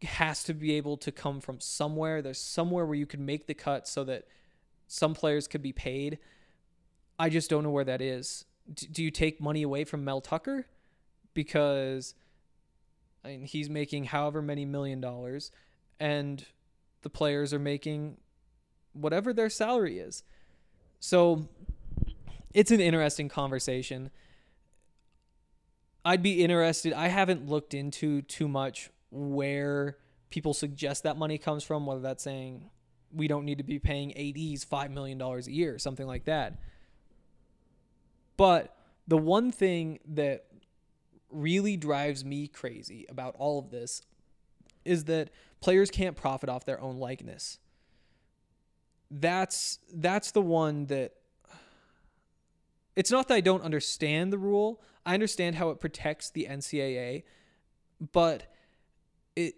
has 0.03 0.43
to 0.43 0.53
be 0.53 0.73
able 0.73 0.97
to 0.97 1.11
come 1.11 1.39
from 1.39 1.59
somewhere. 1.59 2.21
There's 2.21 2.39
somewhere 2.39 2.85
where 2.85 2.95
you 2.95 3.05
could 3.05 3.19
make 3.19 3.47
the 3.47 3.53
cut 3.53 3.87
so 3.87 4.03
that 4.05 4.25
some 4.87 5.13
players 5.13 5.47
could 5.47 5.61
be 5.61 5.71
paid. 5.71 6.17
I 7.19 7.29
just 7.29 7.49
don't 7.49 7.63
know 7.63 7.69
where 7.69 7.83
that 7.85 8.01
is. 8.01 8.45
Do 8.73 9.03
you 9.03 9.11
take 9.11 9.39
money 9.39 9.61
away 9.61 9.83
from 9.83 10.03
Mel 10.03 10.21
Tucker 10.21 10.65
because 11.33 12.15
I 13.23 13.29
mean, 13.29 13.43
he's 13.43 13.69
making 13.69 14.05
however 14.05 14.41
many 14.41 14.65
million 14.65 14.99
dollars, 15.01 15.51
and 15.99 16.43
the 17.01 17.09
players 17.09 17.53
are 17.53 17.59
making 17.59 18.17
whatever 18.93 19.33
their 19.33 19.49
salary 19.49 19.99
is. 19.99 20.23
So 20.99 21.47
it's 22.53 22.71
an 22.71 22.79
interesting 22.79 23.29
conversation. 23.29 24.11
I'd 26.03 26.23
be 26.23 26.43
interested. 26.43 26.93
I 26.93 27.07
haven't 27.07 27.47
looked 27.47 27.73
into 27.73 28.21
too 28.23 28.47
much 28.47 28.89
where 29.11 29.97
people 30.29 30.53
suggest 30.53 31.03
that 31.03 31.17
money 31.17 31.37
comes 31.37 31.63
from, 31.63 31.85
whether 31.85 32.01
that's 32.01 32.23
saying 32.23 32.69
we 33.13 33.27
don't 33.27 33.45
need 33.45 33.57
to 33.59 33.63
be 33.63 33.77
paying 33.77 34.11
ADs 34.11 34.65
$5 34.65 34.91
million 34.91 35.21
a 35.21 35.39
year, 35.41 35.77
something 35.77 36.07
like 36.07 36.25
that. 36.25 36.57
But 38.37 38.75
the 39.07 39.17
one 39.17 39.51
thing 39.51 39.99
that 40.13 40.45
really 41.31 41.77
drives 41.77 42.23
me 42.25 42.47
crazy 42.47 43.05
about 43.09 43.35
all 43.37 43.59
of 43.59 43.69
this 43.69 44.01
is 44.85 45.05
that 45.05 45.29
players 45.59 45.91
can't 45.91 46.15
profit 46.15 46.49
off 46.49 46.65
their 46.65 46.81
own 46.81 46.97
likeness. 46.97 47.59
That's 49.09 49.79
that's 49.93 50.31
the 50.31 50.41
one 50.41 50.85
that 50.87 51.13
it's 52.95 53.11
not 53.11 53.27
that 53.27 53.35
I 53.35 53.41
don't 53.41 53.63
understand 53.63 54.31
the 54.31 54.37
rule. 54.37 54.81
I 55.05 55.13
understand 55.13 55.55
how 55.55 55.69
it 55.69 55.79
protects 55.79 56.29
the 56.29 56.47
NCAA, 56.49 57.23
but 58.11 58.53
it 59.35 59.55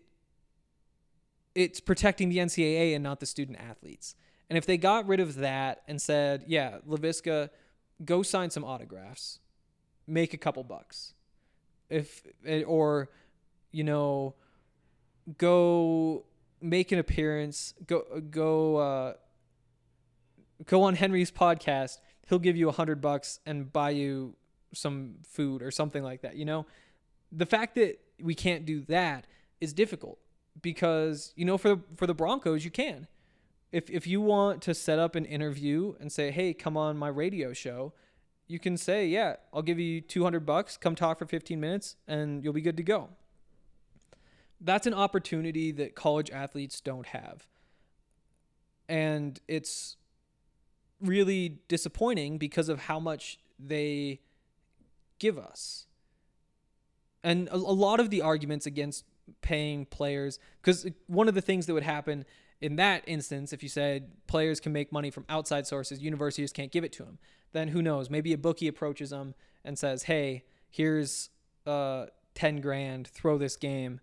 it's 1.55 1.79
protecting 1.79 2.29
the 2.29 2.37
NCAA 2.37 2.95
and 2.95 3.03
not 3.03 3.19
the 3.19 3.25
student 3.25 3.59
athletes. 3.59 4.15
And 4.49 4.57
if 4.57 4.65
they 4.65 4.77
got 4.77 5.07
rid 5.07 5.19
of 5.19 5.35
that 5.35 5.83
and 5.87 6.01
said, 6.01 6.45
"Yeah, 6.47 6.79
Laviska, 6.87 7.49
go 8.03 8.23
sign 8.23 8.49
some 8.49 8.63
autographs, 8.63 9.39
make 10.07 10.33
a 10.33 10.37
couple 10.37 10.63
bucks," 10.63 11.13
if 11.93 12.23
or 12.67 13.09
you 13.71 13.83
know 13.83 14.35
go 15.37 16.25
make 16.61 16.91
an 16.91 16.99
appearance 16.99 17.73
go 17.85 18.03
go 18.29 18.77
uh 18.77 19.13
go 20.65 20.83
on 20.83 20.95
henry's 20.95 21.31
podcast. 21.31 21.97
He'll 22.27 22.39
give 22.39 22.55
you 22.55 22.69
a 22.69 22.71
hundred 22.71 23.01
bucks 23.01 23.39
and 23.45 23.71
buy 23.71 23.91
you 23.91 24.35
some 24.73 25.15
food 25.27 25.61
or 25.61 25.71
something 25.71 26.03
like 26.03 26.21
that 26.21 26.35
you 26.35 26.45
know? 26.45 26.65
The 27.31 27.45
fact 27.45 27.75
that 27.75 27.99
we 28.21 28.35
can't 28.35 28.65
do 28.65 28.81
that 28.81 29.25
is 29.59 29.73
difficult 29.73 30.19
because 30.61 31.33
you 31.35 31.45
know 31.45 31.57
for 31.57 31.79
for 31.95 32.07
the 32.07 32.13
broncos 32.13 32.65
you 32.65 32.71
can. 32.71 33.07
If 33.71 33.89
if 33.89 34.05
you 34.05 34.21
want 34.21 34.61
to 34.63 34.73
set 34.73 34.99
up 34.99 35.15
an 35.15 35.25
interview 35.25 35.95
and 35.99 36.11
say 36.11 36.31
hey 36.31 36.53
come 36.53 36.77
on 36.77 36.97
my 36.97 37.07
radio 37.07 37.53
show 37.53 37.93
you 38.47 38.59
can 38.59 38.77
say, 38.77 39.07
yeah, 39.07 39.35
I'll 39.53 39.61
give 39.61 39.79
you 39.79 40.01
200 40.01 40.45
bucks, 40.45 40.77
come 40.77 40.95
talk 40.95 41.19
for 41.19 41.25
15 41.25 41.59
minutes 41.59 41.95
and 42.07 42.43
you'll 42.43 42.53
be 42.53 42.61
good 42.61 42.77
to 42.77 42.83
go. 42.83 43.09
That's 44.59 44.87
an 44.87 44.93
opportunity 44.93 45.71
that 45.71 45.95
college 45.95 46.29
athletes 46.31 46.79
don't 46.79 47.07
have. 47.07 47.47
And 48.87 49.39
it's 49.47 49.97
really 51.01 51.59
disappointing 51.67 52.37
because 52.37 52.69
of 52.69 52.81
how 52.81 52.99
much 52.99 53.39
they 53.59 54.21
give 55.19 55.37
us. 55.37 55.85
And 57.23 57.47
a, 57.49 57.55
a 57.55 57.55
lot 57.55 57.99
of 57.99 58.09
the 58.09 58.21
arguments 58.21 58.65
against 58.65 59.05
paying 59.41 59.85
players, 59.85 60.39
because 60.61 60.85
one 61.07 61.27
of 61.27 61.33
the 61.33 61.41
things 61.41 61.65
that 61.65 61.73
would 61.73 61.83
happen 61.83 62.25
in 62.63 62.77
that 62.77 63.03
instance, 63.05 63.51
if 63.51 63.61
you 63.61 63.67
said 63.67 64.09
players 64.25 64.61
can 64.61 64.71
make 64.71 64.89
money 64.89 65.11
from 65.11 65.25
outside 65.27 65.67
sources, 65.67 65.99
universities 65.99 66.53
can't 66.53 66.71
give 66.71 66.85
it 66.85 66.93
to 66.93 67.03
them, 67.03 67.19
then 67.51 67.67
who 67.67 67.81
knows? 67.81 68.09
Maybe 68.09 68.31
a 68.31 68.37
bookie 68.37 68.69
approaches 68.69 69.09
them 69.09 69.35
and 69.65 69.77
says, 69.77 70.03
"Hey, 70.03 70.45
here's 70.69 71.29
uh, 71.67 72.05
ten 72.35 72.61
grand. 72.61 73.09
Throw 73.09 73.37
this 73.37 73.57
game." 73.57 73.99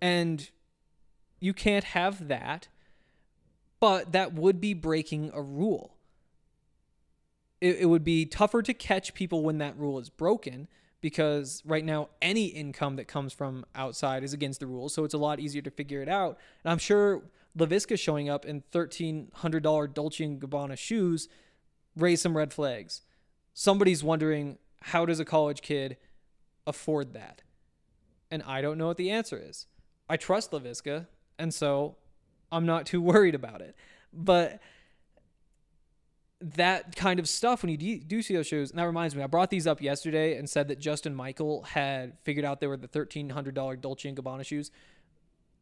And 0.00 0.48
you 1.40 1.52
can't 1.52 1.82
have 1.82 2.28
that, 2.28 2.68
but 3.80 4.12
that 4.12 4.32
would 4.32 4.60
be 4.60 4.72
breaking 4.72 5.32
a 5.34 5.42
rule. 5.42 5.96
It, 7.60 7.78
it 7.80 7.86
would 7.86 8.04
be 8.04 8.26
tougher 8.26 8.62
to 8.62 8.72
catch 8.72 9.12
people 9.12 9.42
when 9.42 9.58
that 9.58 9.76
rule 9.76 9.98
is 9.98 10.08
broken 10.08 10.68
because 11.06 11.62
right 11.64 11.84
now 11.84 12.08
any 12.20 12.46
income 12.46 12.96
that 12.96 13.06
comes 13.06 13.32
from 13.32 13.64
outside 13.76 14.24
is 14.24 14.32
against 14.32 14.58
the 14.58 14.66
rules, 14.66 14.92
so 14.92 15.04
it's 15.04 15.14
a 15.14 15.18
lot 15.18 15.38
easier 15.38 15.62
to 15.62 15.70
figure 15.70 16.02
it 16.02 16.08
out. 16.08 16.36
And 16.64 16.72
I'm 16.72 16.78
sure 16.78 17.22
Laviska 17.56 17.96
showing 17.96 18.28
up 18.28 18.44
in 18.44 18.64
thirteen 18.72 19.28
hundred 19.34 19.62
dollar 19.62 19.86
Dolce 19.86 20.24
and 20.24 20.40
Gabbana 20.40 20.76
shoes 20.76 21.28
raise 21.94 22.20
some 22.20 22.36
red 22.36 22.52
flags. 22.52 23.02
Somebody's 23.54 24.02
wondering 24.02 24.58
how 24.82 25.06
does 25.06 25.20
a 25.20 25.24
college 25.24 25.62
kid 25.62 25.96
afford 26.66 27.14
that? 27.14 27.42
And 28.28 28.42
I 28.42 28.60
don't 28.60 28.76
know 28.76 28.88
what 28.88 28.96
the 28.96 29.12
answer 29.12 29.40
is. 29.40 29.68
I 30.08 30.16
trust 30.16 30.50
Laviska, 30.50 31.06
and 31.38 31.54
so 31.54 31.94
I'm 32.50 32.66
not 32.66 32.84
too 32.84 33.00
worried 33.12 33.36
about 33.36 33.60
it. 33.60 33.76
But 34.12 34.58
that 36.40 36.94
kind 36.96 37.18
of 37.18 37.28
stuff 37.28 37.62
when 37.62 37.80
you 37.80 37.98
do 37.98 38.20
see 38.20 38.34
those 38.34 38.46
shows 38.46 38.70
and 38.70 38.78
that 38.78 38.84
reminds 38.84 39.16
me 39.16 39.22
i 39.22 39.26
brought 39.26 39.48
these 39.48 39.66
up 39.66 39.80
yesterday 39.80 40.36
and 40.36 40.50
said 40.50 40.68
that 40.68 40.78
justin 40.78 41.14
michael 41.14 41.62
had 41.62 42.12
figured 42.24 42.44
out 42.44 42.60
they 42.60 42.66
were 42.66 42.76
the 42.76 42.88
$1300 42.88 43.80
dolce 43.80 44.12
& 44.12 44.14
gabbana 44.14 44.44
shoes. 44.44 44.70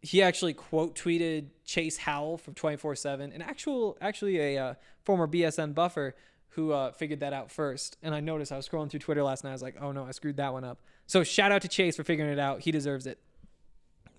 He 0.03 0.21
actually 0.21 0.53
quote 0.53 0.97
tweeted 0.97 1.47
chase 1.65 1.99
howell 1.99 2.39
from 2.39 2.55
24-7 2.55 3.35
an 3.35 3.41
actual 3.41 3.97
actually 4.01 4.39
a 4.39 4.59
uh, 4.59 4.75
former 5.05 5.29
bsn 5.29 5.75
buffer 5.75 6.17
who 6.51 6.71
uh, 6.73 6.93
figured 6.93 7.21
that 7.21 7.33
out 7.33 7.53
first. 7.53 7.97
And 8.03 8.13
i 8.13 8.19
noticed 8.19 8.51
i 8.51 8.57
was 8.57 8.69
scrolling 8.69 8.91
through 8.91 9.01
twitter 9.01 9.23
last 9.23 9.45
night 9.45 9.51
i 9.51 9.55
was 9.55 9.63
like 9.63 9.77
oh 9.81 9.93
no 9.93 10.05
i 10.05 10.11
screwed 10.11 10.39
that 10.39 10.53
one 10.53 10.65
up. 10.65 10.81
So 11.07 11.23
shout 11.23 11.53
out 11.53 11.63
to 11.63 11.69
chase 11.69 11.95
for 11.97 12.03
figuring 12.03 12.33
it 12.33 12.39
out. 12.41 12.63
He 12.63 12.73
deserves 12.73 13.07
it. 13.07 13.21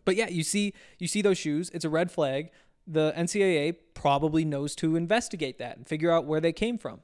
But 0.06 0.16
yeah 0.16 0.30
you 0.30 0.44
see 0.44 0.74
you 1.00 1.10
see 1.10 1.22
those 1.22 1.38
shoes. 1.38 1.70
It's 1.74 1.84
a 1.84 1.90
red 1.90 2.12
flag 2.12 2.52
the 2.88 3.14
NCAA 3.18 3.76
probably 3.94 4.46
knows 4.46 4.76
to 4.76 4.96
investigate 4.96 5.58
that 5.60 5.78
and 5.78 5.88
figure 5.88 6.12
out 6.12 6.26
where 6.26 6.40
they 6.40 6.54
came 6.54 6.78
from. 6.78 7.02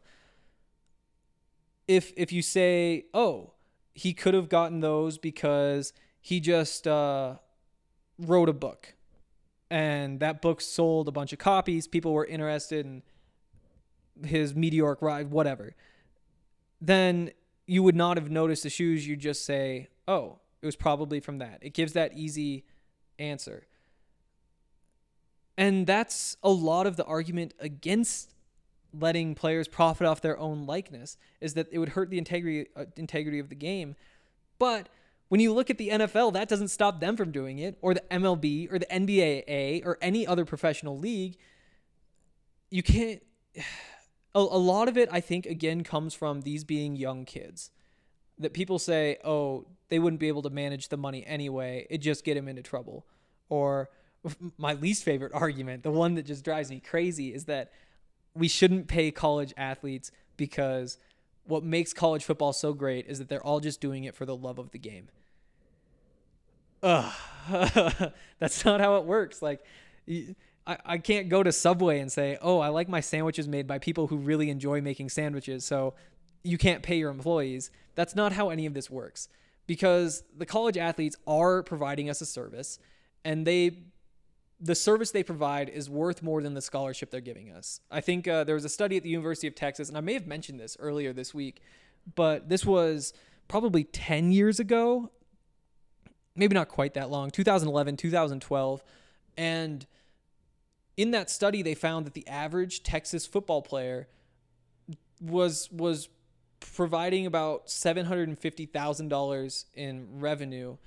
If 1.87 2.13
if 2.15 2.31
you 2.31 2.41
say, 2.41 3.05
"Oh, 3.13 3.53
he 3.93 4.13
could 4.13 4.33
have 4.33 4.49
gotten 4.49 4.79
those 4.79 5.17
because 5.17 5.93
he 6.21 6.39
just 6.39 6.87
uh, 6.87 7.37
wrote 8.19 8.49
a 8.49 8.53
book, 8.53 8.93
and 9.69 10.19
that 10.19 10.41
book 10.41 10.61
sold 10.61 11.07
a 11.07 11.11
bunch 11.11 11.33
of 11.33 11.39
copies. 11.39 11.87
People 11.87 12.13
were 12.13 12.25
interested 12.25 12.85
in 12.85 13.03
his 14.23 14.55
meteoric 14.55 15.01
ride, 15.01 15.31
whatever," 15.31 15.75
then 16.79 17.31
you 17.65 17.81
would 17.83 17.95
not 17.95 18.17
have 18.17 18.29
noticed 18.29 18.63
the 18.63 18.69
shoes. 18.69 19.07
You 19.07 19.15
just 19.15 19.43
say, 19.43 19.87
"Oh, 20.07 20.39
it 20.61 20.65
was 20.67 20.75
probably 20.75 21.19
from 21.19 21.39
that." 21.39 21.59
It 21.61 21.73
gives 21.73 21.93
that 21.93 22.13
easy 22.15 22.65
answer. 23.17 23.65
And 25.57 25.85
that's 25.85 26.37
a 26.43 26.49
lot 26.49 26.87
of 26.87 26.95
the 26.95 27.05
argument 27.05 27.53
against 27.59 28.33
letting 28.93 29.35
players 29.35 29.67
profit 29.67 30.07
off 30.07 30.21
their 30.21 30.37
own 30.37 30.65
likeness 30.65 31.17
is 31.39 31.53
that 31.53 31.67
it 31.71 31.79
would 31.79 31.89
hurt 31.89 32.09
the 32.09 32.17
integrity 32.17 32.69
uh, 32.75 32.85
integrity 32.97 33.39
of 33.39 33.49
the 33.49 33.55
game. 33.55 33.95
But 34.59 34.89
when 35.29 35.39
you 35.39 35.53
look 35.53 35.69
at 35.69 35.77
the 35.77 35.89
NFL, 35.89 36.33
that 36.33 36.49
doesn't 36.49 36.67
stop 36.67 36.99
them 36.99 37.15
from 37.15 37.31
doing 37.31 37.59
it, 37.59 37.77
or 37.81 37.93
the 37.93 38.03
MLB, 38.11 38.71
or 38.71 38.77
the 38.77 38.85
NBA, 38.87 39.85
or 39.85 39.97
any 40.01 40.27
other 40.27 40.43
professional 40.43 40.97
league. 40.97 41.37
You 42.69 42.83
can't. 42.83 43.21
A, 44.33 44.39
a 44.39 44.39
lot 44.39 44.87
of 44.87 44.97
it, 44.97 45.09
I 45.11 45.19
think, 45.19 45.45
again, 45.45 45.83
comes 45.83 46.13
from 46.13 46.43
these 46.43 46.63
being 46.63 46.95
young 46.95 47.25
kids. 47.25 47.69
That 48.39 48.53
people 48.53 48.79
say, 48.79 49.17
oh, 49.25 49.67
they 49.89 49.99
wouldn't 49.99 50.21
be 50.21 50.29
able 50.29 50.43
to 50.43 50.49
manage 50.49 50.87
the 50.87 50.95
money 50.95 51.25
anyway. 51.25 51.85
It 51.89 51.97
just 51.97 52.23
get 52.23 52.35
them 52.35 52.47
into 52.47 52.61
trouble. 52.61 53.05
Or 53.49 53.89
my 54.57 54.73
least 54.73 55.03
favorite 55.03 55.31
argument, 55.33 55.83
the 55.83 55.91
one 55.91 56.15
that 56.15 56.25
just 56.25 56.43
drives 56.43 56.69
me 56.69 56.79
crazy, 56.79 57.33
is 57.33 57.45
that 57.45 57.71
we 58.33 58.47
shouldn't 58.47 58.87
pay 58.87 59.11
college 59.11 59.53
athletes 59.57 60.11
because 60.37 60.97
what 61.45 61.63
makes 61.63 61.93
college 61.93 62.23
football 62.23 62.53
so 62.53 62.73
great 62.73 63.07
is 63.07 63.19
that 63.19 63.29
they're 63.29 63.45
all 63.45 63.59
just 63.59 63.81
doing 63.81 64.03
it 64.03 64.15
for 64.15 64.25
the 64.25 64.35
love 64.35 64.59
of 64.59 64.71
the 64.71 64.77
game. 64.77 65.09
Ugh. 66.83 67.13
That's 68.39 68.63
not 68.63 68.79
how 68.79 68.97
it 68.97 69.05
works. 69.05 69.41
Like, 69.41 69.63
I, 70.07 70.77
I 70.85 70.97
can't 70.97 71.29
go 71.29 71.43
to 71.43 71.51
Subway 71.51 71.99
and 71.99 72.11
say, 72.11 72.37
oh, 72.41 72.59
I 72.59 72.69
like 72.69 72.87
my 72.87 73.01
sandwiches 73.01 73.47
made 73.47 73.67
by 73.67 73.79
people 73.79 74.07
who 74.07 74.17
really 74.17 74.49
enjoy 74.49 74.81
making 74.81 75.09
sandwiches, 75.09 75.65
so 75.65 75.93
you 76.43 76.57
can't 76.57 76.83
pay 76.83 76.97
your 76.97 77.11
employees. 77.11 77.71
That's 77.95 78.15
not 78.15 78.33
how 78.33 78.49
any 78.49 78.65
of 78.65 78.73
this 78.73 78.89
works 78.89 79.27
because 79.67 80.23
the 80.35 80.45
college 80.45 80.77
athletes 80.77 81.15
are 81.27 81.63
providing 81.63 82.09
us 82.09 82.21
a 82.21 82.25
service 82.25 82.79
and 83.23 83.45
they 83.45 83.77
the 84.61 84.75
service 84.75 85.09
they 85.09 85.23
provide 85.23 85.69
is 85.69 85.89
worth 85.89 86.21
more 86.21 86.43
than 86.43 86.53
the 86.53 86.61
scholarship 86.61 87.09
they're 87.09 87.19
giving 87.19 87.51
us. 87.51 87.81
I 87.89 87.99
think 87.99 88.27
uh, 88.27 88.43
there 88.43 88.53
was 88.53 88.63
a 88.63 88.69
study 88.69 88.95
at 88.95 89.01
the 89.03 89.09
University 89.09 89.47
of 89.47 89.55
Texas, 89.55 89.89
and 89.89 89.97
I 89.97 90.01
may 90.01 90.13
have 90.13 90.27
mentioned 90.27 90.59
this 90.59 90.77
earlier 90.79 91.13
this 91.13 91.33
week, 91.33 91.63
but 92.15 92.47
this 92.47 92.63
was 92.63 93.11
probably 93.47 93.83
10 93.83 94.31
years 94.31 94.59
ago, 94.59 95.09
maybe 96.35 96.53
not 96.53 96.69
quite 96.69 96.93
that 96.93 97.09
long, 97.09 97.31
2011, 97.31 97.97
2012. 97.97 98.83
And 99.35 99.87
in 100.95 101.09
that 101.11 101.31
study, 101.31 101.63
they 101.63 101.73
found 101.73 102.05
that 102.05 102.13
the 102.13 102.27
average 102.27 102.83
Texas 102.83 103.25
football 103.25 103.63
player 103.63 104.07
was 105.19 105.71
was 105.71 106.07
providing 106.59 107.25
about 107.25 107.65
$750,000 107.65 109.65
in 109.73 110.19
revenue 110.19 110.77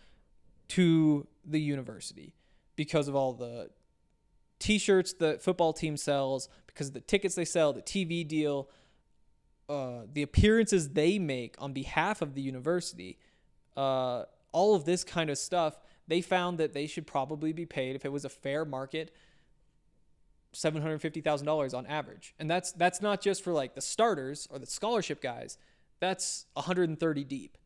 to 0.68 1.26
the 1.44 1.60
university 1.60 2.34
because 2.76 3.08
of 3.08 3.14
all 3.14 3.32
the 3.32 3.70
t-shirts 4.58 5.12
the 5.14 5.38
football 5.40 5.72
team 5.72 5.96
sells, 5.96 6.48
because 6.66 6.88
of 6.88 6.94
the 6.94 7.00
tickets 7.00 7.34
they 7.34 7.44
sell, 7.44 7.72
the 7.72 7.82
TV 7.82 8.26
deal, 8.26 8.68
uh, 9.68 10.02
the 10.12 10.22
appearances 10.22 10.90
they 10.90 11.18
make 11.18 11.54
on 11.58 11.72
behalf 11.72 12.22
of 12.22 12.34
the 12.34 12.42
university, 12.42 13.18
uh, 13.76 14.24
all 14.52 14.74
of 14.74 14.84
this 14.84 15.04
kind 15.04 15.30
of 15.30 15.38
stuff. 15.38 15.78
They 16.06 16.20
found 16.20 16.58
that 16.58 16.74
they 16.74 16.86
should 16.86 17.06
probably 17.06 17.52
be 17.52 17.64
paid 17.64 17.96
if 17.96 18.04
it 18.04 18.12
was 18.12 18.24
a 18.24 18.28
fair 18.28 18.64
market. 18.64 19.14
Seven 20.52 20.82
hundred 20.82 21.00
fifty 21.00 21.20
thousand 21.20 21.46
dollars 21.46 21.74
on 21.74 21.84
average, 21.86 22.34
and 22.38 22.48
that's 22.48 22.70
that's 22.72 23.02
not 23.02 23.20
just 23.20 23.42
for 23.42 23.52
like 23.52 23.74
the 23.74 23.80
starters 23.80 24.46
or 24.50 24.60
the 24.60 24.66
scholarship 24.66 25.20
guys. 25.20 25.58
That's 25.98 26.46
one 26.52 26.64
hundred 26.64 26.90
and 26.90 27.00
thirty 27.00 27.24
deep. 27.24 27.58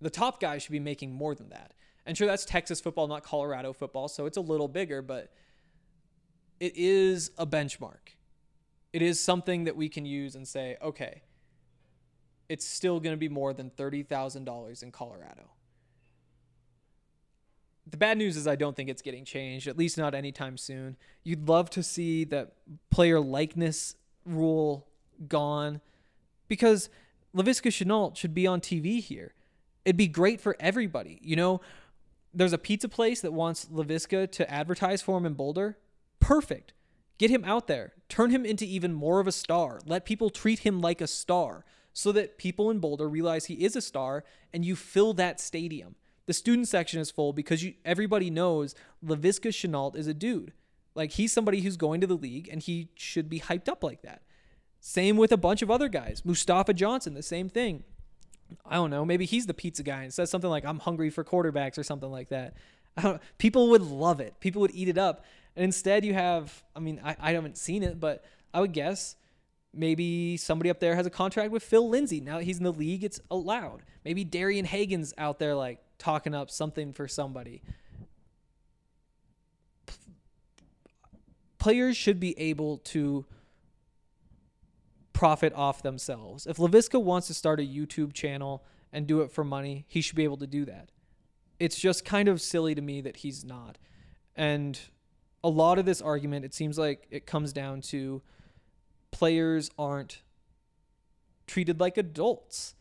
The 0.00 0.10
top 0.10 0.40
guys 0.40 0.62
should 0.62 0.72
be 0.72 0.80
making 0.80 1.12
more 1.12 1.34
than 1.34 1.50
that. 1.50 1.74
And 2.06 2.16
sure, 2.16 2.26
that's 2.26 2.44
Texas 2.44 2.80
football, 2.80 3.08
not 3.08 3.24
Colorado 3.24 3.72
football, 3.72 4.08
so 4.08 4.26
it's 4.26 4.36
a 4.36 4.40
little 4.40 4.68
bigger, 4.68 5.02
but 5.02 5.32
it 6.60 6.72
is 6.76 7.32
a 7.36 7.46
benchmark. 7.46 8.14
It 8.92 9.02
is 9.02 9.20
something 9.20 9.64
that 9.64 9.76
we 9.76 9.88
can 9.88 10.06
use 10.06 10.36
and 10.36 10.46
say, 10.46 10.76
okay, 10.80 11.22
it's 12.48 12.64
still 12.64 13.00
going 13.00 13.12
to 13.12 13.18
be 13.18 13.28
more 13.28 13.52
than 13.52 13.70
$30,000 13.70 14.82
in 14.82 14.92
Colorado. 14.92 15.50
The 17.88 17.96
bad 17.96 18.18
news 18.18 18.36
is 18.36 18.46
I 18.46 18.56
don't 18.56 18.74
think 18.74 18.88
it's 18.88 19.02
getting 19.02 19.24
changed, 19.24 19.68
at 19.68 19.76
least 19.76 19.98
not 19.98 20.14
anytime 20.14 20.56
soon. 20.56 20.96
You'd 21.24 21.48
love 21.48 21.70
to 21.70 21.82
see 21.82 22.24
that 22.24 22.52
player 22.90 23.20
likeness 23.20 23.96
rule 24.24 24.86
gone 25.28 25.80
because 26.48 26.88
Laviska 27.34 27.70
Shenault 27.70 28.16
should 28.16 28.34
be 28.34 28.46
on 28.46 28.60
TV 28.60 29.00
here. 29.00 29.34
It'd 29.84 29.96
be 29.96 30.08
great 30.08 30.40
for 30.40 30.56
everybody. 30.58 31.20
You 31.22 31.36
know, 31.36 31.60
there's 32.36 32.52
a 32.52 32.58
pizza 32.58 32.88
place 32.88 33.22
that 33.22 33.32
wants 33.32 33.64
Laviska 33.66 34.30
to 34.32 34.50
advertise 34.50 35.00
for 35.00 35.16
him 35.16 35.24
in 35.24 35.32
Boulder. 35.32 35.78
Perfect. 36.20 36.74
Get 37.18 37.30
him 37.30 37.44
out 37.44 37.66
there. 37.66 37.94
Turn 38.10 38.30
him 38.30 38.44
into 38.44 38.66
even 38.66 38.92
more 38.92 39.20
of 39.20 39.26
a 39.26 39.32
star. 39.32 39.80
Let 39.86 40.04
people 40.04 40.28
treat 40.28 40.60
him 40.60 40.80
like 40.80 41.00
a 41.00 41.06
star 41.06 41.64
so 41.94 42.12
that 42.12 42.36
people 42.36 42.70
in 42.70 42.78
Boulder 42.78 43.08
realize 43.08 43.46
he 43.46 43.64
is 43.64 43.74
a 43.74 43.80
star 43.80 44.22
and 44.52 44.66
you 44.66 44.76
fill 44.76 45.14
that 45.14 45.40
stadium. 45.40 45.96
The 46.26 46.34
student 46.34 46.68
section 46.68 47.00
is 47.00 47.10
full 47.10 47.32
because 47.32 47.64
you, 47.64 47.74
everybody 47.86 48.28
knows 48.28 48.74
Laviska 49.02 49.48
Shenault 49.48 49.96
is 49.96 50.06
a 50.06 50.12
dude. 50.12 50.52
Like 50.94 51.12
he's 51.12 51.32
somebody 51.32 51.62
who's 51.62 51.78
going 51.78 52.02
to 52.02 52.06
the 52.06 52.14
league 52.14 52.50
and 52.52 52.60
he 52.60 52.90
should 52.96 53.30
be 53.30 53.40
hyped 53.40 53.68
up 53.68 53.82
like 53.82 54.02
that. 54.02 54.22
Same 54.78 55.16
with 55.16 55.32
a 55.32 55.38
bunch 55.38 55.62
of 55.62 55.70
other 55.70 55.88
guys. 55.88 56.22
Mustafa 56.22 56.74
Johnson, 56.74 57.14
the 57.14 57.22
same 57.22 57.48
thing. 57.48 57.84
I 58.64 58.76
don't 58.76 58.90
know, 58.90 59.04
maybe 59.04 59.24
he's 59.24 59.46
the 59.46 59.54
pizza 59.54 59.82
guy 59.82 60.02
and 60.02 60.12
says 60.12 60.30
something 60.30 60.50
like 60.50 60.64
"I'm 60.64 60.78
hungry 60.78 61.10
for 61.10 61.24
quarterbacks" 61.24 61.78
or 61.78 61.82
something 61.82 62.10
like 62.10 62.28
that. 62.28 62.54
people 63.38 63.70
would 63.70 63.82
love 63.82 64.20
it. 64.20 64.34
People 64.40 64.60
would 64.62 64.74
eat 64.74 64.88
it 64.88 64.98
up. 64.98 65.24
And 65.54 65.64
instead, 65.64 66.04
you 66.04 66.14
have, 66.14 66.64
I 66.74 66.80
mean, 66.80 67.00
I, 67.02 67.16
I 67.18 67.32
haven't 67.32 67.56
seen 67.56 67.82
it, 67.82 67.98
but 67.98 68.24
I 68.52 68.60
would 68.60 68.72
guess 68.72 69.16
maybe 69.72 70.36
somebody 70.36 70.70
up 70.70 70.80
there 70.80 70.96
has 70.96 71.06
a 71.06 71.10
contract 71.10 71.50
with 71.50 71.62
Phil 71.62 71.88
Lindsay. 71.88 72.20
Now 72.20 72.38
that 72.38 72.44
he's 72.44 72.58
in 72.58 72.64
the 72.64 72.72
league, 72.72 73.04
it's 73.04 73.20
allowed. 73.30 73.82
Maybe 74.04 74.24
Darian 74.24 74.64
Hagan's 74.64 75.12
out 75.18 75.38
there 75.38 75.54
like 75.54 75.80
talking 75.98 76.34
up 76.34 76.50
something 76.50 76.92
for 76.92 77.08
somebody. 77.08 77.62
Players 81.58 81.96
should 81.96 82.20
be 82.20 82.38
able 82.38 82.78
to 82.78 83.24
profit 85.16 85.54
off 85.54 85.80
themselves. 85.80 86.46
If 86.46 86.58
Laviska 86.58 87.02
wants 87.02 87.26
to 87.28 87.34
start 87.34 87.58
a 87.58 87.62
YouTube 87.62 88.12
channel 88.12 88.62
and 88.92 89.06
do 89.06 89.22
it 89.22 89.30
for 89.30 89.44
money, 89.44 89.86
he 89.88 90.02
should 90.02 90.14
be 90.14 90.24
able 90.24 90.36
to 90.36 90.46
do 90.46 90.66
that. 90.66 90.90
It's 91.58 91.78
just 91.78 92.04
kind 92.04 92.28
of 92.28 92.38
silly 92.42 92.74
to 92.74 92.82
me 92.82 93.00
that 93.00 93.16
he's 93.16 93.42
not. 93.42 93.78
And 94.36 94.78
a 95.42 95.48
lot 95.48 95.78
of 95.78 95.86
this 95.86 96.02
argument, 96.02 96.44
it 96.44 96.52
seems 96.52 96.78
like 96.78 97.06
it 97.10 97.24
comes 97.24 97.54
down 97.54 97.80
to 97.80 98.20
players 99.10 99.70
aren't 99.78 100.20
treated 101.46 101.80
like 101.80 101.96
adults. 101.96 102.74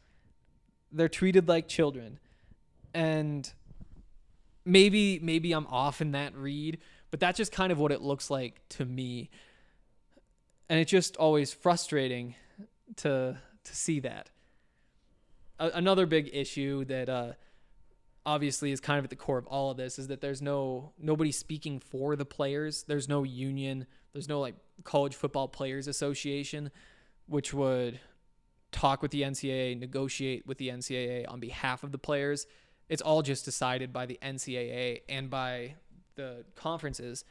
They're 0.92 1.08
treated 1.08 1.48
like 1.48 1.70
children. 1.70 2.20
And 2.94 3.50
maybe 4.66 5.20
maybe 5.20 5.54
I'm 5.54 5.68
off 5.68 6.02
in 6.02 6.12
that 6.12 6.36
read, 6.36 6.80
but 7.12 7.22
that's 7.22 7.38
just 7.38 7.54
kind 7.54 7.72
of 7.72 7.80
what 7.80 7.94
it 7.94 8.02
looks 8.02 8.30
like 8.30 8.60
to 8.70 8.84
me 8.84 9.30
and 10.70 10.80
it's 10.80 10.92
just 10.92 11.16
always 11.18 11.54
frustrating 11.54 12.36
to 12.98 13.38
to 13.64 13.76
see 13.76 14.00
that. 14.02 14.30
A- 15.60 15.72
another 15.74 16.06
big 16.06 16.30
issue 16.34 16.86
that 16.86 17.10
uh, 17.10 17.34
obviously 18.26 18.72
is 18.72 18.80
kind 18.80 19.00
of 19.00 19.06
at 19.06 19.10
the 19.10 19.16
core 19.16 19.38
of 19.38 19.48
all 19.48 19.72
of 19.72 19.78
this 19.78 20.00
is 20.00 20.08
that 20.08 20.22
there's 20.22 20.42
no 20.42 20.92
nobody 21.00 21.32
speaking 21.32 21.80
for 21.80 22.16
the 22.16 22.26
players. 22.26 22.84
There's 22.84 23.08
no 23.08 23.24
union. 23.24 23.86
There's 24.14 24.30
no 24.30 24.40
like 24.40 24.56
college 24.84 25.16
football 25.16 25.48
players 25.48 25.88
association, 25.88 26.72
which 27.28 27.54
would 27.54 28.00
talk 28.72 29.02
with 29.02 29.12
the 29.12 29.22
NCAA, 29.22 29.80
negotiate 29.80 30.46
with 30.46 30.58
the 30.58 30.70
NCAA 30.70 31.32
on 31.32 31.40
behalf 31.40 31.84
of 31.84 31.92
the 31.92 31.98
players. 31.98 32.46
It's 32.90 33.02
all 33.02 33.22
just 33.22 33.46
decided 33.46 33.92
by 33.94 34.06
the 34.06 34.20
NCAA 34.22 35.02
and 35.10 35.30
by 35.30 35.76
the 36.16 36.46
conferences 36.56 37.24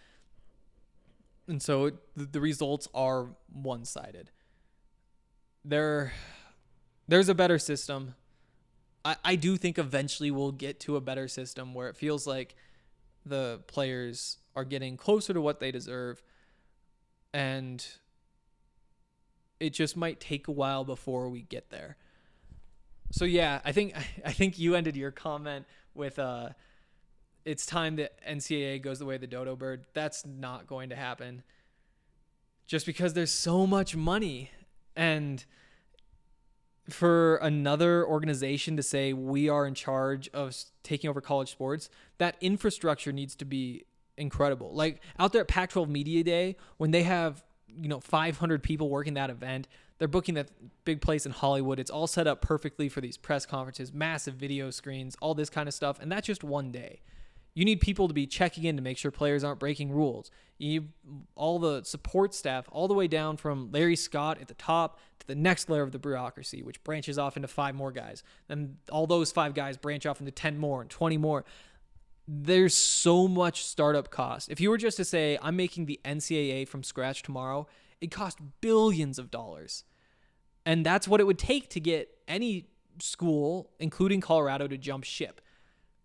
and 1.49 1.62
so 1.62 1.90
the, 2.16 2.24
the 2.24 2.40
results 2.40 2.88
are 2.95 3.28
one-sided. 3.53 4.30
There, 5.64 6.12
there's 7.09 7.28
a 7.28 7.34
better 7.34 7.59
system. 7.59 8.14
I, 9.05 9.16
I 9.24 9.36
do 9.36 9.57
think 9.57 9.78
eventually 9.78 10.30
we'll 10.30 10.53
get 10.53 10.80
to 10.80 10.97
a 10.97 11.01
better 11.01 11.28
system 11.28 11.74
where 11.74 11.88
it 11.88 11.97
feels 11.97 12.26
like 12.26 12.55
the 13.26 13.61
players 13.66 14.38
are 14.57 14.64
getting 14.64 14.97
closer 14.97 15.32
to 15.32 15.40
what 15.40 15.61
they 15.61 15.70
deserve, 15.70 16.22
and 17.32 17.84
it 19.61 19.70
just 19.70 19.97
might 19.97 20.20
take 20.20 20.49
a 20.49 20.53
while 20.53 20.84
before 20.84 21.28
we 21.28 21.42
get 21.42 21.70
there. 21.70 21.97
So 23.11 23.24
yeah, 23.24 23.61
I 23.64 23.72
think 23.72 23.95
I 24.24 24.32
think 24.32 24.59
you 24.59 24.74
ended 24.74 24.97
your 24.97 25.11
comment 25.11 25.66
with 25.95 26.18
uh 26.18 26.51
it's 27.45 27.66
time 27.66 27.97
that 27.97 28.12
NCAA 28.26 28.82
goes 28.82 28.99
the 28.99 29.05
way 29.05 29.16
of 29.16 29.20
the 29.20 29.26
dodo 29.26 29.57
bird. 29.57 29.84
That's 29.95 30.24
not 30.24 30.66
going 30.66 30.88
to 30.90 30.97
happen. 30.97 31.42
Just 32.66 32.86
because 32.86 33.12
there's 33.12 33.32
so 33.32 33.66
much 33.66 33.95
money 33.95 34.51
and 34.97 35.45
for 36.88 37.36
another 37.36 38.07
organization 38.07 38.76
to 38.76 38.82
say 38.82 39.12
we 39.12 39.49
are 39.49 39.66
in 39.66 39.74
charge 39.74 40.28
of 40.34 40.55
taking 40.82 41.09
over 41.09 41.20
college 41.20 41.51
sports, 41.51 41.88
that 42.18 42.36
infrastructure 42.40 43.12
needs 43.12 43.34
to 43.36 43.45
be 43.45 43.84
incredible. 44.16 44.72
Like 44.74 45.01
out 45.18 45.32
there 45.32 45.42
at 45.42 45.49
Pac-12 45.49 45.88
Media 45.88 46.22
Day 46.22 46.57
when 46.76 46.90
they 46.90 47.03
have, 47.03 47.42
you 47.66 47.88
know, 47.88 48.01
500 48.01 48.62
people 48.62 48.88
working 48.88 49.14
that 49.14 49.30
event, 49.30 49.66
They're 49.99 50.09
booking 50.09 50.34
that 50.34 50.51
big 50.84 51.01
place 51.01 51.24
in 51.24 51.32
Hollywood. 51.32 51.78
It's 51.78 51.90
all 51.90 52.07
set 52.07 52.26
up 52.26 52.40
perfectly 52.40 52.88
for 52.88 53.01
these 53.01 53.16
press 53.16 53.47
conferences, 53.47 53.92
massive 53.92 54.34
video 54.34 54.70
screens, 54.70 55.16
all 55.20 55.34
this 55.34 55.51
kind 55.51 55.68
of 55.68 55.74
stuff. 55.74 55.99
And 56.01 56.11
that's 56.11 56.26
just 56.26 56.42
one 56.42 56.72
day. 56.72 57.01
You 57.55 57.64
need 57.64 57.80
people 57.80 58.09
to 58.09 58.14
be 58.14 58.26
checking 58.26 58.64
in 58.64 58.76
to 58.76 58.82
make 58.82 58.98
sure 58.98 59.11
players 59.11 59.44
aren't 59.44 59.61
breaking 59.61 59.92
rules. 59.92 60.30
You 60.59 60.88
all 61.36 61.59
the 61.59 61.84
support 61.84 62.34
staff, 62.34 62.68
all 62.70 62.88
the 62.88 62.94
way 62.94 63.07
down 63.07 63.36
from 63.36 63.70
Larry 63.70 63.96
Scott 63.96 64.40
at 64.40 64.48
the 64.48 64.55
top 64.55 64.98
to 65.20 65.26
the 65.26 65.36
next 65.36 65.70
layer 65.70 65.82
of 65.82 65.92
the 65.92 65.98
bureaucracy, 65.98 66.62
which 66.62 66.82
branches 66.82 67.16
off 67.16 67.36
into 67.36 67.48
five 67.48 67.74
more 67.74 67.92
guys. 67.92 68.24
Then 68.48 68.78
all 68.90 69.07
those 69.07 69.30
five 69.30 69.55
guys 69.55 69.76
branch 69.76 70.05
off 70.05 70.20
into 70.20 70.32
10 70.32 70.59
more 70.59 70.80
and 70.80 70.90
20 70.90 71.16
more. 71.16 71.44
There's 72.26 72.76
so 72.76 73.28
much 73.28 73.64
startup 73.64 74.11
cost. 74.11 74.50
If 74.50 74.61
you 74.61 74.70
were 74.70 74.78
just 74.78 74.96
to 74.96 75.05
say, 75.05 75.38
I'm 75.40 75.57
making 75.57 75.86
the 75.86 76.00
NCAA 76.05 76.66
from 76.66 76.82
scratch 76.82 77.22
tomorrow, 77.22 77.66
it 78.00 78.11
cost 78.11 78.38
billions 78.61 79.18
of 79.18 79.30
dollars. 79.30 79.84
And 80.66 80.84
that's 80.84 81.07
what 81.07 81.20
it 81.20 81.24
would 81.24 81.38
take 81.38 81.68
to 81.70 81.80
get 81.80 82.09
any 82.26 82.66
school, 82.98 83.70
including 83.78 84.20
Colorado, 84.20 84.66
to 84.66 84.78
jump 84.78 85.05
ship 85.05 85.40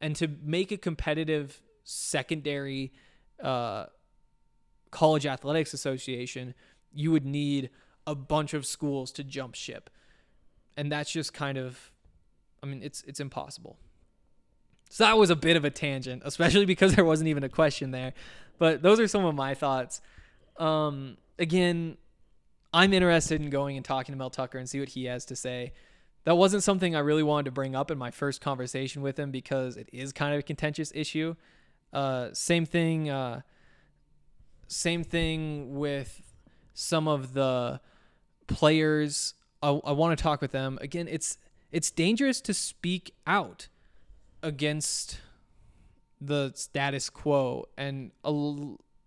and 0.02 0.16
to 0.16 0.30
make 0.41 0.72
a 0.72 0.78
competitive 0.78 1.62
secondary 1.84 2.91
uh, 3.41 3.86
college 4.91 5.26
athletics 5.26 5.74
association, 5.74 6.54
you 6.93 7.12
would 7.12 7.26
need 7.26 7.70
a 8.08 8.16
bunch 8.16 8.54
of 8.54 8.66
schools 8.66 9.12
to 9.14 9.24
jump 9.24 9.56
ship, 9.56 9.89
and 10.78 10.91
that's 10.91 11.12
just 11.12 11.34
kind 11.34 11.58
of, 11.58 11.91
I 12.64 12.66
mean, 12.66 12.82
it's 12.84 13.04
it's 13.04 13.20
impossible. 13.20 13.78
So 14.89 15.04
that 15.04 15.18
was 15.18 15.30
a 15.30 15.36
bit 15.36 15.56
of 15.56 15.66
a 15.66 15.70
tangent, 15.70 16.24
especially 16.26 16.66
because 16.74 16.95
there 16.95 17.06
wasn't 17.06 17.30
even 17.30 17.43
a 17.43 17.50
question 17.50 17.91
there. 17.91 18.14
But 18.58 18.82
those 18.82 19.00
are 19.00 19.08
some 19.08 19.26
of 19.26 19.36
my 19.36 19.54
thoughts. 19.54 20.02
Um, 20.58 21.18
again, 21.38 21.97
I'm 22.74 22.93
interested 22.93 23.41
in 23.41 23.50
going 23.50 23.78
and 23.78 23.86
talking 23.86 24.14
to 24.14 24.18
Mel 24.18 24.30
Tucker 24.30 24.58
and 24.58 24.70
see 24.70 24.80
what 24.80 24.89
he 24.89 25.06
has 25.06 25.26
to 25.26 25.36
say 25.36 25.74
that 26.26 26.36
wasn't 26.36 26.64
something 26.64 26.96
I 26.96 27.00
really 27.00 27.24
wanted 27.24 27.46
to 27.46 27.52
bring 27.52 27.76
up 27.76 27.92
in 27.92 27.98
my 27.98 28.12
first 28.12 28.42
conversation 28.42 29.02
with 29.02 29.18
him 29.18 29.32
because 29.32 29.78
it 29.78 29.90
is 29.92 30.12
kind 30.12 30.34
of 30.34 30.40
a 30.40 30.44
contentious 30.44 30.92
issue. 30.94 31.36
Uh, 31.94 32.30
same 32.34 32.66
thing. 32.66 33.10
Uh, 33.10 33.42
same 34.68 35.04
thing 35.04 35.76
with 35.76 36.22
some 36.74 37.08
of 37.08 37.34
the 37.34 37.80
players. 38.48 39.34
I, 39.64 39.70
I 39.70 39.92
want 39.92 40.18
to 40.18 40.22
talk 40.22 40.42
with 40.42 40.52
them 40.52 40.78
again. 40.82 41.08
It's 41.10 41.38
it's 41.72 41.92
dangerous 41.92 42.42
to 42.42 42.54
speak 42.54 43.14
out 43.28 43.68
against 44.42 45.20
the 46.22 46.52
status 46.56 47.10
quo, 47.10 47.68
and 47.78 48.12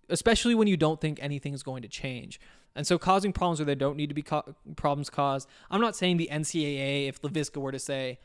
especially 0.09 0.55
when 0.55 0.69
you 0.69 0.77
don't 0.77 1.01
think 1.01 1.19
anything 1.23 1.55
is 1.55 1.63
going 1.63 1.83
to 1.83 1.89
change. 1.89 2.41
And 2.75 2.87
so 2.87 2.99
causing 2.99 3.33
problems 3.33 3.59
where 3.61 3.67
they 3.67 3.75
don't 3.75 3.97
need 3.97 4.09
to 4.09 4.15
be 4.15 4.23
co- 4.23 4.55
problems 4.77 5.11
caused. 5.11 5.49
I'm 5.71 5.81
not 5.81 5.95
saying 5.95 6.17
the 6.17 6.29
NCAA, 6.33 7.09
if 7.09 7.21
Laviska 7.23 7.59
were 7.59 7.73
to 7.73 7.79
say 7.79 8.19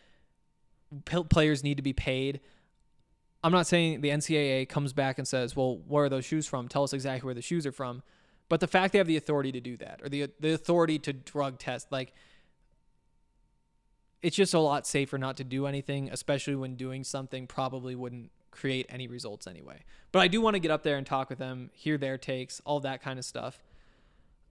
players 1.05 1.63
need 1.63 1.77
to 1.77 1.83
be 1.83 1.93
paid, 1.93 2.39
I'm 3.43 3.51
not 3.51 3.67
saying 3.67 4.01
the 4.01 4.09
NCAA 4.09 4.69
comes 4.69 4.93
back 4.93 5.17
and 5.17 5.27
says, 5.27 5.55
well, 5.55 5.79
where 5.87 6.05
are 6.05 6.09
those 6.09 6.25
shoes 6.25 6.47
from? 6.47 6.67
Tell 6.67 6.83
us 6.83 6.93
exactly 6.93 7.25
where 7.25 7.35
the 7.35 7.41
shoes 7.41 7.65
are 7.65 7.71
from. 7.71 8.03
But 8.49 8.61
the 8.61 8.67
fact 8.67 8.93
they 8.93 8.97
have 8.99 9.07
the 9.07 9.17
authority 9.17 9.51
to 9.51 9.59
do 9.59 9.75
that 9.77 10.01
or 10.01 10.09
the, 10.09 10.29
the 10.39 10.53
authority 10.53 10.99
to 10.99 11.13
drug 11.13 11.59
test, 11.59 11.91
like, 11.91 12.13
it's 14.21 14.35
just 14.35 14.53
a 14.53 14.59
lot 14.59 14.87
safer 14.87 15.17
not 15.17 15.37
to 15.37 15.43
do 15.43 15.67
anything, 15.67 16.09
especially 16.11 16.55
when 16.55 16.75
doing 16.75 17.03
something 17.03 17.45
probably 17.45 17.93
wouldn't 17.93 18.31
create 18.51 18.85
any 18.89 19.07
results 19.07 19.45
anyway. 19.45 19.83
But 20.11 20.19
I 20.19 20.27
do 20.27 20.41
want 20.41 20.55
to 20.55 20.59
get 20.59 20.71
up 20.71 20.83
there 20.83 20.97
and 20.97 21.05
talk 21.05 21.29
with 21.29 21.37
them, 21.39 21.69
hear 21.73 21.97
their 21.97 22.17
takes, 22.17 22.61
all 22.65 22.79
that 22.79 23.01
kind 23.01 23.19
of 23.19 23.25
stuff. 23.25 23.61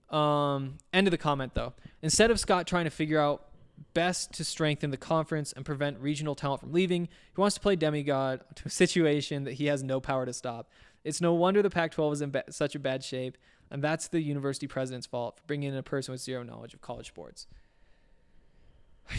Um, 0.09 0.77
end 0.93 1.07
of 1.07 1.11
the 1.11 1.17
comment 1.17 1.53
though. 1.53 1.73
Instead 2.01 2.31
of 2.31 2.39
Scott 2.39 2.67
trying 2.67 2.85
to 2.85 2.89
figure 2.89 3.19
out 3.19 3.47
best 3.93 4.33
to 4.33 4.43
strengthen 4.43 4.91
the 4.91 4.97
conference 4.97 5.53
and 5.53 5.65
prevent 5.65 5.99
regional 5.99 6.35
talent 6.35 6.61
from 6.61 6.71
leaving, 6.71 7.05
he 7.05 7.41
wants 7.41 7.55
to 7.55 7.61
play 7.61 7.75
demigod 7.75 8.41
to 8.55 8.63
a 8.65 8.69
situation 8.69 9.43
that 9.43 9.53
he 9.53 9.65
has 9.65 9.83
no 9.83 9.99
power 9.99 10.25
to 10.25 10.33
stop. 10.33 10.69
It's 11.03 11.21
no 11.21 11.33
wonder 11.33 11.61
the 11.61 11.69
Pac 11.69 11.91
12 11.91 12.13
is 12.13 12.21
in 12.21 12.31
ba- 12.31 12.43
such 12.49 12.75
a 12.75 12.79
bad 12.79 13.03
shape, 13.03 13.37
and 13.69 13.83
that's 13.83 14.07
the 14.07 14.21
university 14.21 14.67
president's 14.67 15.07
fault 15.07 15.37
for 15.37 15.43
bringing 15.45 15.71
in 15.71 15.77
a 15.77 15.83
person 15.83 16.11
with 16.11 16.21
zero 16.21 16.43
knowledge 16.43 16.73
of 16.73 16.81
college 16.81 17.07
sports. 17.07 17.47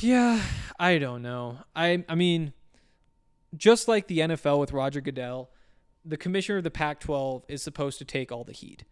Yeah, 0.01 0.43
I 0.79 0.99
don't 0.99 1.23
know. 1.23 1.59
I 1.75 2.05
I 2.09 2.15
mean, 2.15 2.53
just 3.57 3.89
like 3.89 4.07
the 4.07 4.19
NFL 4.19 4.61
with 4.61 4.73
Roger 4.73 5.01
Goodell, 5.01 5.51
the 6.05 6.19
commissioner 6.19 6.59
of 6.59 6.65
the 6.65 6.71
Pac 6.71 7.01
12 7.01 7.45
is 7.49 7.63
supposed 7.63 7.99
to 7.99 8.05
take 8.05 8.31
all 8.31 8.45
the 8.45 8.53
heat 8.53 8.85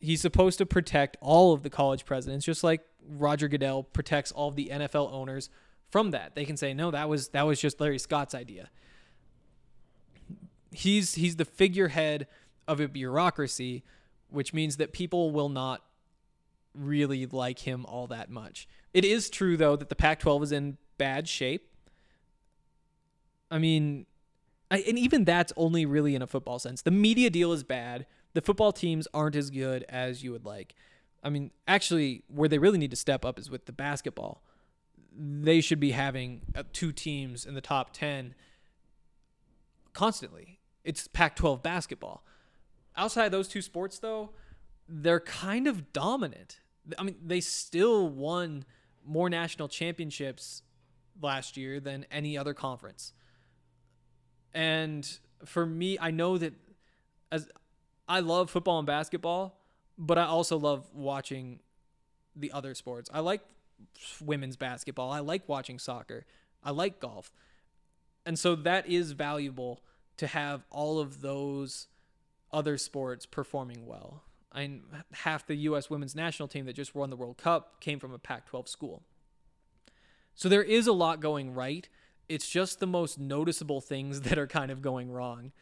he's 0.00 0.20
supposed 0.20 0.58
to 0.58 0.66
protect 0.66 1.16
all 1.20 1.52
of 1.52 1.62
the 1.62 1.70
college 1.70 2.04
presidents, 2.04 2.44
just 2.44 2.64
like 2.64 2.80
Roger 3.08 3.48
Goodell 3.48 3.82
protects 3.82 4.32
all 4.32 4.48
of 4.48 4.56
the 4.56 4.68
NFL 4.72 5.12
owners 5.12 5.50
from 5.90 6.10
that. 6.12 6.34
They 6.34 6.44
can 6.44 6.56
say, 6.56 6.74
no, 6.74 6.90
that 6.90 7.08
was 7.08 7.28
that 7.28 7.42
was 7.42 7.60
just 7.60 7.80
Larry 7.80 7.98
Scott's 7.98 8.34
idea. 8.34 8.70
He's 10.70 11.14
he's 11.14 11.36
the 11.36 11.44
figurehead 11.44 12.26
of 12.66 12.80
a 12.80 12.88
bureaucracy, 12.88 13.82
which 14.28 14.52
means 14.52 14.76
that 14.76 14.92
people 14.92 15.30
will 15.30 15.48
not 15.48 15.82
really 16.74 17.26
like 17.26 17.60
him 17.60 17.86
all 17.86 18.06
that 18.08 18.30
much. 18.30 18.68
It 18.92 19.04
is 19.04 19.30
true 19.30 19.56
though 19.56 19.76
that 19.76 19.88
the 19.88 19.96
Pac-12 19.96 20.42
is 20.44 20.52
in 20.52 20.76
bad 20.98 21.28
shape. 21.28 21.66
I 23.50 23.58
mean, 23.58 24.06
I, 24.70 24.84
and 24.86 24.98
even 24.98 25.24
that's 25.24 25.52
only 25.56 25.86
really 25.86 26.14
in 26.14 26.20
a 26.20 26.26
football 26.26 26.58
sense. 26.58 26.82
The 26.82 26.90
media 26.90 27.30
deal 27.30 27.52
is 27.52 27.64
bad 27.64 28.06
the 28.34 28.40
football 28.40 28.72
teams 28.72 29.08
aren't 29.12 29.36
as 29.36 29.50
good 29.50 29.84
as 29.88 30.22
you 30.22 30.32
would 30.32 30.44
like. 30.44 30.74
I 31.22 31.30
mean, 31.30 31.50
actually, 31.66 32.22
where 32.28 32.48
they 32.48 32.58
really 32.58 32.78
need 32.78 32.90
to 32.90 32.96
step 32.96 33.24
up 33.24 33.38
is 33.38 33.50
with 33.50 33.66
the 33.66 33.72
basketball. 33.72 34.42
They 35.16 35.60
should 35.60 35.80
be 35.80 35.90
having 35.92 36.42
uh, 36.54 36.62
two 36.72 36.92
teams 36.92 37.44
in 37.44 37.54
the 37.54 37.60
top 37.60 37.92
10 37.92 38.34
constantly. 39.92 40.60
It's 40.84 41.08
Pac 41.08 41.34
12 41.36 41.62
basketball. 41.62 42.22
Outside 42.96 43.26
of 43.26 43.32
those 43.32 43.48
two 43.48 43.62
sports, 43.62 43.98
though, 43.98 44.30
they're 44.88 45.20
kind 45.20 45.66
of 45.66 45.92
dominant. 45.92 46.60
I 46.98 47.02
mean, 47.02 47.16
they 47.24 47.40
still 47.40 48.08
won 48.08 48.64
more 49.04 49.28
national 49.28 49.68
championships 49.68 50.62
last 51.20 51.56
year 51.56 51.80
than 51.80 52.06
any 52.10 52.38
other 52.38 52.54
conference. 52.54 53.12
And 54.54 55.08
for 55.44 55.66
me, 55.66 55.98
I 56.00 56.10
know 56.10 56.38
that 56.38 56.54
as 57.30 57.48
I 58.08 58.20
love 58.20 58.50
football 58.50 58.78
and 58.78 58.86
basketball, 58.86 59.58
but 59.98 60.18
I 60.18 60.24
also 60.24 60.56
love 60.56 60.88
watching 60.94 61.60
the 62.34 62.50
other 62.52 62.74
sports. 62.74 63.10
I 63.12 63.20
like 63.20 63.42
women's 64.24 64.56
basketball. 64.56 65.10
I 65.10 65.20
like 65.20 65.48
watching 65.48 65.78
soccer. 65.78 66.24
I 66.62 66.70
like 66.70 67.00
golf. 67.00 67.30
And 68.24 68.38
so 68.38 68.54
that 68.56 68.88
is 68.88 69.12
valuable 69.12 69.80
to 70.16 70.26
have 70.26 70.64
all 70.70 70.98
of 70.98 71.20
those 71.20 71.88
other 72.52 72.78
sports 72.78 73.26
performing 73.26 73.86
well. 73.86 74.22
I 74.50 74.62
mean, 74.62 74.82
half 75.12 75.46
the 75.46 75.54
U.S. 75.54 75.90
women's 75.90 76.16
national 76.16 76.48
team 76.48 76.64
that 76.66 76.72
just 76.72 76.94
won 76.94 77.10
the 77.10 77.16
World 77.16 77.36
Cup 77.36 77.80
came 77.80 78.00
from 78.00 78.12
a 78.12 78.18
Pac 78.18 78.46
12 78.46 78.68
school. 78.68 79.02
So 80.34 80.48
there 80.48 80.62
is 80.62 80.86
a 80.86 80.92
lot 80.92 81.20
going 81.20 81.52
right. 81.54 81.88
It's 82.28 82.48
just 82.48 82.80
the 82.80 82.86
most 82.86 83.18
noticeable 83.18 83.80
things 83.80 84.20
that 84.22 84.38
are 84.38 84.46
kind 84.46 84.70
of 84.70 84.82
going 84.82 85.10
wrong. 85.10 85.52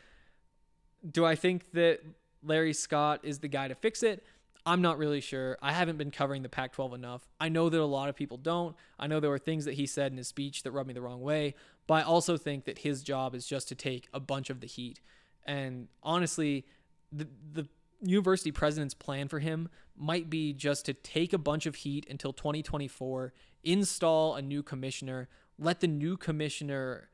Do 1.09 1.25
I 1.25 1.35
think 1.35 1.73
that 1.73 2.01
Larry 2.47 2.73
Scott 2.73 3.21
is 3.23 3.41
the 3.41 3.49
guy 3.49 3.69
to 3.69 3.75
fix 3.75 4.03
it. 4.03 4.25
I'm 4.65 4.83
not 4.83 4.99
really 4.99 5.21
sure. 5.21 5.57
I 5.63 5.73
haven't 5.73 5.97
been 5.97 6.11
covering 6.11 6.43
the 6.43 6.49
Pac 6.49 6.73
12 6.73 6.95
enough. 6.95 7.29
I 7.41 7.49
know 7.49 7.69
that 7.69 7.81
a 7.81 7.85
lot 7.85 8.09
of 8.09 8.17
people 8.17 8.37
don't. 8.37 8.75
I 8.99 9.07
know 9.07 9.21
there 9.21 9.31
were 9.31 9.39
things 9.39 9.65
that 9.65 9.75
he 9.75 9.87
said 9.87 10.11
in 10.11 10.19
his 10.19 10.27
speech 10.27 10.65
that 10.65 10.73
rubbed 10.73 10.89
me 10.89 10.95
the 10.95 11.01
wrong 11.01 11.21
way, 11.21 11.55
but 11.87 11.95
I 11.95 12.03
also 12.03 12.37
think 12.37 12.65
that 12.65 12.79
his 12.79 13.05
job 13.05 13.35
is 13.35 13.47
just 13.47 13.69
to 13.69 13.77
take 13.77 14.09
a 14.13 14.19
bunch 14.19 14.51
of 14.51 14.61
the 14.61 14.67
heat. 14.67 15.01
And 15.45 15.87
honestly, 16.03 16.67
the, 17.13 17.29
the 17.53 17.69
university 18.03 18.51
president's 18.51 18.95
plan 18.95 19.29
for 19.29 19.39
him 19.39 19.69
might 19.97 20.29
be 20.29 20.53
just 20.53 20.85
to 20.87 20.95
take 20.95 21.33
a 21.33 21.39
bunch 21.39 21.67
of 21.67 21.77
heat 21.77 22.05
until 22.11 22.33
2024, 22.33 23.33
install 23.63 24.35
a 24.35 24.43
new 24.43 24.65
commissioner, 24.65 25.29
let 25.59 25.79
the 25.79 25.87
new 25.87 26.17
commissioner 26.17 27.09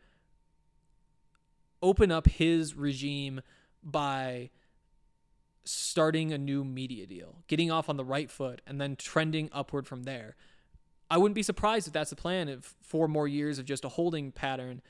open 1.82 2.10
up 2.10 2.28
his 2.28 2.74
regime 2.74 3.42
by 3.82 4.48
starting 5.64 6.32
a 6.32 6.38
new 6.38 6.64
media 6.64 7.06
deal, 7.06 7.36
getting 7.46 7.70
off 7.70 7.88
on 7.88 7.96
the 7.96 8.04
right 8.04 8.30
foot, 8.30 8.60
and 8.66 8.80
then 8.80 8.96
trending 8.96 9.48
upward 9.52 9.86
from 9.86 10.04
there. 10.04 10.36
I 11.10 11.18
wouldn't 11.18 11.34
be 11.34 11.42
surprised 11.42 11.86
if 11.86 11.92
that's 11.92 12.10
the 12.10 12.16
plan. 12.16 12.48
If 12.48 12.74
four 12.80 13.06
more 13.06 13.28
years 13.28 13.58
of 13.58 13.66
just 13.66 13.84
a 13.84 13.88
holding 13.88 14.32
pattern, 14.32 14.80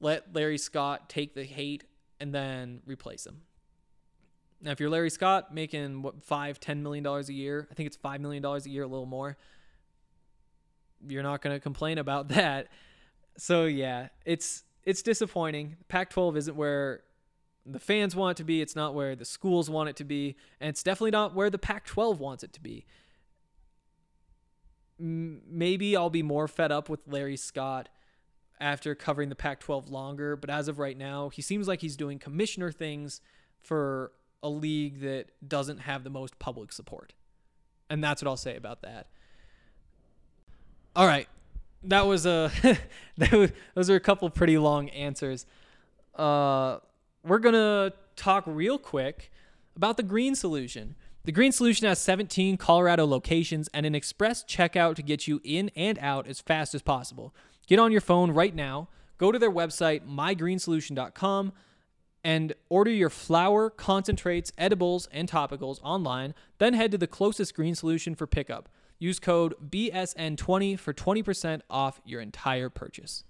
let 0.00 0.34
Larry 0.34 0.58
Scott 0.58 1.08
take 1.08 1.34
the 1.34 1.44
hate 1.44 1.84
and 2.20 2.34
then 2.34 2.82
replace 2.84 3.26
him. 3.26 3.42
Now, 4.60 4.72
if 4.72 4.80
you're 4.80 4.90
Larry 4.90 5.10
Scott 5.10 5.54
making 5.54 6.02
what 6.02 6.22
five, 6.22 6.60
ten 6.60 6.82
million 6.82 7.02
dollars 7.02 7.28
a 7.28 7.32
year, 7.32 7.66
I 7.70 7.74
think 7.74 7.86
it's 7.86 7.96
five 7.96 8.20
million 8.20 8.42
dollars 8.42 8.66
a 8.66 8.70
year, 8.70 8.82
a 8.82 8.86
little 8.86 9.06
more. 9.06 9.38
You're 11.08 11.22
not 11.22 11.40
going 11.40 11.56
to 11.56 11.60
complain 11.60 11.96
about 11.96 12.28
that. 12.36 12.68
So 13.38 13.64
yeah, 13.64 14.08
it's 14.26 14.64
it's 14.84 15.02
disappointing. 15.02 15.76
Pac-12 15.88 16.36
isn't 16.36 16.56
where 16.56 17.02
the 17.72 17.78
fans 17.80 18.14
want 18.16 18.36
it 18.36 18.42
to 18.42 18.44
be. 18.44 18.60
It's 18.60 18.76
not 18.76 18.94
where 18.94 19.14
the 19.16 19.24
schools 19.24 19.68
want 19.70 19.88
it 19.88 19.96
to 19.96 20.04
be. 20.04 20.36
And 20.60 20.68
it's 20.68 20.82
definitely 20.82 21.10
not 21.12 21.34
where 21.34 21.50
the 21.50 21.58
Pac 21.58 21.84
12 21.86 22.20
wants 22.20 22.42
it 22.44 22.52
to 22.54 22.60
be. 22.60 22.86
m- 24.98 25.42
maybe 25.48 25.96
I'll 25.96 26.10
be 26.10 26.22
more 26.22 26.48
fed 26.48 26.72
up 26.72 26.88
with 26.88 27.00
Larry 27.06 27.36
Scott 27.36 27.88
after 28.60 28.94
covering 28.94 29.28
the 29.30 29.34
Pac 29.34 29.60
12 29.60 29.88
longer. 29.90 30.36
But 30.36 30.50
as 30.50 30.68
of 30.68 30.78
right 30.78 30.96
now, 30.96 31.28
he 31.30 31.42
seems 31.42 31.66
like 31.68 31.80
he's 31.80 31.96
doing 31.96 32.18
commissioner 32.18 32.70
things 32.70 33.20
for 33.62 34.12
a 34.42 34.48
league 34.48 35.00
that 35.00 35.26
doesn't 35.46 35.78
have 35.78 36.04
the 36.04 36.10
most 36.10 36.38
public 36.38 36.72
support. 36.72 37.14
And 37.88 38.02
that's 38.04 38.22
what 38.22 38.28
I'll 38.28 38.36
say 38.36 38.56
about 38.56 38.82
that. 38.82 39.08
All 40.94 41.06
right. 41.06 41.28
That 41.84 42.06
was 42.06 42.26
a 42.26 42.50
those 43.74 43.88
are 43.90 43.94
a 43.96 44.00
couple 44.00 44.28
pretty 44.30 44.58
long 44.58 44.88
answers. 44.90 45.46
Uh 46.14 46.78
we're 47.24 47.38
going 47.38 47.54
to 47.54 47.92
talk 48.16 48.44
real 48.46 48.78
quick 48.78 49.30
about 49.76 49.96
the 49.96 50.02
green 50.02 50.34
solution. 50.34 50.96
The 51.24 51.32
green 51.32 51.52
solution 51.52 51.86
has 51.86 51.98
17 51.98 52.56
Colorado 52.56 53.06
locations 53.06 53.68
and 53.74 53.84
an 53.84 53.94
express 53.94 54.42
checkout 54.42 54.94
to 54.96 55.02
get 55.02 55.28
you 55.28 55.40
in 55.44 55.70
and 55.76 55.98
out 55.98 56.26
as 56.26 56.40
fast 56.40 56.74
as 56.74 56.82
possible. 56.82 57.34
Get 57.66 57.78
on 57.78 57.92
your 57.92 58.00
phone 58.00 58.30
right 58.30 58.54
now, 58.54 58.88
go 59.18 59.30
to 59.30 59.38
their 59.38 59.50
website 59.50 60.06
mygreensolution.com 60.08 61.52
and 62.24 62.52
order 62.68 62.90
your 62.90 63.10
flour, 63.10 63.70
concentrates, 63.70 64.52
edibles, 64.58 65.08
and 65.12 65.30
topicals 65.30 65.78
online, 65.82 66.34
then 66.58 66.74
head 66.74 66.90
to 66.90 66.98
the 66.98 67.06
closest 67.06 67.54
green 67.54 67.74
solution 67.74 68.14
for 68.14 68.26
pickup. 68.26 68.68
Use 68.98 69.18
code 69.18 69.54
BSN20 69.70 70.78
for 70.78 70.92
20% 70.92 71.62
off 71.70 72.00
your 72.04 72.20
entire 72.20 72.68
purchase. 72.68 73.24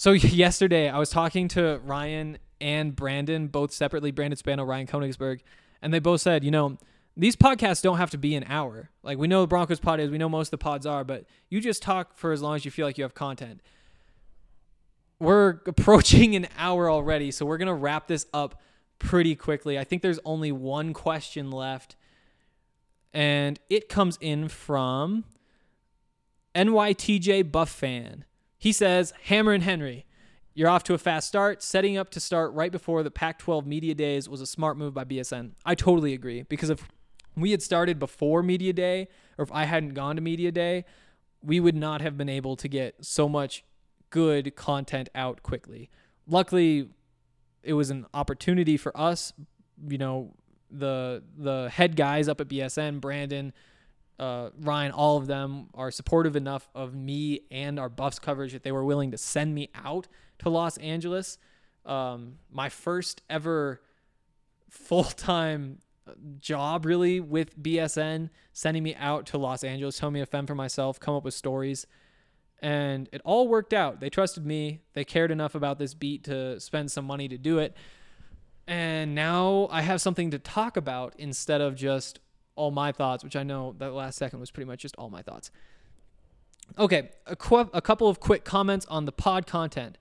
So 0.00 0.12
yesterday 0.12 0.88
I 0.88 0.98
was 0.98 1.10
talking 1.10 1.46
to 1.48 1.78
Ryan 1.84 2.38
and 2.58 2.96
Brandon, 2.96 3.48
both 3.48 3.70
separately, 3.70 4.12
Brandon 4.12 4.34
Spano, 4.38 4.64
Ryan 4.64 4.86
Koenigsberg, 4.86 5.40
and 5.82 5.92
they 5.92 5.98
both 5.98 6.22
said, 6.22 6.42
you 6.42 6.50
know, 6.50 6.78
these 7.18 7.36
podcasts 7.36 7.82
don't 7.82 7.98
have 7.98 8.08
to 8.12 8.16
be 8.16 8.34
an 8.34 8.46
hour. 8.48 8.88
Like 9.02 9.18
we 9.18 9.28
know 9.28 9.42
the 9.42 9.46
Broncos 9.46 9.78
pod 9.78 10.00
is, 10.00 10.08
we 10.08 10.16
know 10.16 10.30
most 10.30 10.46
of 10.46 10.52
the 10.52 10.58
pods 10.64 10.86
are, 10.86 11.04
but 11.04 11.26
you 11.50 11.60
just 11.60 11.82
talk 11.82 12.16
for 12.16 12.32
as 12.32 12.40
long 12.40 12.56
as 12.56 12.64
you 12.64 12.70
feel 12.70 12.86
like 12.86 12.96
you 12.96 13.04
have 13.04 13.12
content. 13.12 13.60
We're 15.18 15.60
approaching 15.66 16.34
an 16.34 16.48
hour 16.56 16.90
already, 16.90 17.30
so 17.30 17.44
we're 17.44 17.58
gonna 17.58 17.74
wrap 17.74 18.06
this 18.06 18.24
up 18.32 18.58
pretty 18.98 19.36
quickly. 19.36 19.78
I 19.78 19.84
think 19.84 20.00
there's 20.00 20.20
only 20.24 20.50
one 20.50 20.94
question 20.94 21.50
left, 21.50 21.96
and 23.12 23.60
it 23.68 23.90
comes 23.90 24.16
in 24.22 24.48
from 24.48 25.24
NYTJ 26.54 27.52
Buff 27.52 27.68
fan. 27.68 28.24
He 28.60 28.72
says, 28.72 29.14
Hammer 29.24 29.52
and 29.52 29.62
Henry, 29.62 30.04
you're 30.52 30.68
off 30.68 30.84
to 30.84 30.94
a 30.94 30.98
fast 30.98 31.26
start. 31.26 31.62
Setting 31.62 31.96
up 31.96 32.10
to 32.10 32.20
start 32.20 32.52
right 32.52 32.70
before 32.70 33.02
the 33.02 33.10
Pac 33.10 33.38
12 33.38 33.66
media 33.66 33.94
days 33.94 34.28
was 34.28 34.42
a 34.42 34.46
smart 34.46 34.76
move 34.76 34.92
by 34.92 35.02
BSN. 35.02 35.52
I 35.64 35.74
totally 35.74 36.12
agree 36.12 36.42
because 36.42 36.68
if 36.68 36.86
we 37.34 37.52
had 37.52 37.62
started 37.62 37.98
before 37.98 38.42
media 38.42 38.74
day 38.74 39.08
or 39.38 39.44
if 39.44 39.50
I 39.50 39.64
hadn't 39.64 39.94
gone 39.94 40.16
to 40.16 40.22
media 40.22 40.52
day, 40.52 40.84
we 41.42 41.58
would 41.58 41.74
not 41.74 42.02
have 42.02 42.18
been 42.18 42.28
able 42.28 42.54
to 42.56 42.68
get 42.68 42.96
so 43.00 43.30
much 43.30 43.64
good 44.10 44.54
content 44.56 45.08
out 45.14 45.42
quickly. 45.42 45.88
Luckily, 46.28 46.90
it 47.62 47.72
was 47.72 47.88
an 47.88 48.04
opportunity 48.12 48.76
for 48.76 48.94
us, 48.94 49.32
you 49.88 49.96
know, 49.96 50.34
the 50.70 51.22
the 51.36 51.70
head 51.70 51.96
guys 51.96 52.28
up 52.28 52.42
at 52.42 52.48
BSN, 52.48 53.00
Brandon, 53.00 53.54
uh, 54.20 54.50
Ryan, 54.60 54.92
all 54.92 55.16
of 55.16 55.26
them 55.26 55.68
are 55.72 55.90
supportive 55.90 56.36
enough 56.36 56.68
of 56.74 56.94
me 56.94 57.40
and 57.50 57.80
our 57.80 57.88
Buffs 57.88 58.18
coverage 58.18 58.52
that 58.52 58.62
they 58.62 58.70
were 58.70 58.84
willing 58.84 59.12
to 59.12 59.18
send 59.18 59.54
me 59.54 59.70
out 59.74 60.08
to 60.40 60.50
Los 60.50 60.76
Angeles. 60.76 61.38
Um, 61.86 62.34
my 62.52 62.68
first 62.68 63.22
ever 63.30 63.80
full 64.68 65.04
time 65.04 65.78
job, 66.38 66.84
really, 66.84 67.18
with 67.18 67.58
BSN, 67.60 68.28
sending 68.52 68.82
me 68.82 68.94
out 68.96 69.24
to 69.28 69.38
Los 69.38 69.64
Angeles, 69.64 69.98
telling 69.98 70.12
me 70.12 70.20
to 70.20 70.26
fend 70.26 70.48
for 70.48 70.54
myself, 70.54 71.00
come 71.00 71.14
up 71.14 71.24
with 71.24 71.32
stories. 71.32 71.86
And 72.62 73.08
it 73.12 73.22
all 73.24 73.48
worked 73.48 73.72
out. 73.72 74.00
They 74.00 74.10
trusted 74.10 74.44
me. 74.44 74.80
They 74.92 75.02
cared 75.02 75.30
enough 75.30 75.54
about 75.54 75.78
this 75.78 75.94
beat 75.94 76.24
to 76.24 76.60
spend 76.60 76.92
some 76.92 77.06
money 77.06 77.26
to 77.26 77.38
do 77.38 77.58
it. 77.58 77.74
And 78.66 79.14
now 79.14 79.66
I 79.70 79.80
have 79.80 80.02
something 80.02 80.30
to 80.30 80.38
talk 80.38 80.76
about 80.76 81.14
instead 81.16 81.62
of 81.62 81.74
just 81.74 82.20
all 82.60 82.70
my 82.70 82.92
thoughts, 82.92 83.24
which 83.24 83.36
I 83.36 83.42
know 83.42 83.74
that 83.78 83.94
last 83.94 84.18
second 84.18 84.38
was 84.38 84.50
pretty 84.50 84.68
much 84.68 84.80
just 84.80 84.94
all 84.96 85.08
my 85.08 85.22
thoughts. 85.22 85.50
Okay, 86.78 87.08
a, 87.26 87.34
qu- 87.34 87.70
a 87.72 87.80
couple 87.80 88.06
of 88.06 88.20
quick 88.20 88.44
comments 88.44 88.84
on 88.90 89.06
the 89.06 89.12
pod 89.12 89.46
content. 89.46 89.96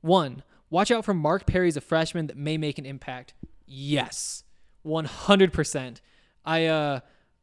One, 0.00 0.42
watch 0.70 0.90
out 0.90 1.04
for 1.04 1.14
Mark 1.14 1.46
Perry 1.46 1.68
as 1.68 1.76
a 1.76 1.80
freshman 1.80 2.26
that 2.26 2.36
may 2.36 2.58
make 2.58 2.78
an 2.78 2.84
impact. 2.84 3.32
Yes, 3.64 4.42
100%. 4.84 6.00
I 6.44 6.66
uh 6.66 7.00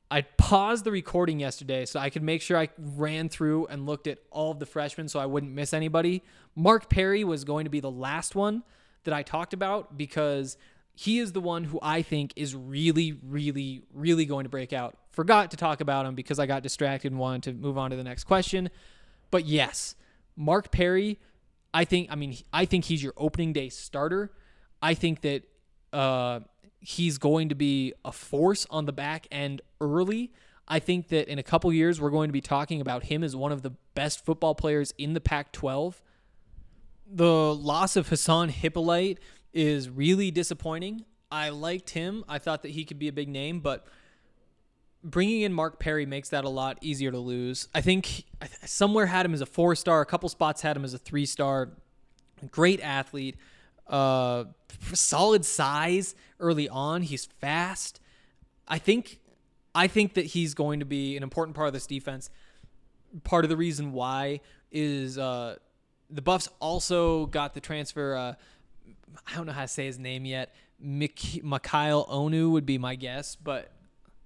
I 0.09 0.21
paused 0.21 0.85
the 0.85 0.91
recording 0.91 1.39
yesterday 1.39 1.85
so 1.85 1.99
I 1.99 2.09
could 2.09 2.23
make 2.23 2.41
sure 2.41 2.57
I 2.57 2.69
ran 2.77 3.29
through 3.29 3.67
and 3.67 3.85
looked 3.85 4.07
at 4.07 4.19
all 4.31 4.51
of 4.51 4.59
the 4.59 4.65
freshmen 4.65 5.09
so 5.09 5.19
I 5.19 5.25
wouldn't 5.25 5.51
miss 5.51 5.73
anybody. 5.73 6.23
Mark 6.55 6.89
Perry 6.89 7.23
was 7.23 7.43
going 7.43 7.65
to 7.65 7.69
be 7.69 7.81
the 7.81 7.91
last 7.91 8.33
one 8.33 8.63
that 9.03 9.13
I 9.13 9.21
talked 9.21 9.53
about 9.53 9.97
because 9.97 10.57
he 10.99 11.19
is 11.19 11.31
the 11.31 11.39
one 11.39 11.63
who 11.63 11.77
I 11.79 12.01
think 12.01 12.33
is 12.35 12.55
really, 12.55 13.19
really, 13.21 13.83
really 13.93 14.25
going 14.25 14.45
to 14.45 14.49
break 14.49 14.73
out. 14.73 14.97
Forgot 15.11 15.51
to 15.51 15.57
talk 15.57 15.79
about 15.79 16.07
him 16.07 16.15
because 16.15 16.39
I 16.39 16.47
got 16.47 16.63
distracted 16.63 17.11
and 17.11 17.19
wanted 17.19 17.43
to 17.43 17.53
move 17.53 17.77
on 17.77 17.91
to 17.91 17.95
the 17.95 18.03
next 18.03 18.23
question. 18.23 18.71
But 19.29 19.45
yes, 19.45 19.93
Mark 20.35 20.71
Perry, 20.71 21.19
I 21.71 21.85
think, 21.85 22.11
I 22.11 22.15
mean, 22.15 22.35
I 22.51 22.65
think 22.65 22.85
he's 22.85 23.03
your 23.03 23.13
opening 23.15 23.53
day 23.53 23.69
starter. 23.69 24.31
I 24.81 24.95
think 24.95 25.21
that 25.21 25.43
uh, 25.93 26.39
he's 26.79 27.19
going 27.19 27.49
to 27.49 27.55
be 27.55 27.93
a 28.03 28.11
force 28.11 28.65
on 28.71 28.87
the 28.87 28.91
back 28.91 29.27
end 29.29 29.61
early. 29.79 30.33
I 30.67 30.79
think 30.79 31.09
that 31.09 31.27
in 31.31 31.37
a 31.37 31.43
couple 31.43 31.71
years, 31.71 32.01
we're 32.01 32.09
going 32.09 32.29
to 32.29 32.33
be 32.33 32.41
talking 32.41 32.81
about 32.81 33.03
him 33.03 33.23
as 33.23 33.35
one 33.35 33.51
of 33.51 33.61
the 33.61 33.73
best 33.93 34.25
football 34.25 34.55
players 34.55 34.95
in 34.97 35.13
the 35.13 35.21
Pac 35.21 35.51
12. 35.51 36.01
The 37.09 37.53
loss 37.53 37.95
of 37.95 38.09
Hassan 38.09 38.49
Hippolyte 38.49 39.19
is 39.53 39.89
really 39.89 40.31
disappointing. 40.31 41.05
I 41.31 41.49
liked 41.49 41.91
him. 41.91 42.23
I 42.27 42.39
thought 42.39 42.63
that 42.63 42.71
he 42.71 42.85
could 42.85 42.99
be 42.99 43.07
a 43.07 43.13
big 43.13 43.27
name, 43.27 43.59
but 43.59 43.85
bringing 45.03 45.41
in 45.41 45.53
Mark 45.53 45.79
Perry 45.79 46.05
makes 46.05 46.29
that 46.29 46.45
a 46.45 46.49
lot 46.49 46.77
easier 46.81 47.11
to 47.11 47.19
lose. 47.19 47.67
I 47.73 47.81
think 47.81 48.25
somewhere 48.65 49.05
had 49.05 49.25
him 49.25 49.33
as 49.33 49.41
a 49.41 49.45
four 49.45 49.75
star, 49.75 50.01
a 50.01 50.05
couple 50.05 50.29
spots 50.29 50.61
had 50.61 50.75
him 50.77 50.83
as 50.83 50.93
a 50.93 50.97
three 50.97 51.25
star. 51.25 51.69
Great 52.51 52.79
athlete, 52.81 53.35
uh, 53.87 54.43
solid 54.93 55.43
size 55.43 56.13
early 56.39 56.69
on. 56.69 57.01
He's 57.01 57.25
fast. 57.25 57.99
I 58.67 58.77
think, 58.77 59.19
I 59.73 59.87
think 59.87 60.13
that 60.13 60.27
he's 60.27 60.53
going 60.53 60.79
to 60.79 60.85
be 60.85 61.17
an 61.17 61.23
important 61.23 61.55
part 61.55 61.67
of 61.67 61.73
this 61.73 61.87
defense. 61.87 62.29
Part 63.23 63.43
of 63.43 63.49
the 63.49 63.57
reason 63.57 63.91
why 63.91 64.41
is 64.71 65.17
uh, 65.17 65.55
the 66.09 66.21
Buffs 66.21 66.49
also 66.59 67.25
got 67.25 67.53
the 67.53 67.59
transfer. 67.59 68.15
Uh, 68.15 68.33
I 69.25 69.35
don't 69.35 69.45
know 69.45 69.53
how 69.53 69.61
to 69.61 69.67
say 69.67 69.85
his 69.85 69.99
name 69.99 70.25
yet. 70.25 70.53
Mik- 70.79 71.43
Mikial 71.43 72.07
Onu 72.09 72.51
would 72.51 72.65
be 72.65 72.77
my 72.77 72.95
guess, 72.95 73.35
but 73.35 73.71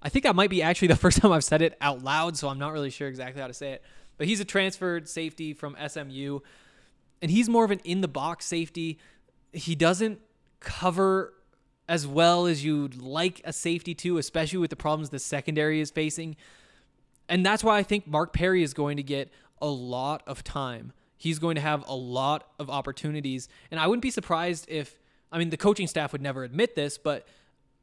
I 0.01 0.09
think 0.09 0.23
that 0.23 0.35
might 0.35 0.49
be 0.49 0.61
actually 0.61 0.89
the 0.89 0.95
first 0.97 1.19
time 1.19 1.31
I've 1.31 1.43
said 1.43 1.61
it 1.61 1.77
out 1.81 2.03
loud, 2.03 2.37
so 2.37 2.49
I'm 2.49 2.59
not 2.59 2.73
really 2.73 2.89
sure 2.89 3.07
exactly 3.07 3.41
how 3.41 3.47
to 3.47 3.53
say 3.53 3.73
it. 3.73 3.83
But 4.17 4.27
he's 4.27 4.39
a 4.39 4.45
transferred 4.45 5.07
safety 5.09 5.53
from 5.53 5.75
SMU, 5.87 6.39
and 7.21 7.31
he's 7.31 7.49
more 7.49 7.65
of 7.65 7.71
an 7.71 7.79
in 7.83 8.01
the 8.01 8.07
box 8.07 8.45
safety. 8.45 8.99
He 9.53 9.75
doesn't 9.75 10.19
cover 10.59 11.33
as 11.87 12.07
well 12.07 12.45
as 12.45 12.63
you'd 12.63 13.01
like 13.01 13.41
a 13.43 13.51
safety 13.51 13.93
to, 13.95 14.17
especially 14.17 14.59
with 14.59 14.69
the 14.69 14.75
problems 14.75 15.09
the 15.09 15.19
secondary 15.19 15.81
is 15.81 15.91
facing. 15.91 16.35
And 17.27 17.45
that's 17.45 17.63
why 17.63 17.77
I 17.77 17.83
think 17.83 18.07
Mark 18.07 18.33
Perry 18.33 18.63
is 18.63 18.73
going 18.73 18.97
to 18.97 19.03
get 19.03 19.29
a 19.61 19.67
lot 19.67 20.23
of 20.27 20.43
time. 20.43 20.93
He's 21.21 21.37
going 21.37 21.53
to 21.53 21.61
have 21.61 21.87
a 21.87 21.93
lot 21.93 22.47
of 22.57 22.71
opportunities. 22.71 23.47
And 23.69 23.79
I 23.79 23.85
wouldn't 23.85 24.01
be 24.01 24.09
surprised 24.09 24.65
if, 24.67 24.99
I 25.31 25.37
mean, 25.37 25.51
the 25.51 25.57
coaching 25.57 25.85
staff 25.85 26.13
would 26.13 26.21
never 26.21 26.43
admit 26.43 26.75
this, 26.75 26.97
but 26.97 27.27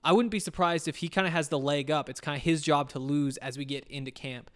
I 0.03 0.11
wouldn't 0.11 0.33
be 0.33 0.41
surprised 0.41 0.89
if 0.89 0.97
he 0.97 1.09
kind 1.09 1.25
of 1.25 1.33
has 1.33 1.49
the 1.49 1.59
leg 1.59 1.89
up. 1.89 2.09
It's 2.09 2.21
kind 2.21 2.37
of 2.37 2.43
his 2.43 2.63
job 2.63 2.89
to 2.89 2.99
lose 2.99 3.37
as 3.37 3.57
we 3.57 3.65
get 3.65 3.87
into 3.87 4.11
camp. 4.11 4.51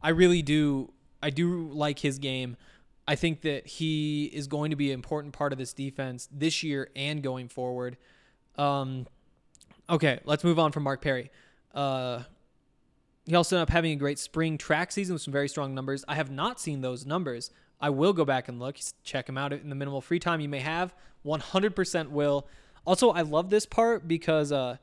I 0.00 0.10
really 0.10 0.40
do. 0.40 0.92
I 1.20 1.30
do 1.30 1.68
like 1.72 1.98
his 1.98 2.20
game. 2.20 2.56
I 3.08 3.16
think 3.16 3.40
that 3.40 3.66
he 3.66 4.26
is 4.26 4.46
going 4.46 4.70
to 4.70 4.76
be 4.76 4.92
an 4.92 4.94
important 4.94 5.34
part 5.34 5.52
of 5.52 5.58
this 5.58 5.72
defense 5.72 6.28
this 6.30 6.62
year 6.62 6.90
and 6.94 7.24
going 7.24 7.48
forward. 7.48 7.96
Um, 8.56 9.08
okay, 9.90 10.20
let's 10.24 10.44
move 10.44 10.60
on 10.60 10.70
from 10.70 10.84
Mark 10.84 11.02
Perry. 11.02 11.32
Uh, 11.74 12.22
he 13.26 13.34
also 13.34 13.56
ended 13.56 13.68
up 13.68 13.72
having 13.72 13.90
a 13.90 13.96
great 13.96 14.20
spring 14.20 14.58
track 14.58 14.92
season 14.92 15.14
with 15.14 15.22
some 15.22 15.32
very 15.32 15.48
strong 15.48 15.74
numbers. 15.74 16.04
I 16.06 16.14
have 16.14 16.30
not 16.30 16.60
seen 16.60 16.82
those 16.82 17.04
numbers. 17.04 17.50
I 17.82 17.90
will 17.90 18.12
go 18.12 18.24
back 18.24 18.48
and 18.48 18.60
look, 18.60 18.78
check 19.02 19.28
him 19.28 19.36
out 19.36 19.52
in 19.52 19.68
the 19.68 19.74
minimal 19.74 20.00
free 20.00 20.20
time 20.20 20.40
you 20.40 20.48
may 20.48 20.60
have. 20.60 20.94
100% 21.26 22.10
will. 22.10 22.46
Also, 22.86 23.10
I 23.10 23.22
love 23.22 23.50
this 23.50 23.66
part 23.66 24.06
because, 24.06 24.52
uh, 24.52 24.76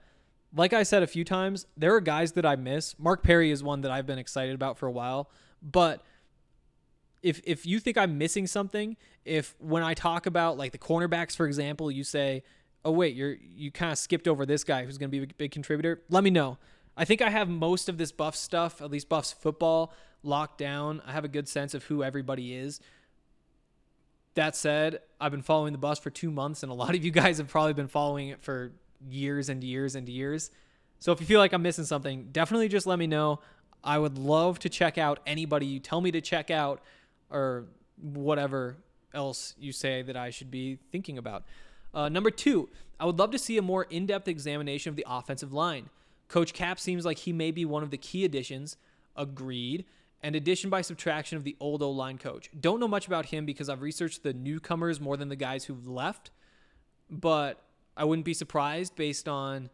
like 0.54 0.74
I 0.74 0.84
said 0.84 1.02
a 1.02 1.08
few 1.08 1.24
times, 1.24 1.66
there 1.78 1.95
are 1.95 2.02
guys 2.02 2.34
that 2.34 2.45
I 2.45 2.58
miss. 2.58 3.00
Mark 3.00 3.24
Perry 3.24 3.52
is 3.52 3.64
one 3.64 3.82
that 3.82 3.91
I've 3.91 4.06
been 4.06 4.20
excited 4.20 4.54
about 4.54 4.78
for 4.78 4.88
a 4.88 4.91
while. 4.91 5.30
But 5.62 6.04
if 7.22 7.41
if 7.45 7.66
you 7.66 7.80
think 7.80 7.97
I'm 7.97 8.18
missing 8.18 8.47
something, 8.47 8.97
if 9.26 9.56
when 9.60 9.84
I 9.84 9.93
talk 9.93 10.26
about 10.26 10.58
like 10.58 10.72
the 10.72 10.78
cornerbacks, 10.78 11.36
for 11.36 11.45
example, 11.45 11.91
you 11.91 12.04
say, 12.04 12.43
"Oh 12.86 12.91
wait, 12.91 13.16
you're 13.16 13.36
you 13.41 13.72
kind 13.72 13.91
of 13.91 13.97
skipped 13.97 14.28
over 14.28 14.45
this 14.45 14.64
guy 14.64 14.86
who's 14.86 14.97
going 14.97 15.12
to 15.12 15.18
be 15.18 15.24
a 15.24 15.28
big 15.38 15.52
contributor," 15.52 16.02
let 16.10 16.24
me 16.24 16.30
know. 16.30 16.58
I 16.95 17.06
think 17.06 17.22
I 17.22 17.30
have 17.30 17.47
most 17.47 17.89
of 17.89 17.97
this 17.97 18.12
Buff 18.12 18.36
stuff, 18.36 18.82
at 18.82 18.91
least 18.91 19.10
Buffs 19.10 19.32
football, 19.32 19.93
locked 20.24 20.58
down. 20.58 21.02
I 21.06 21.12
have 21.12 21.26
a 21.26 21.30
good 21.30 21.48
sense 21.48 21.74
of 21.74 21.84
who 21.86 22.04
everybody 22.04 22.54
is. 22.56 22.80
That 24.36 24.56
said, 24.56 25.00
I've 25.20 25.32
been 25.32 25.42
following 25.42 25.74
the 25.74 25.80
bus 25.80 26.00
for 26.00 26.10
two 26.10 26.32
months, 26.32 26.64
and 26.64 26.72
a 26.72 26.76
lot 26.76 26.96
of 26.96 27.04
you 27.04 27.12
guys 27.12 27.38
have 27.38 27.48
probably 27.48 27.74
been 27.74 27.88
following 27.88 28.30
it 28.30 28.42
for 28.42 28.72
years 29.10 29.50
and 29.50 29.64
years 29.64 29.96
and 29.96 30.08
years. 30.08 30.52
So 31.00 31.12
if 31.12 31.22
you 31.22 31.26
feel 31.26 31.40
like 31.40 31.54
I'm 31.54 31.62
missing 31.62 31.86
something, 31.86 32.30
definitely 32.32 32.68
just 32.68 32.86
let 32.86 33.00
me 33.00 33.08
know. 33.08 33.40
I 33.84 33.98
would 33.98 34.18
love 34.18 34.60
to 34.60 34.70
check 34.70 34.98
out 34.98 35.20
anybody 35.26 35.66
you 35.66 35.80
tell 35.80 36.02
me 36.02 36.12
to 36.12 36.22
check 36.22 36.52
out 36.52 36.82
or 37.30 37.66
whatever 38.02 38.78
else 39.14 39.56
you 39.58 39.72
say 39.72 40.02
that 40.02 40.18
I 40.18 40.30
should 40.30 40.52
be 40.52 40.78
thinking 40.92 41.18
about. 41.18 41.44
Uh, 41.94 42.10
number 42.10 42.30
two, 42.30 42.70
I 43.00 43.06
would 43.06 43.18
love 43.18 43.32
to 43.32 43.40
see 43.40 43.58
a 43.58 43.62
more 43.62 43.84
in 43.90 44.06
depth 44.06 44.28
examination 44.28 44.90
of 44.90 44.96
the 44.96 45.06
offensive 45.08 45.54
line. 45.54 45.90
Coach 46.28 46.54
Cap 46.54 46.80
seems 46.80 47.06
like 47.06 47.20
he 47.20 47.34
may 47.34 47.52
be 47.52 47.66
one 47.66 47.82
of 47.82 47.90
the 47.90 47.98
key 47.98 48.26
additions. 48.26 48.78
Agreed. 49.16 49.86
And 50.22 50.36
addition 50.36 50.70
by 50.70 50.82
subtraction 50.82 51.38
of 51.38 51.44
the 51.44 51.56
old 51.60 51.82
O 51.82 51.92
line 51.92 52.18
coach. 52.18 52.50
Don't 52.60 52.80
know 52.80 52.88
much 52.88 53.08
about 53.08 53.28
him 53.28 53.46
because 53.46 53.70
I've 53.70 53.82
researched 53.82 54.24
the 54.24 54.34
newcomers 54.34 55.00
more 55.00 55.16
than 55.16 55.30
the 55.30 55.36
guys 55.36 55.66
who've 55.66 55.88
left, 55.88 56.32
but 57.10 57.62
I 57.96 58.04
wouldn't 58.04 58.26
be 58.26 58.34
surprised 58.34 58.96
based 58.96 59.30
on 59.30 59.70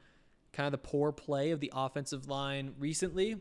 kind 0.54 0.68
of 0.68 0.72
the 0.72 0.78
poor 0.78 1.12
play 1.12 1.52
of 1.52 1.60
the 1.60 1.72
offensive 1.76 2.28
line 2.28 2.74
recently 2.80 3.38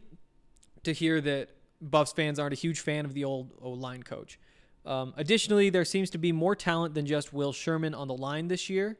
to 0.82 0.92
hear 0.92 1.20
that 1.20 1.50
Buffs 1.80 2.12
fans 2.12 2.38
aren't 2.38 2.54
a 2.54 2.56
huge 2.56 2.80
fan 2.80 3.04
of 3.04 3.14
the 3.14 3.24
old 3.24 3.52
O 3.60 3.70
line 3.70 4.02
coach. 4.02 4.38
Um, 4.86 5.14
additionally, 5.16 5.70
there 5.70 5.84
seems 5.84 6.10
to 6.10 6.18
be 6.18 6.32
more 6.32 6.54
talent 6.54 6.94
than 6.94 7.06
just 7.06 7.32
Will 7.32 7.52
Sherman 7.52 7.94
on 7.94 8.08
the 8.08 8.14
line 8.14 8.48
this 8.48 8.68
year. 8.68 8.98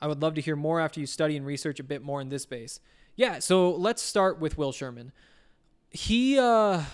I 0.00 0.06
would 0.06 0.22
love 0.22 0.34
to 0.34 0.40
hear 0.40 0.56
more 0.56 0.80
after 0.80 1.00
you 1.00 1.06
study 1.06 1.36
and 1.36 1.44
research 1.44 1.78
a 1.78 1.84
bit 1.84 2.02
more 2.02 2.20
in 2.20 2.30
this 2.30 2.42
space. 2.42 2.80
Yeah, 3.16 3.38
so 3.38 3.70
let's 3.70 4.00
start 4.00 4.40
with 4.40 4.56
Will 4.56 4.72
Sherman. 4.72 5.12
He, 5.90 6.38
uh, 6.38 6.84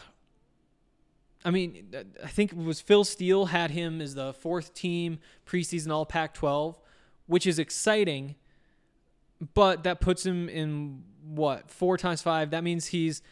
I 1.47 1.51
mean, 1.53 1.95
I 2.25 2.27
think 2.27 2.51
it 2.51 2.59
was 2.59 2.81
Phil 2.81 3.05
Steele 3.05 3.47
had 3.47 3.71
him 3.71 4.01
as 4.01 4.17
the 4.17 4.33
fourth 4.33 4.75
team 4.75 5.21
preseason 5.47 5.93
All 5.93 6.05
Pac 6.05 6.35
12, 6.35 6.77
which 7.29 7.47
is 7.47 7.61
exciting, 7.61 8.35
but 9.55 9.85
that 9.85 10.01
puts 10.01 10.27
him 10.27 10.49
in 10.49 11.05
what, 11.25 11.71
four 11.71 11.97
times 11.99 12.21
five? 12.21 12.51
That 12.51 12.65
means 12.65 12.87
he's 12.87 13.23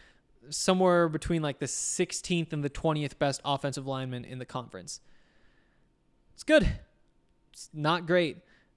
somewhere 0.49 1.09
between 1.09 1.43
like 1.43 1.59
the 1.59 1.67
16th 1.67 2.53
and 2.53 2.63
the 2.63 2.71
20th 2.71 3.19
best 3.19 3.41
offensive 3.45 3.85
lineman 3.85 4.25
in 4.25 4.39
the 4.39 4.47
conference. 4.47 5.01
It's 6.35 6.45
good. 6.45 6.69
It's 7.53 7.69
not 7.75 8.07
great. 8.07 8.37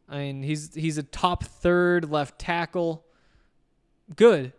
I 0.10 0.18
mean, 0.18 0.42
he's 0.42 0.74
he's 0.74 0.98
a 0.98 1.04
top 1.04 1.44
third 1.44 2.10
left 2.10 2.40
tackle. 2.40 3.06
Good. 4.16 4.54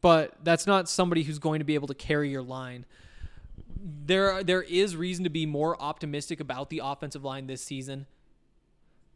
But 0.00 0.36
that's 0.42 0.66
not 0.66 0.88
somebody 0.88 1.24
who's 1.24 1.38
going 1.38 1.58
to 1.58 1.64
be 1.64 1.74
able 1.74 1.88
to 1.88 1.94
carry 1.94 2.30
your 2.30 2.42
line. 2.42 2.86
There 3.86 4.42
there 4.42 4.62
is 4.62 4.96
reason 4.96 5.24
to 5.24 5.30
be 5.30 5.44
more 5.44 5.80
optimistic 5.80 6.40
about 6.40 6.70
the 6.70 6.80
offensive 6.82 7.22
line 7.22 7.46
this 7.46 7.62
season. 7.62 8.06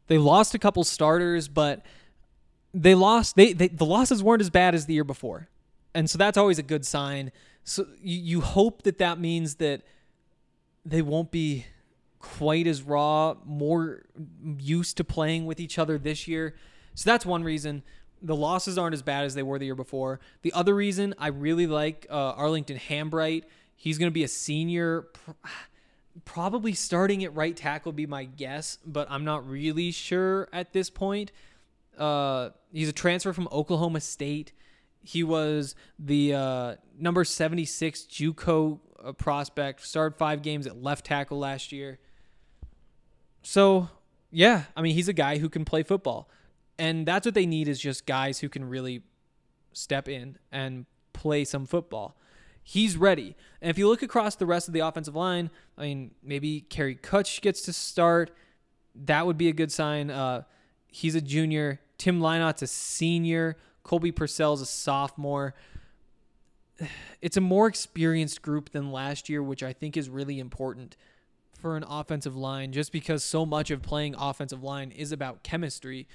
They 0.08 0.18
lost 0.18 0.54
a 0.54 0.58
couple 0.58 0.84
starters, 0.84 1.48
but 1.48 1.84
they 2.74 2.94
lost 2.94 3.34
they, 3.36 3.54
they 3.54 3.68
the 3.68 3.86
losses 3.86 4.22
weren't 4.22 4.42
as 4.42 4.50
bad 4.50 4.74
as 4.74 4.84
the 4.86 4.94
year 4.94 5.04
before 5.04 5.48
and 5.94 6.08
so 6.08 6.18
that's 6.18 6.38
always 6.38 6.58
a 6.58 6.62
good 6.62 6.86
sign. 6.86 7.32
So 7.64 7.86
you, 8.00 8.18
you 8.18 8.40
hope 8.40 8.82
that 8.82 8.98
that 8.98 9.18
means 9.18 9.56
that 9.56 9.82
they 10.84 11.02
won't 11.02 11.30
be 11.30 11.66
quite 12.20 12.66
as 12.66 12.82
raw, 12.82 13.34
more 13.44 14.04
used 14.58 14.96
to 14.98 15.04
playing 15.04 15.46
with 15.46 15.60
each 15.60 15.78
other 15.78 15.98
this 15.98 16.28
year. 16.28 16.54
So 16.94 17.10
that's 17.10 17.26
one 17.26 17.42
reason. 17.42 17.82
The 18.22 18.36
losses 18.36 18.78
aren't 18.78 18.94
as 18.94 19.02
bad 19.02 19.24
as 19.24 19.34
they 19.34 19.42
were 19.42 19.58
the 19.58 19.66
year 19.66 19.74
before. 19.74 20.18
The 20.42 20.52
other 20.52 20.74
reason 20.74 21.14
I 21.18 21.28
really 21.28 21.66
like 21.66 22.06
uh, 22.10 22.32
Arlington 22.32 22.78
Hambright. 22.78 23.44
He's 23.80 23.96
going 23.96 24.10
to 24.10 24.14
be 24.14 24.24
a 24.24 24.28
senior, 24.28 25.06
probably 26.24 26.72
starting 26.72 27.22
at 27.22 27.32
right 27.36 27.56
tackle, 27.56 27.92
be 27.92 28.06
my 28.06 28.24
guess, 28.24 28.76
but 28.84 29.06
I'm 29.08 29.24
not 29.24 29.48
really 29.48 29.92
sure 29.92 30.48
at 30.52 30.72
this 30.72 30.90
point. 30.90 31.30
Uh, 31.96 32.50
he's 32.72 32.88
a 32.88 32.92
transfer 32.92 33.32
from 33.32 33.48
Oklahoma 33.52 34.00
State. 34.00 34.52
He 35.00 35.22
was 35.22 35.76
the 35.96 36.34
uh, 36.34 36.74
number 36.98 37.22
76 37.22 38.02
JUCO 38.02 38.80
uh, 39.04 39.12
prospect. 39.12 39.86
Started 39.86 40.18
five 40.18 40.42
games 40.42 40.66
at 40.66 40.82
left 40.82 41.06
tackle 41.06 41.38
last 41.38 41.70
year. 41.70 42.00
So, 43.42 43.90
yeah, 44.32 44.64
I 44.76 44.82
mean, 44.82 44.96
he's 44.96 45.08
a 45.08 45.12
guy 45.12 45.38
who 45.38 45.48
can 45.48 45.64
play 45.64 45.84
football. 45.84 46.28
And 46.80 47.06
that's 47.06 47.24
what 47.24 47.34
they 47.36 47.46
need 47.46 47.68
is 47.68 47.78
just 47.78 48.06
guys 48.06 48.40
who 48.40 48.48
can 48.48 48.68
really 48.68 49.02
step 49.72 50.08
in 50.08 50.36
and 50.50 50.86
play 51.12 51.44
some 51.44 51.64
football. 51.64 52.16
He's 52.68 52.98
ready. 52.98 53.34
And 53.62 53.70
if 53.70 53.78
you 53.78 53.88
look 53.88 54.02
across 54.02 54.34
the 54.34 54.44
rest 54.44 54.68
of 54.68 54.74
the 54.74 54.80
offensive 54.80 55.16
line, 55.16 55.48
I 55.78 55.84
mean, 55.84 56.10
maybe 56.22 56.60
Kary 56.60 56.96
Kutsch 56.96 57.40
gets 57.40 57.62
to 57.62 57.72
start. 57.72 58.30
That 58.94 59.24
would 59.24 59.38
be 59.38 59.48
a 59.48 59.54
good 59.54 59.72
sign. 59.72 60.10
Uh, 60.10 60.42
he's 60.92 61.14
a 61.14 61.22
junior. 61.22 61.80
Tim 61.96 62.20
Lynott's 62.20 62.60
a 62.60 62.66
senior. 62.66 63.56
Colby 63.84 64.12
Pursell's 64.12 64.60
a 64.60 64.66
sophomore. 64.66 65.54
It's 67.22 67.38
a 67.38 67.40
more 67.40 67.68
experienced 67.68 68.42
group 68.42 68.70
than 68.70 68.92
last 68.92 69.30
year, 69.30 69.42
which 69.42 69.62
I 69.62 69.72
think 69.72 69.96
is 69.96 70.10
really 70.10 70.38
important 70.38 70.98
for 71.58 71.74
an 71.74 71.84
offensive 71.88 72.36
line, 72.36 72.72
just 72.72 72.92
because 72.92 73.24
so 73.24 73.46
much 73.46 73.70
of 73.70 73.80
playing 73.80 74.14
offensive 74.14 74.62
line 74.62 74.90
is 74.90 75.10
about 75.10 75.42
chemistry 75.42 76.06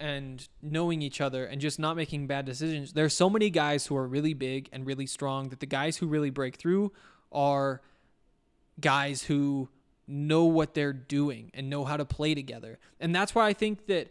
and 0.00 0.48
knowing 0.62 1.02
each 1.02 1.20
other 1.20 1.44
and 1.44 1.60
just 1.60 1.78
not 1.78 1.96
making 1.96 2.26
bad 2.26 2.44
decisions. 2.44 2.92
There 2.92 3.04
are 3.04 3.10
so 3.10 3.28
many 3.28 3.50
guys 3.50 3.86
who 3.86 3.96
are 3.96 4.06
really 4.06 4.34
big 4.34 4.68
and 4.72 4.86
really 4.86 5.06
strong 5.06 5.48
that 5.48 5.60
the 5.60 5.66
guys 5.66 5.96
who 5.96 6.06
really 6.06 6.30
break 6.30 6.56
through 6.56 6.92
are 7.32 7.82
guys 8.80 9.24
who 9.24 9.68
know 10.06 10.44
what 10.44 10.74
they're 10.74 10.92
doing 10.92 11.50
and 11.52 11.68
know 11.68 11.84
how 11.84 11.96
to 11.96 12.04
play 12.04 12.34
together. 12.34 12.78
And 13.00 13.14
that's 13.14 13.34
why 13.34 13.46
I 13.46 13.52
think 13.52 13.86
that 13.86 14.08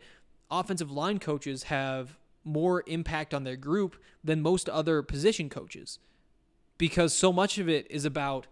offensive 0.51 0.91
line 0.91 1.19
coaches 1.19 1.63
have 1.63 2.17
more 2.43 2.83
impact 2.87 3.33
on 3.33 3.43
their 3.43 3.55
group 3.55 3.97
than 4.23 4.41
most 4.41 4.69
other 4.69 5.01
position 5.01 5.49
coaches 5.49 5.99
because 6.77 7.13
so 7.13 7.33
much 7.33 7.57
of 7.57 7.67
it 7.67 7.87
is 7.89 8.05
about 8.05 8.47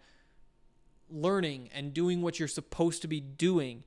learning 1.09 1.69
and 1.73 1.93
doing 1.93 2.21
what 2.21 2.39
you're 2.39 2.47
supposed 2.47 3.01
to 3.01 3.07
be 3.07 3.21
doing 3.21 3.83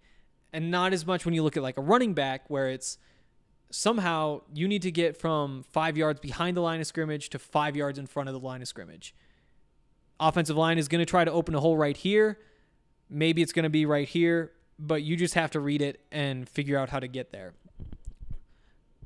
and 0.52 0.70
not 0.70 0.92
as 0.92 1.04
much 1.04 1.24
when 1.24 1.34
you 1.34 1.42
look 1.42 1.56
at 1.56 1.62
like 1.62 1.76
a 1.76 1.82
running 1.82 2.14
back 2.14 2.48
where 2.48 2.68
it's 2.68 2.96
somehow 3.70 4.42
you 4.54 4.66
need 4.68 4.82
to 4.82 4.90
get 4.90 5.16
from 5.16 5.64
5 5.70 5.96
yards 5.96 6.20
behind 6.20 6.56
the 6.56 6.60
line 6.60 6.80
of 6.80 6.86
scrimmage 6.86 7.28
to 7.30 7.38
5 7.38 7.76
yards 7.76 7.98
in 7.98 8.06
front 8.06 8.28
of 8.28 8.32
the 8.32 8.40
line 8.40 8.62
of 8.62 8.68
scrimmage. 8.68 9.14
Offensive 10.20 10.56
line 10.56 10.78
is 10.78 10.88
going 10.88 11.00
to 11.00 11.06
try 11.06 11.24
to 11.24 11.30
open 11.30 11.54
a 11.54 11.60
hole 11.60 11.76
right 11.76 11.96
here. 11.96 12.38
Maybe 13.08 13.42
it's 13.42 13.52
going 13.52 13.64
to 13.64 13.70
be 13.70 13.86
right 13.86 14.08
here, 14.08 14.52
but 14.78 15.02
you 15.02 15.16
just 15.16 15.34
have 15.34 15.50
to 15.52 15.60
read 15.60 15.82
it 15.82 16.00
and 16.10 16.48
figure 16.48 16.78
out 16.78 16.90
how 16.90 17.00
to 17.00 17.08
get 17.08 17.32
there 17.32 17.54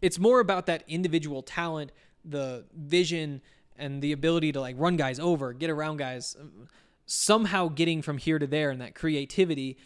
it's 0.03 0.19
more 0.19 0.41
about 0.41 0.67
that 0.67 0.83
individual 0.89 1.43
talent, 1.43 1.93
the 2.25 2.65
vision, 2.77 3.41
and 3.79 4.03
the 4.03 4.13
ability 4.13 4.53
to 4.53 4.61
like 4.61 4.75
run 4.79 4.97
guys 4.97 5.19
over, 5.19 5.53
get 5.53 5.71
around 5.71 5.97
guys, 5.97 6.37
um, 6.39 6.69
somehow 7.07 7.69
getting 7.69 8.03
from 8.03 8.19
here 8.19 8.39
to 8.39 8.47
there, 8.47 8.71
and 8.71 8.81
that 8.81 8.95
creativity. 8.95 9.79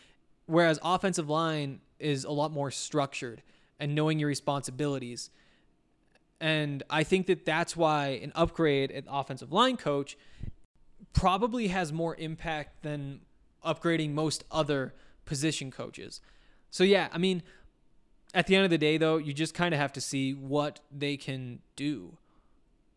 Whereas 0.47 0.79
offensive 0.83 1.29
line 1.29 1.81
is 2.01 2.24
a 2.24 2.31
lot 2.31 2.51
more 2.51 2.70
structured 2.70 3.43
and 3.79 3.95
knowing 3.95 4.18
your 4.18 4.29
responsibilities. 4.29 5.31
And 6.41 6.83
I 6.91 7.03
think 7.03 7.27
that 7.27 7.45
that's 7.45 7.77
why 7.77 8.20
an 8.22 8.33
upgrade 8.35 8.91
at 8.93 9.05
offensive 9.09 9.53
line 9.53 9.77
coach 9.77 10.16
probably 11.12 11.68
has 11.68 11.93
more 11.93 12.14
impact 12.16 12.83
than 12.83 13.20
upgrading 13.64 14.12
most 14.12 14.45
other 14.51 14.95
position 15.24 15.70
coaches. 15.70 16.20
So 16.70 16.85
yeah, 16.85 17.09
I 17.12 17.18
mean, 17.18 17.43
at 18.35 18.47
the 18.47 18.55
end 18.55 18.64
of 18.64 18.70
the 18.70 18.79
day, 18.79 18.99
though, 18.99 19.16
you 19.16 19.33
just 19.33 19.55
kind 19.55 19.72
of 19.74 19.81
have 19.81 19.93
to 19.95 20.01
see 20.01 20.35
what 20.35 20.81
they 20.93 21.16
can 21.16 21.61
do 21.74 22.18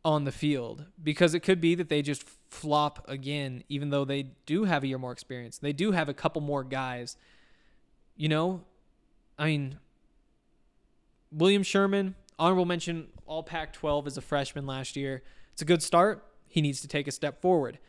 on 0.03 0.23
the 0.23 0.31
field 0.31 0.85
because 1.01 1.33
it 1.33 1.41
could 1.41 1.61
be 1.61 1.75
that 1.75 1.89
they 1.89 2.01
just 2.01 2.23
flop 2.49 3.05
again, 3.07 3.63
even 3.69 3.89
though 3.89 4.05
they 4.05 4.31
do 4.45 4.65
have 4.65 4.83
a 4.83 4.87
year 4.87 4.97
more 4.97 5.11
experience. 5.11 5.57
They 5.57 5.73
do 5.73 5.91
have 5.91 6.09
a 6.09 6.13
couple 6.13 6.41
more 6.41 6.63
guys. 6.63 7.15
You 8.15 8.29
know, 8.29 8.61
I 9.37 9.45
mean, 9.45 9.79
William 11.31 11.63
Sherman, 11.63 12.15
honorable 12.37 12.65
mention, 12.65 13.07
all 13.25 13.43
Pac 13.43 13.73
12 13.73 14.07
as 14.07 14.17
a 14.17 14.21
freshman 14.21 14.65
last 14.65 14.95
year. 14.95 15.23
It's 15.53 15.61
a 15.61 15.65
good 15.65 15.83
start. 15.83 16.25
He 16.47 16.61
needs 16.61 16.81
to 16.81 16.87
take 16.87 17.07
a 17.07 17.11
step 17.11 17.41
forward. 17.41 17.79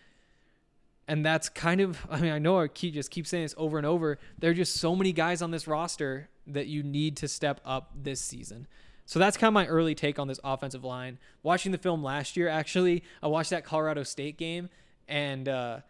And 1.09 1.24
that's 1.24 1.49
kind 1.49 1.80
of, 1.80 2.07
I 2.11 2.20
mean, 2.20 2.32
I 2.32 2.38
know 2.38 2.61
I 2.61 2.68
keep, 2.68 2.95
just 2.95 3.11
keep 3.11 3.26
saying 3.26 3.45
this 3.45 3.55
over 3.57 3.78
and 3.78 3.86
over. 3.86 4.18
There 4.38 4.51
are 4.51 4.55
just 4.55 4.76
so 4.76 4.95
many 4.95 5.12
guys 5.12 5.43
on 5.43 5.51
this 5.51 5.66
roster 5.66 6.28
that 6.47 6.66
you 6.66 6.82
need 6.82 7.16
to 7.18 7.28
step 7.28 7.61
up 7.64 7.93
this 7.95 8.20
season. 8.20 8.66
So 9.07 9.18
that's 9.18 9.36
kind 9.36 9.49
of 9.49 9.55
my 9.55 9.66
early 9.66 9.95
take 9.95 10.18
on 10.18 10.28
this 10.28 10.38
offensive 10.45 10.84
line. 10.84 11.18
Watching 11.43 11.72
the 11.72 11.78
film 11.78 12.05
last 12.05 12.36
year, 12.36 12.49
actually, 12.49 13.03
I 13.22 13.26
watched 13.26 13.51
that 13.51 13.64
Colorado 13.64 14.05
State 14.05 14.36
game 14.36 14.68
and 15.09 15.49
uh, 15.49 15.80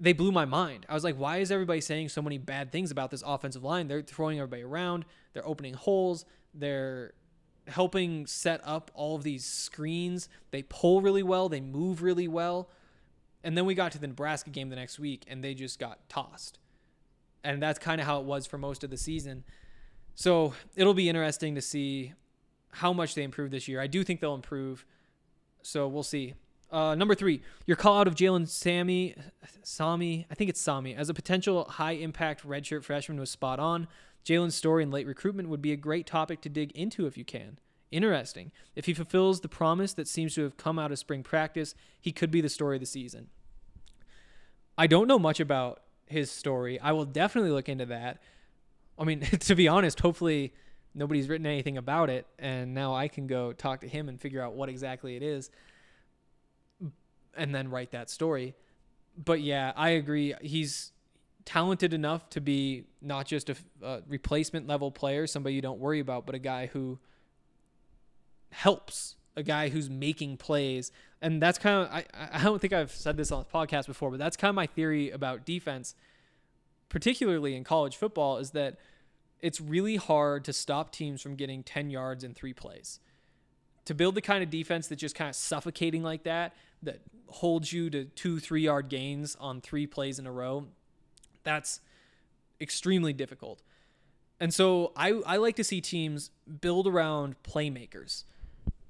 they 0.00 0.12
blew 0.12 0.32
my 0.32 0.44
mind. 0.44 0.86
I 0.88 0.94
was 0.94 1.04
like, 1.04 1.16
why 1.16 1.36
is 1.36 1.52
everybody 1.52 1.80
saying 1.80 2.08
so 2.08 2.20
many 2.20 2.38
bad 2.38 2.72
things 2.72 2.90
about 2.90 3.10
this 3.10 3.22
offensive 3.24 3.62
line? 3.62 3.86
They're 3.86 4.02
throwing 4.02 4.38
everybody 4.38 4.62
around, 4.62 5.04
they're 5.34 5.46
opening 5.46 5.74
holes, 5.74 6.24
they're 6.58 7.12
helping 7.68 8.26
set 8.26 8.60
up 8.64 8.90
all 8.94 9.16
of 9.16 9.22
these 9.22 9.44
screens. 9.44 10.28
They 10.50 10.62
pull 10.62 11.00
really 11.00 11.22
well, 11.22 11.48
they 11.48 11.60
move 11.60 12.02
really 12.02 12.28
well. 12.28 12.70
And 13.44 13.56
then 13.56 13.66
we 13.66 13.74
got 13.74 13.92
to 13.92 13.98
the 13.98 14.08
Nebraska 14.08 14.50
game 14.50 14.70
the 14.70 14.76
next 14.76 14.98
week 14.98 15.24
and 15.28 15.42
they 15.42 15.54
just 15.54 15.78
got 15.78 16.08
tossed. 16.08 16.58
And 17.44 17.62
that's 17.62 17.78
kind 17.78 18.00
of 18.00 18.06
how 18.06 18.18
it 18.20 18.24
was 18.24 18.46
for 18.46 18.58
most 18.58 18.82
of 18.82 18.90
the 18.90 18.96
season. 18.96 19.44
So 20.14 20.54
it'll 20.74 20.94
be 20.94 21.08
interesting 21.08 21.54
to 21.54 21.60
see 21.60 22.14
how 22.72 22.92
much 22.92 23.14
they 23.14 23.22
improve 23.22 23.50
this 23.50 23.68
year. 23.68 23.80
I 23.80 23.86
do 23.86 24.02
think 24.02 24.20
they'll 24.20 24.34
improve. 24.34 24.84
So 25.62 25.86
we'll 25.86 26.02
see. 26.02 26.34
Uh, 26.70 26.94
number 26.96 27.14
three, 27.14 27.42
your 27.66 27.76
call 27.76 28.00
out 28.00 28.08
of 28.08 28.16
Jalen 28.16 28.48
Sammy, 28.48 29.14
Sami, 29.62 30.26
I 30.30 30.34
think 30.34 30.50
it's 30.50 30.60
Sami, 30.60 30.94
as 30.94 31.08
a 31.08 31.14
potential 31.14 31.64
high 31.64 31.92
impact 31.92 32.46
redshirt 32.46 32.82
freshman 32.82 33.20
was 33.20 33.30
spot 33.30 33.60
on. 33.60 33.86
Jalen's 34.26 34.56
story 34.56 34.82
and 34.82 34.92
late 34.92 35.06
recruitment 35.06 35.48
would 35.48 35.62
be 35.62 35.72
a 35.72 35.76
great 35.76 36.06
topic 36.06 36.40
to 36.42 36.48
dig 36.48 36.72
into 36.72 37.06
if 37.06 37.16
you 37.16 37.24
can. 37.24 37.58
Interesting. 37.92 38.50
If 38.74 38.86
he 38.86 38.92
fulfills 38.92 39.40
the 39.40 39.48
promise 39.48 39.94
that 39.94 40.08
seems 40.08 40.34
to 40.34 40.42
have 40.42 40.56
come 40.56 40.78
out 40.78 40.90
of 40.90 40.98
spring 40.98 41.22
practice, 41.22 41.74
he 42.00 42.10
could 42.10 42.32
be 42.32 42.40
the 42.40 42.48
story 42.48 42.76
of 42.76 42.80
the 42.80 42.86
season. 42.86 43.28
I 44.76 44.88
don't 44.88 45.06
know 45.06 45.18
much 45.18 45.38
about 45.38 45.82
his 46.06 46.30
story. 46.30 46.80
I 46.80 46.92
will 46.92 47.04
definitely 47.04 47.52
look 47.52 47.68
into 47.68 47.86
that. 47.86 48.20
I 48.98 49.04
mean, 49.04 49.20
to 49.40 49.54
be 49.54 49.68
honest, 49.68 50.00
hopefully 50.00 50.52
nobody's 50.92 51.28
written 51.28 51.46
anything 51.46 51.78
about 51.78 52.10
it, 52.10 52.26
and 52.38 52.74
now 52.74 52.94
I 52.94 53.06
can 53.06 53.28
go 53.28 53.52
talk 53.52 53.82
to 53.82 53.88
him 53.88 54.08
and 54.08 54.20
figure 54.20 54.42
out 54.42 54.54
what 54.54 54.68
exactly 54.68 55.14
it 55.14 55.22
is 55.22 55.50
and 57.36 57.54
then 57.54 57.70
write 57.70 57.92
that 57.92 58.10
story. 58.10 58.54
But 59.16 59.40
yeah, 59.40 59.72
I 59.76 59.90
agree. 59.90 60.34
He's 60.40 60.92
talented 61.46 61.94
enough 61.94 62.28
to 62.30 62.40
be 62.40 62.84
not 63.00 63.24
just 63.24 63.48
a, 63.48 63.56
a, 63.82 64.02
replacement 64.06 64.66
level 64.66 64.90
player, 64.90 65.26
somebody 65.26 65.54
you 65.54 65.62
don't 65.62 65.78
worry 65.78 66.00
about, 66.00 66.26
but 66.26 66.34
a 66.34 66.38
guy 66.38 66.66
who 66.66 66.98
helps, 68.50 69.14
a 69.36 69.42
guy 69.42 69.70
who's 69.70 69.88
making 69.88 70.36
plays. 70.36 70.90
And 71.22 71.40
that's 71.40 71.56
kind 71.56 71.86
of, 71.86 71.92
I, 71.92 72.04
I 72.32 72.42
don't 72.42 72.60
think 72.60 72.72
I've 72.72 72.90
said 72.90 73.16
this 73.16 73.30
on 73.32 73.38
the 73.38 73.58
podcast 73.58 73.86
before, 73.86 74.10
but 74.10 74.18
that's 74.18 74.36
kind 74.36 74.50
of 74.50 74.56
my 74.56 74.66
theory 74.66 75.10
about 75.10 75.46
defense, 75.46 75.94
particularly 76.88 77.54
in 77.54 77.64
college 77.64 77.96
football, 77.96 78.38
is 78.38 78.50
that 78.50 78.76
it's 79.40 79.60
really 79.60 79.96
hard 79.96 80.44
to 80.44 80.52
stop 80.52 80.90
teams 80.90 81.22
from 81.22 81.36
getting 81.36 81.62
10 81.62 81.90
yards 81.90 82.24
in 82.24 82.34
three 82.34 82.52
plays. 82.52 82.98
To 83.84 83.94
build 83.94 84.16
the 84.16 84.20
kind 84.20 84.42
of 84.42 84.50
defense 84.50 84.88
that's 84.88 85.00
just 85.00 85.14
kind 85.14 85.28
of 85.30 85.36
suffocating 85.36 86.02
like 86.02 86.24
that, 86.24 86.54
that 86.82 87.00
holds 87.28 87.72
you 87.72 87.88
to 87.90 88.04
two, 88.04 88.40
three 88.40 88.62
yard 88.62 88.88
gains 88.88 89.36
on 89.38 89.60
three 89.60 89.86
plays 89.86 90.18
in 90.18 90.26
a 90.26 90.32
row, 90.32 90.66
that's 91.46 91.80
extremely 92.60 93.14
difficult. 93.14 93.62
And 94.40 94.52
so 94.52 94.92
I, 94.96 95.12
I 95.24 95.36
like 95.36 95.56
to 95.56 95.64
see 95.64 95.80
teams 95.80 96.30
build 96.60 96.86
around 96.86 97.36
playmakers, 97.42 98.24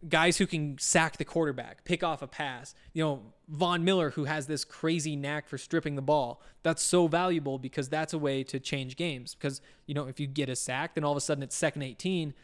guys 0.08 0.38
who 0.38 0.46
can 0.46 0.78
sack 0.78 1.18
the 1.18 1.24
quarterback, 1.24 1.84
pick 1.84 2.02
off 2.02 2.22
a 2.22 2.26
pass. 2.26 2.74
You 2.94 3.04
know, 3.04 3.22
Von 3.48 3.84
Miller, 3.84 4.10
who 4.10 4.24
has 4.24 4.46
this 4.46 4.64
crazy 4.64 5.14
knack 5.14 5.46
for 5.46 5.58
stripping 5.58 5.94
the 5.94 6.02
ball. 6.02 6.42
That's 6.64 6.82
so 6.82 7.06
valuable 7.06 7.58
because 7.58 7.88
that's 7.88 8.12
a 8.12 8.18
way 8.18 8.42
to 8.44 8.58
change 8.58 8.96
games. 8.96 9.34
Because, 9.34 9.60
you 9.86 9.94
know, 9.94 10.08
if 10.08 10.18
you 10.18 10.26
get 10.26 10.48
a 10.48 10.56
sack, 10.56 10.94
then 10.94 11.04
all 11.04 11.12
of 11.12 11.18
a 11.18 11.20
sudden 11.20 11.44
it's 11.44 11.54
second 11.54 11.82
18, 11.82 12.34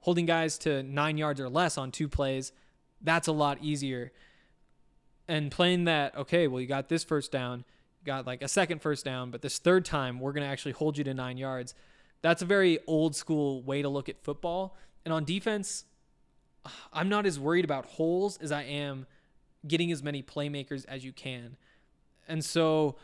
holding 0.00 0.24
guys 0.24 0.56
to 0.58 0.82
nine 0.84 1.18
yards 1.18 1.40
or 1.40 1.50
less 1.50 1.76
on 1.76 1.90
two 1.90 2.08
plays, 2.08 2.52
that's 3.02 3.28
a 3.28 3.32
lot 3.32 3.58
easier 3.60 4.12
and 5.28 5.50
playing 5.50 5.84
that 5.84 6.16
okay 6.16 6.46
well 6.46 6.60
you 6.60 6.66
got 6.66 6.88
this 6.88 7.04
first 7.04 7.32
down 7.32 7.64
got 8.06 8.26
like 8.26 8.42
a 8.42 8.48
second 8.48 8.80
first 8.80 9.04
down 9.04 9.30
but 9.30 9.42
this 9.42 9.58
third 9.58 9.84
time 9.84 10.20
we're 10.20 10.32
going 10.32 10.44
to 10.44 10.48
actually 10.48 10.72
hold 10.72 10.96
you 10.96 11.04
to 11.04 11.14
nine 11.14 11.36
yards 11.36 11.74
that's 12.22 12.42
a 12.42 12.44
very 12.44 12.78
old 12.86 13.14
school 13.14 13.62
way 13.62 13.82
to 13.82 13.88
look 13.88 14.08
at 14.08 14.22
football 14.22 14.76
and 15.04 15.12
on 15.12 15.24
defense 15.24 15.84
i'm 16.92 17.08
not 17.08 17.26
as 17.26 17.38
worried 17.38 17.64
about 17.64 17.86
holes 17.86 18.38
as 18.38 18.52
i 18.52 18.62
am 18.62 19.06
getting 19.66 19.90
as 19.90 20.02
many 20.02 20.22
playmakers 20.22 20.84
as 20.86 21.04
you 21.04 21.12
can 21.12 21.56
and 22.28 22.44
so 22.44 22.96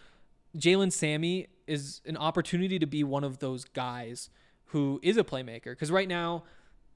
jalen 0.57 0.93
sammy 0.93 1.49
is 1.67 2.01
an 2.07 2.17
opportunity 2.17 2.79
to 2.79 2.87
be 2.87 3.03
one 3.05 3.25
of 3.25 3.39
those 3.39 3.65
guys 3.65 4.31
who 4.67 5.01
is 5.03 5.17
a 5.17 5.25
playmaker 5.25 5.73
because 5.73 5.91
right 5.91 6.09
now 6.09 6.45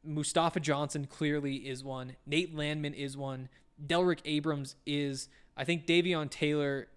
mustafa 0.04 0.60
johnson 0.60 1.06
clearly 1.06 1.56
is 1.56 1.82
one 1.82 2.16
nate 2.26 2.54
landman 2.54 2.94
is 2.94 3.16
one 3.16 3.48
Delrick 3.84 4.20
Abrams 4.24 4.76
is. 4.86 5.28
I 5.56 5.64
think 5.64 5.86
Davion 5.86 6.30
Taylor. 6.30 6.88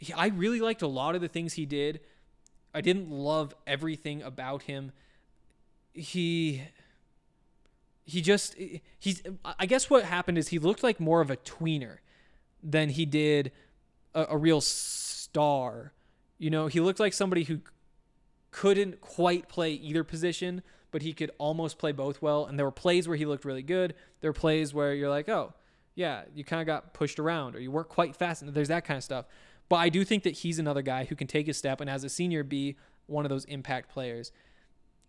He, 0.00 0.14
I 0.14 0.28
really 0.28 0.60
liked 0.60 0.80
a 0.80 0.86
lot 0.86 1.14
of 1.14 1.20
the 1.20 1.28
things 1.28 1.52
he 1.52 1.66
did. 1.66 2.00
I 2.74 2.80
didn't 2.80 3.10
love 3.10 3.54
everything 3.66 4.22
about 4.22 4.62
him. 4.62 4.92
He 5.92 6.62
he 8.04 8.22
just 8.22 8.56
he's 8.98 9.22
I 9.44 9.66
guess 9.66 9.90
what 9.90 10.04
happened 10.04 10.38
is 10.38 10.48
he 10.48 10.58
looked 10.58 10.82
like 10.82 11.00
more 11.00 11.20
of 11.20 11.30
a 11.30 11.36
tweener 11.36 11.98
than 12.62 12.88
he 12.88 13.04
did 13.04 13.52
a, 14.14 14.26
a 14.30 14.38
real 14.38 14.62
star. 14.62 15.92
You 16.38 16.48
know, 16.48 16.66
he 16.66 16.80
looked 16.80 17.00
like 17.00 17.12
somebody 17.12 17.44
who 17.44 17.60
couldn't 18.50 19.02
quite 19.02 19.48
play 19.48 19.72
either 19.72 20.02
position, 20.02 20.62
but 20.90 21.02
he 21.02 21.12
could 21.12 21.30
almost 21.36 21.78
play 21.78 21.92
both 21.92 22.22
well. 22.22 22.46
And 22.46 22.58
there 22.58 22.64
were 22.66 22.72
plays 22.72 23.06
where 23.06 23.18
he 23.18 23.26
looked 23.26 23.44
really 23.44 23.62
good. 23.62 23.94
There 24.22 24.30
were 24.30 24.34
plays 24.34 24.72
where 24.72 24.94
you're 24.94 25.10
like, 25.10 25.28
oh, 25.28 25.52
yeah, 25.94 26.22
you 26.34 26.42
kind 26.42 26.60
of 26.60 26.66
got 26.66 26.94
pushed 26.94 27.18
around 27.18 27.54
or 27.54 27.60
you 27.60 27.70
weren't 27.70 27.88
quite 27.88 28.16
fast. 28.16 28.40
And 28.42 28.54
there's 28.54 28.68
that 28.68 28.86
kind 28.86 28.96
of 28.96 29.04
stuff. 29.04 29.26
But 29.70 29.76
I 29.76 29.88
do 29.88 30.04
think 30.04 30.24
that 30.24 30.32
he's 30.32 30.58
another 30.58 30.82
guy 30.82 31.04
who 31.04 31.14
can 31.14 31.28
take 31.28 31.48
a 31.48 31.54
step 31.54 31.80
and 31.80 31.88
as 31.88 32.04
a 32.04 32.08
senior 32.10 32.42
be 32.42 32.76
one 33.06 33.24
of 33.24 33.30
those 33.30 33.44
impact 33.46 33.88
players. 33.88 34.32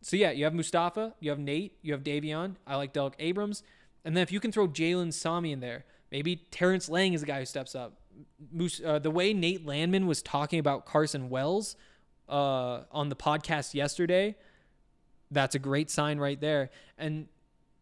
So 0.01 0.16
yeah, 0.16 0.32
you 0.32 0.45
have 0.45 0.53
Mustafa, 0.53 1.16
you 1.20 1.32
have 1.32 1.39
Nate, 1.39 1.78
you 1.82 1.93
have 1.93 2.03
Davion. 2.03 2.55
I 2.66 2.76
like 2.76 2.93
Delrick 2.93 3.16
Abrams. 3.20 3.64
And 4.05 4.16
then 4.16 4.22
if 4.22 4.32
you 4.32 4.39
can 4.39 4.51
throw 4.51 4.68
Jalen 4.68 5.14
Sami 5.14 5.51
in 5.51 5.62
there, 5.62 5.84
maybe 6.12 6.47
Terrance 6.51 6.89
Lang 6.89 7.14
is 7.14 7.24
a 7.24 7.26
guy 7.26 7.39
who 7.39 7.45
steps 7.45 7.74
up. 7.74 7.97
Uh, 8.86 8.99
the 8.99 9.09
way 9.09 9.34
Nate 9.34 9.66
Landman 9.66 10.05
was 10.05 10.22
talking 10.22 10.59
about 10.59 10.86
Carson 10.86 11.30
Wells 11.30 11.76
uh, 12.30 12.82
on 12.91 13.09
the 13.09 13.16
podcast 13.16 13.74
yesterday, 13.74 14.36
that's 15.32 15.55
a 15.55 15.59
great 15.59 15.89
sign 15.89 16.20
right 16.20 16.39
there. 16.39 16.70
And 16.99 17.28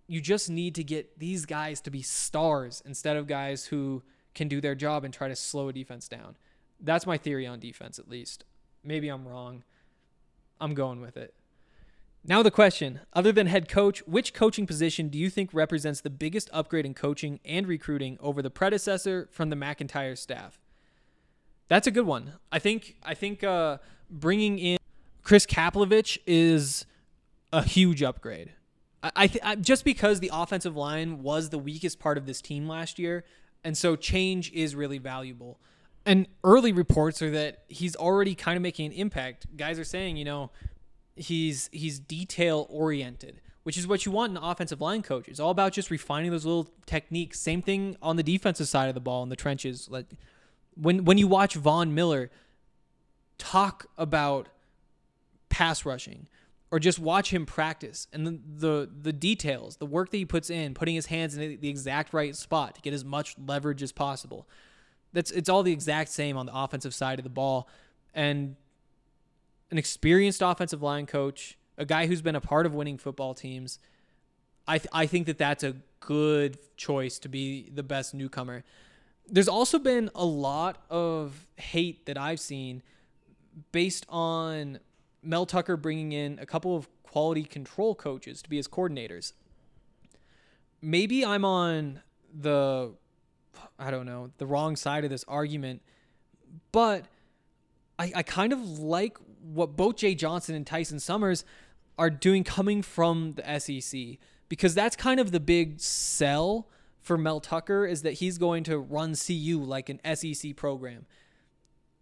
you 0.07 0.21
just 0.21 0.49
need 0.49 0.75
to 0.75 0.83
get 0.85 1.19
these 1.19 1.45
guys 1.45 1.81
to 1.81 1.91
be 1.91 2.01
stars 2.01 2.81
instead 2.85 3.17
of 3.17 3.27
guys 3.27 3.65
who 3.65 4.01
can 4.33 4.47
do 4.47 4.61
their 4.61 4.75
job 4.75 5.03
and 5.03 5.13
try 5.13 5.27
to 5.27 5.35
slow 5.35 5.67
a 5.67 5.73
defense 5.73 6.07
down. 6.07 6.37
That's 6.79 7.05
my 7.05 7.17
theory 7.17 7.45
on 7.45 7.59
defense, 7.59 7.99
at 7.99 8.09
least. 8.09 8.45
Maybe 8.83 9.09
I'm 9.09 9.27
wrong. 9.27 9.63
I'm 10.61 10.73
going 10.73 11.01
with 11.01 11.17
it. 11.17 11.33
Now, 12.25 12.43
the 12.43 12.51
question 12.51 12.99
other 13.13 13.31
than 13.31 13.47
head 13.47 13.69
coach, 13.69 14.05
which 14.05 14.33
coaching 14.33 14.67
position 14.67 15.07
do 15.09 15.17
you 15.17 15.29
think 15.29 15.51
represents 15.53 16.01
the 16.01 16.09
biggest 16.09 16.49
upgrade 16.51 16.85
in 16.85 16.93
coaching 16.93 17.39
and 17.45 17.67
recruiting 17.67 18.17
over 18.19 18.41
the 18.41 18.49
predecessor 18.49 19.29
from 19.31 19.49
the 19.49 19.55
MacIntyre 19.55 20.15
staff? 20.15 20.59
That's 21.69 21.87
a 21.87 21.91
good 21.91 22.05
one. 22.05 22.33
I 22.51 22.59
think 22.59 22.97
I 23.03 23.13
think 23.13 23.43
uh, 23.43 23.77
bringing 24.09 24.59
in 24.59 24.79
Chris 25.23 25.45
Kapilovic 25.45 26.17
is 26.25 26.85
a 27.53 27.63
huge 27.63 28.03
upgrade. 28.03 28.53
I, 29.01 29.27
th- 29.27 29.43
I 29.45 29.55
just 29.55 29.85
because 29.85 30.19
the 30.19 30.29
offensive 30.33 30.75
line 30.75 31.23
was 31.23 31.51
the 31.51 31.57
weakest 31.57 31.99
part 31.99 32.17
of 32.17 32.25
this 32.25 32.41
team 32.41 32.67
last 32.67 32.99
year, 32.99 33.23
and 33.63 33.77
so 33.77 33.95
change 33.95 34.51
is 34.51 34.75
really 34.75 34.97
valuable. 34.97 35.59
And 36.09 36.27
early 36.43 36.71
reports 36.71 37.21
are 37.21 37.29
that 37.29 37.65
he's 37.67 37.95
already 37.95 38.33
kind 38.33 38.57
of 38.57 38.63
making 38.63 38.87
an 38.87 38.93
impact. 38.93 39.45
Guys 39.55 39.77
are 39.77 39.83
saying, 39.83 40.17
you 40.17 40.25
know, 40.25 40.49
he's 41.15 41.69
he's 41.71 41.99
detail 41.99 42.65
oriented, 42.67 43.41
which 43.61 43.77
is 43.77 43.85
what 43.85 44.07
you 44.07 44.11
want 44.11 44.31
in 44.31 44.37
an 44.37 44.43
offensive 44.43 44.81
line 44.81 45.03
coach. 45.03 45.27
It's 45.27 45.39
all 45.39 45.51
about 45.51 45.71
just 45.71 45.91
refining 45.91 46.31
those 46.31 46.45
little 46.45 46.67
techniques. 46.87 47.39
Same 47.39 47.61
thing 47.61 47.95
on 48.01 48.15
the 48.15 48.23
defensive 48.23 48.67
side 48.67 48.89
of 48.89 48.95
the 48.95 48.99
ball 48.99 49.21
in 49.21 49.29
the 49.29 49.35
trenches. 49.35 49.87
Like 49.87 50.07
when 50.73 51.05
when 51.05 51.19
you 51.19 51.27
watch 51.27 51.53
Von 51.53 51.93
Miller 51.93 52.31
talk 53.37 53.85
about 53.95 54.49
pass 55.49 55.85
rushing, 55.85 56.25
or 56.71 56.79
just 56.79 56.97
watch 56.97 57.31
him 57.31 57.45
practice 57.45 58.07
and 58.13 58.25
the, 58.25 58.39
the, 58.47 58.89
the 59.03 59.13
details, 59.13 59.77
the 59.77 59.85
work 59.85 60.09
that 60.09 60.17
he 60.17 60.25
puts 60.25 60.49
in, 60.49 60.73
putting 60.73 60.95
his 60.95 61.05
hands 61.05 61.37
in 61.37 61.59
the 61.59 61.69
exact 61.69 62.13
right 62.15 62.35
spot 62.35 62.73
to 62.75 62.81
get 62.81 62.93
as 62.93 63.05
much 63.05 63.35
leverage 63.37 63.83
as 63.83 63.91
possible. 63.91 64.47
That's 65.13 65.31
it's 65.31 65.49
all 65.49 65.63
the 65.63 65.73
exact 65.73 66.09
same 66.09 66.37
on 66.37 66.45
the 66.45 66.55
offensive 66.55 66.93
side 66.93 67.19
of 67.19 67.23
the 67.23 67.29
ball, 67.29 67.67
and 68.13 68.55
an 69.71 69.77
experienced 69.77 70.41
offensive 70.41 70.81
line 70.81 71.05
coach, 71.05 71.57
a 71.77 71.85
guy 71.85 72.07
who's 72.07 72.21
been 72.21 72.35
a 72.35 72.41
part 72.41 72.65
of 72.65 72.73
winning 72.73 72.97
football 72.97 73.33
teams. 73.33 73.79
I 74.67 74.77
th- 74.77 74.89
I 74.93 75.05
think 75.05 75.25
that 75.25 75.37
that's 75.37 75.63
a 75.63 75.75
good 75.99 76.57
choice 76.77 77.19
to 77.19 77.29
be 77.29 77.69
the 77.73 77.83
best 77.83 78.13
newcomer. 78.13 78.63
There's 79.27 79.47
also 79.47 79.79
been 79.79 80.09
a 80.15 80.25
lot 80.25 80.83
of 80.89 81.45
hate 81.57 82.05
that 82.05 82.17
I've 82.17 82.39
seen 82.39 82.81
based 83.71 84.05
on 84.09 84.79
Mel 85.21 85.45
Tucker 85.45 85.77
bringing 85.77 86.11
in 86.11 86.39
a 86.39 86.45
couple 86.45 86.75
of 86.75 86.87
quality 87.03 87.43
control 87.43 87.95
coaches 87.95 88.41
to 88.41 88.49
be 88.49 88.57
his 88.57 88.67
coordinators. 88.67 89.33
Maybe 90.81 91.25
I'm 91.25 91.43
on 91.43 92.01
the, 92.33 92.93
I 93.77 93.91
don't 93.91 94.05
know, 94.05 94.31
the 94.37 94.45
wrong 94.45 94.75
side 94.75 95.03
of 95.03 95.09
this 95.09 95.25
argument, 95.27 95.81
but 96.71 97.05
I, 97.97 98.11
I 98.15 98.23
kind 98.23 98.53
of 98.53 98.79
like 98.79 99.17
what 99.41 99.75
both 99.75 99.97
Jay 99.97 100.15
Johnson 100.15 100.55
and 100.55 100.65
Tyson 100.65 100.99
Summers 100.99 101.45
are 101.97 102.09
doing 102.09 102.43
coming 102.43 102.81
from 102.81 103.33
the 103.33 103.59
SEC. 103.59 104.17
because 104.49 104.73
that's 104.73 104.95
kind 104.95 105.19
of 105.19 105.31
the 105.31 105.39
big 105.39 105.79
sell 105.79 106.67
for 107.01 107.17
Mel 107.17 107.39
Tucker 107.39 107.85
is 107.85 108.01
that 108.01 108.13
he's 108.13 108.37
going 108.37 108.63
to 108.65 108.77
run 108.77 109.15
CU 109.15 109.61
like 109.63 109.89
an 109.89 109.99
SEC 110.15 110.55
program. 110.55 111.05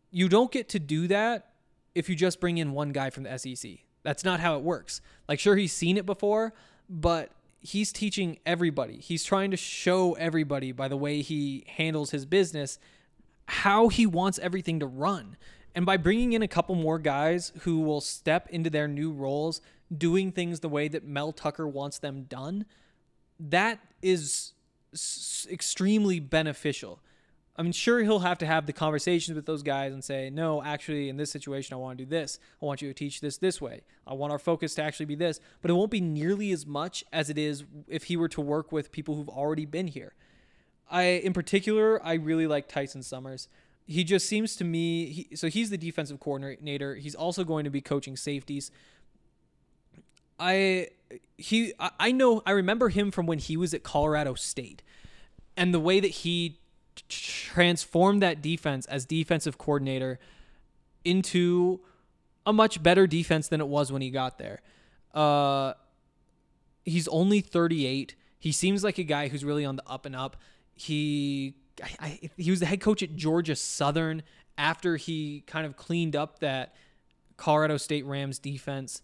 You 0.10 0.30
don't 0.30 0.52
get 0.52 0.70
to 0.70 0.80
do 0.80 1.08
that 1.08 1.52
if 1.94 2.10
you 2.10 2.16
just 2.16 2.40
bring 2.40 2.58
in 2.58 2.72
one 2.72 2.92
guy 2.92 3.10
from 3.10 3.24
the 3.24 3.38
SEC. 3.38 3.72
That's 4.04 4.24
not 4.24 4.40
how 4.40 4.56
it 4.56 4.64
works. 4.64 5.02
Like, 5.28 5.40
sure, 5.40 5.56
he's 5.56 5.74
seen 5.74 5.98
it 5.98 6.06
before, 6.06 6.54
but 6.90 7.32
he's 7.62 7.92
teaching 7.92 8.40
everybody. 8.46 8.98
He's 8.98 9.24
trying 9.24 9.52
to 9.52 9.58
show 9.58 10.14
everybody 10.14 10.72
by 10.72 10.88
the 10.88 10.98
way 10.98 11.22
he 11.22 11.66
handles 11.68 12.12
his 12.12 12.26
business 12.26 12.80
how 13.48 13.88
he 13.88 14.06
wants 14.06 14.40
everything 14.40 14.80
to 14.80 14.86
run. 14.86 15.38
And 15.74 15.86
by 15.86 15.98
bringing 15.98 16.34
in 16.34 16.42
a 16.42 16.48
couple 16.48 16.76
more 16.76 17.00
guys 17.00 17.54
who 17.62 17.80
will 17.80 18.02
step 18.02 18.50
into 18.50 18.70
their 18.70 18.88
new 18.88 19.12
roles, 19.12 19.62
doing 19.96 20.32
things 20.32 20.60
the 20.60 20.70
way 20.70 20.88
that 20.88 21.06
Mel 21.06 21.32
Tucker 21.32 21.68
wants 21.68 22.00
them 22.00 22.24
done, 22.24 22.66
that 23.40 23.80
is 24.02 24.54
s- 24.94 25.48
extremely 25.50 26.20
beneficial. 26.20 27.00
I 27.60 27.64
mean, 27.64 27.72
sure, 27.72 28.04
he'll 28.04 28.20
have 28.20 28.38
to 28.38 28.46
have 28.46 28.68
the 28.68 28.74
conversations 28.74 29.36
with 29.36 29.48
those 29.48 29.64
guys 29.64 29.92
and 29.92 30.04
say, 30.04 30.30
no, 30.30 30.62
actually, 30.62 31.10
in 31.10 31.18
this 31.18 31.32
situation, 31.32 31.74
I 31.74 31.78
want 31.78 31.98
to 31.98 32.06
do 32.06 32.10
this. 32.10 32.40
I 32.62 32.66
want 32.66 32.84
you 32.84 32.88
to 32.88 32.94
teach 32.94 33.20
this 33.20 33.38
this 33.38 33.60
way. 33.60 33.82
I 34.06 34.14
want 34.14 34.32
our 34.32 34.38
focus 34.38 34.76
to 34.76 34.84
actually 34.84 35.08
be 35.08 35.16
this. 35.16 35.40
But 35.62 35.72
it 35.72 35.74
won't 35.74 35.90
be 35.90 36.00
nearly 36.00 36.52
as 36.52 36.68
much 36.68 37.04
as 37.12 37.32
it 37.32 37.38
is 37.38 37.64
if 37.88 38.04
he 38.04 38.16
were 38.16 38.30
to 38.30 38.42
work 38.42 38.72
with 38.72 38.92
people 38.92 39.16
who've 39.16 39.30
already 39.30 39.66
been 39.66 39.88
here. 39.88 40.14
I, 40.92 41.04
in 41.04 41.34
particular, 41.34 42.00
I 42.06 42.14
really 42.14 42.46
like 42.46 42.68
Tyson 42.68 43.02
Summers. 43.02 43.48
He 43.88 44.04
just 44.04 44.28
seems 44.28 44.56
to 44.58 44.64
me, 44.64 45.06
he, 45.06 45.36
so 45.36 45.48
he's 45.48 45.72
the 45.72 45.78
defensive 45.78 46.20
coordinator. 46.20 46.96
He's 46.96 47.16
also 47.16 47.44
going 47.44 47.64
to 47.64 47.72
be 47.72 47.82
coaching 47.82 48.16
safeties. 48.16 48.70
I 50.40 50.90
he 51.38 51.74
I- 51.80 52.12
know 52.12 52.44
I 52.46 52.52
remember 52.52 52.90
him 52.90 53.10
from 53.10 53.26
when 53.26 53.40
he 53.40 53.58
was 53.58 53.74
at 53.74 53.82
Colorado 53.82 54.36
State 54.36 54.84
and 55.56 55.74
the 55.74 55.80
way 55.80 56.00
that 56.00 56.10
he 56.10 56.60
transformed 57.10 58.22
that 58.22 58.42
defense 58.42 58.86
as 58.88 59.06
defensive 59.06 59.58
coordinator 59.58 60.20
into 61.04 61.80
a 62.46 62.54
much 62.54 62.82
better 62.82 63.08
defense 63.08 63.48
than 63.48 63.60
it 63.62 63.68
was 63.68 63.92
when 63.92 64.02
he 64.02 64.10
got 64.10 64.38
there. 64.38 64.62
Uh 65.14 65.74
he's 66.86 67.08
only 67.10 67.42
38. 67.42 68.16
He 68.40 68.52
seems 68.52 68.84
like 68.84 68.98
a 68.98 69.04
guy 69.04 69.28
who's 69.28 69.44
really 69.44 69.66
on 69.66 69.76
the 69.76 69.84
up 69.88 70.06
and 70.06 70.16
up. 70.16 70.38
He 70.76 71.56
I, 71.84 71.90
I, 72.00 72.30
he 72.38 72.50
was 72.50 72.60
the 72.60 72.66
head 72.66 72.82
coach 72.82 73.04
at 73.04 73.16
Georgia 73.16 73.56
Southern 73.56 74.24
after 74.58 74.96
he 74.96 75.44
kind 75.48 75.66
of 75.66 75.76
cleaned 75.78 76.16
up 76.16 76.40
that 76.40 76.74
Colorado 77.36 77.78
State 77.78 78.06
Rams 78.06 78.40
defense. 78.40 79.02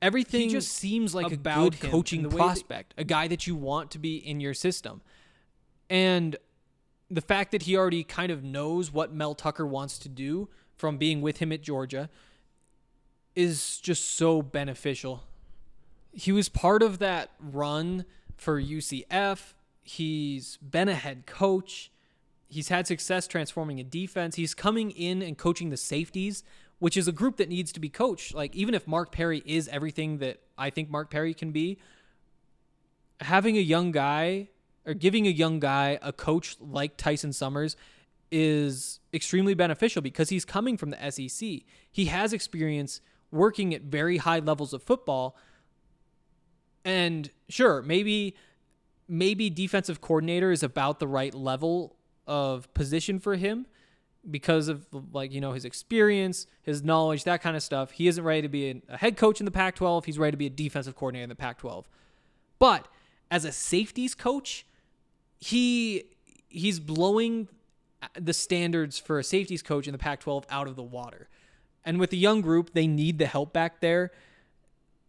Everything 0.00 0.42
He 0.42 0.48
just 0.48 0.72
seems 0.72 1.14
like 1.14 1.32
about 1.32 1.74
a 1.74 1.78
good 1.78 1.90
coaching 1.90 2.22
way 2.24 2.28
that- 2.30 2.36
prospect, 2.36 2.94
a 2.98 3.04
guy 3.04 3.28
that 3.28 3.46
you 3.46 3.54
want 3.54 3.90
to 3.92 3.98
be 3.98 4.16
in 4.16 4.40
your 4.40 4.54
system. 4.54 5.00
And 5.88 6.36
the 7.12 7.20
fact 7.20 7.52
that 7.52 7.62
he 7.62 7.76
already 7.76 8.02
kind 8.04 8.32
of 8.32 8.42
knows 8.42 8.90
what 8.90 9.12
Mel 9.12 9.34
Tucker 9.34 9.66
wants 9.66 9.98
to 9.98 10.08
do 10.08 10.48
from 10.74 10.96
being 10.96 11.20
with 11.20 11.38
him 11.38 11.52
at 11.52 11.60
Georgia 11.60 12.08
is 13.36 13.78
just 13.78 14.14
so 14.14 14.40
beneficial. 14.40 15.24
He 16.12 16.32
was 16.32 16.48
part 16.48 16.82
of 16.82 16.98
that 16.98 17.30
run 17.38 18.06
for 18.36 18.60
UCF. 18.60 19.52
He's 19.82 20.56
been 20.58 20.88
a 20.88 20.94
head 20.94 21.26
coach. 21.26 21.90
He's 22.48 22.68
had 22.68 22.86
success 22.86 23.26
transforming 23.26 23.78
a 23.78 23.84
defense. 23.84 24.36
He's 24.36 24.54
coming 24.54 24.90
in 24.90 25.22
and 25.22 25.36
coaching 25.36 25.68
the 25.68 25.76
safeties, 25.76 26.44
which 26.78 26.96
is 26.96 27.08
a 27.08 27.12
group 27.12 27.36
that 27.36 27.48
needs 27.48 27.72
to 27.72 27.80
be 27.80 27.88
coached. 27.88 28.34
Like, 28.34 28.54
even 28.54 28.74
if 28.74 28.86
Mark 28.86 29.12
Perry 29.12 29.42
is 29.44 29.68
everything 29.68 30.18
that 30.18 30.40
I 30.56 30.70
think 30.70 30.90
Mark 30.90 31.10
Perry 31.10 31.34
can 31.34 31.52
be, 31.52 31.78
having 33.20 33.56
a 33.56 33.60
young 33.60 33.92
guy 33.92 34.48
or 34.86 34.94
giving 34.94 35.26
a 35.26 35.30
young 35.30 35.60
guy 35.60 35.98
a 36.02 36.12
coach 36.12 36.56
like 36.60 36.96
Tyson 36.96 37.32
Summers 37.32 37.76
is 38.30 39.00
extremely 39.12 39.54
beneficial 39.54 40.02
because 40.02 40.30
he's 40.30 40.44
coming 40.44 40.76
from 40.76 40.90
the 40.90 41.10
SEC. 41.10 41.60
He 41.90 42.06
has 42.06 42.32
experience 42.32 43.00
working 43.30 43.74
at 43.74 43.82
very 43.82 44.16
high 44.18 44.38
levels 44.38 44.72
of 44.72 44.82
football. 44.82 45.36
And 46.84 47.30
sure, 47.48 47.82
maybe 47.82 48.34
maybe 49.08 49.50
defensive 49.50 50.00
coordinator 50.00 50.50
is 50.50 50.62
about 50.62 50.98
the 50.98 51.06
right 51.06 51.34
level 51.34 51.96
of 52.26 52.72
position 52.72 53.18
for 53.18 53.36
him 53.36 53.66
because 54.30 54.68
of 54.68 54.86
like 55.12 55.32
you 55.32 55.40
know 55.40 55.52
his 55.52 55.64
experience, 55.64 56.46
his 56.62 56.82
knowledge, 56.82 57.24
that 57.24 57.42
kind 57.42 57.56
of 57.56 57.62
stuff. 57.62 57.92
He 57.92 58.08
isn't 58.08 58.22
ready 58.24 58.42
to 58.42 58.48
be 58.48 58.82
a 58.88 58.96
head 58.96 59.16
coach 59.16 59.40
in 59.40 59.44
the 59.44 59.50
Pac-12. 59.50 60.04
He's 60.04 60.18
ready 60.18 60.32
to 60.32 60.36
be 60.36 60.46
a 60.46 60.50
defensive 60.50 60.96
coordinator 60.96 61.24
in 61.24 61.28
the 61.28 61.34
Pac-12. 61.34 61.84
But 62.58 62.88
as 63.30 63.44
a 63.44 63.52
safeties 63.52 64.14
coach, 64.14 64.64
he 65.42 66.04
he's 66.48 66.78
blowing 66.78 67.48
the 68.14 68.32
standards 68.32 68.98
for 68.98 69.18
a 69.18 69.24
safeties 69.24 69.62
coach 69.62 69.86
in 69.86 69.92
the 69.92 69.98
Pac-12 69.98 70.44
out 70.50 70.68
of 70.68 70.76
the 70.76 70.82
water. 70.82 71.28
And 71.84 71.98
with 71.98 72.10
the 72.10 72.16
young 72.16 72.40
group, 72.42 72.74
they 72.74 72.86
need 72.86 73.18
the 73.18 73.26
help 73.26 73.52
back 73.52 73.80
there. 73.80 74.12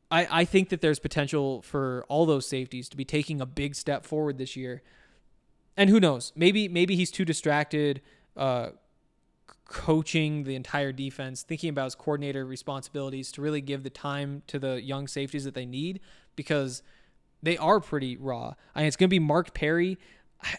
I, 0.10 0.27
I 0.41 0.45
think 0.45 0.69
that 0.69 0.81
there's 0.81 0.99
potential 0.99 1.61
for 1.61 2.05
all 2.07 2.26
those 2.26 2.47
safeties 2.47 2.89
to 2.89 2.97
be 2.97 3.05
taking 3.05 3.41
a 3.41 3.45
big 3.45 3.76
step 3.76 4.05
forward 4.05 4.38
this 4.38 4.55
year. 4.55 4.81
And 5.77 5.89
who 5.89 5.99
knows? 5.99 6.31
Maybe 6.35 6.68
maybe 6.68 6.95
he's 6.95 7.11
too 7.11 7.26
distracted 7.26 8.01
uh, 8.35 8.69
coaching 9.65 10.45
the 10.45 10.55
entire 10.55 10.91
defense, 10.91 11.43
thinking 11.43 11.69
about 11.69 11.85
his 11.85 11.95
coordinator 11.95 12.45
responsibilities 12.45 13.31
to 13.34 13.41
really 13.41 13.61
give 13.61 13.84
the 13.84 13.89
time 13.91 14.41
to 14.47 14.57
the 14.57 14.81
young 14.81 15.07
safeties 15.07 15.43
that 15.43 15.53
they 15.53 15.65
need 15.65 15.99
because 16.35 16.81
they 17.43 17.57
are 17.57 17.80
pretty 17.80 18.18
raw. 18.18 18.53
I 18.73 18.80
mean, 18.80 18.88
it's 18.88 18.95
going 18.95 19.10
to 19.10 19.14
be 19.14 19.19
Mark 19.19 19.53
Perry. 19.53 19.97
I, 20.44 20.56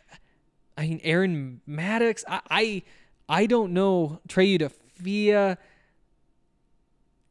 I 0.76 0.82
mean, 0.88 1.00
Aaron 1.02 1.60
Maddox. 1.66 2.24
I, 2.28 2.40
I, 2.50 2.82
I 3.28 3.46
don't 3.46 3.72
know. 3.72 4.20
Trey 4.28 4.58
Udoffia. 4.58 5.56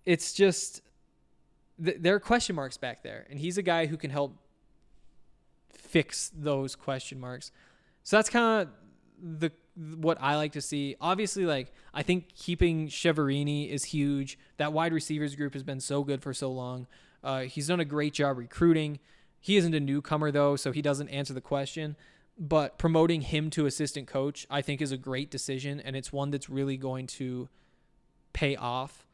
It's 0.06 0.34
just 0.34 0.82
th- 1.84 1.98
there 2.00 2.16
are 2.16 2.20
question 2.20 2.56
marks 2.56 2.78
back 2.78 3.04
there, 3.04 3.26
and 3.30 3.40
he's 3.40 3.58
a 3.58 3.62
guy 3.62 3.86
who 3.86 3.98
can 3.98 4.10
help 4.10 4.38
fix 5.74 6.32
those 6.34 6.76
question 6.76 7.20
marks. 7.20 7.52
So 8.04 8.18
that's 8.18 8.30
kind 8.30 8.62
of 8.62 8.70
the 9.40 9.52
what 9.96 10.18
I 10.22 10.36
like 10.36 10.52
to 10.54 10.62
see. 10.62 10.96
Obviously, 11.00 11.46
like 11.46 11.74
I 11.94 12.04
think 12.04 12.36
keeping 12.36 12.88
Chiaverini 12.88 13.70
is 13.70 13.86
huge. 13.86 14.38
That 14.58 14.74
wide 14.74 14.94
receivers 14.94 15.36
group 15.36 15.54
has 15.54 15.64
been 15.64 15.80
so 15.80 16.04
good 16.04 16.22
for 16.22 16.34
so 16.34 16.52
long. 16.52 16.88
Uh, 17.24 17.42
he's 17.42 17.68
done 17.68 17.80
a 17.80 17.86
great 17.86 18.14
job 18.14 18.38
recruiting. 18.38 19.00
He 19.40 19.58
isn't 19.58 19.74
a 19.74 19.80
newcomer 19.80 20.32
though, 20.32 20.56
so 20.56 20.72
he 20.72 20.82
doesn't 20.82 21.10
answer 21.10 21.34
the 21.34 21.42
question. 21.42 21.96
But 22.38 22.78
promoting 22.78 23.22
him 23.22 23.50
to 23.52 23.66
assistant 23.66 24.08
coach, 24.08 24.48
I 24.50 24.62
think, 24.62 24.82
is 24.82 24.92
a 24.92 24.98
great 24.98 25.30
decision, 25.30 25.80
and 25.80 25.96
it's 25.96 26.12
one 26.12 26.32
that's 26.32 26.50
really 26.50 26.78
going 26.78 27.08
to 27.08 27.48
pay 28.34 28.56
off. 28.56 29.06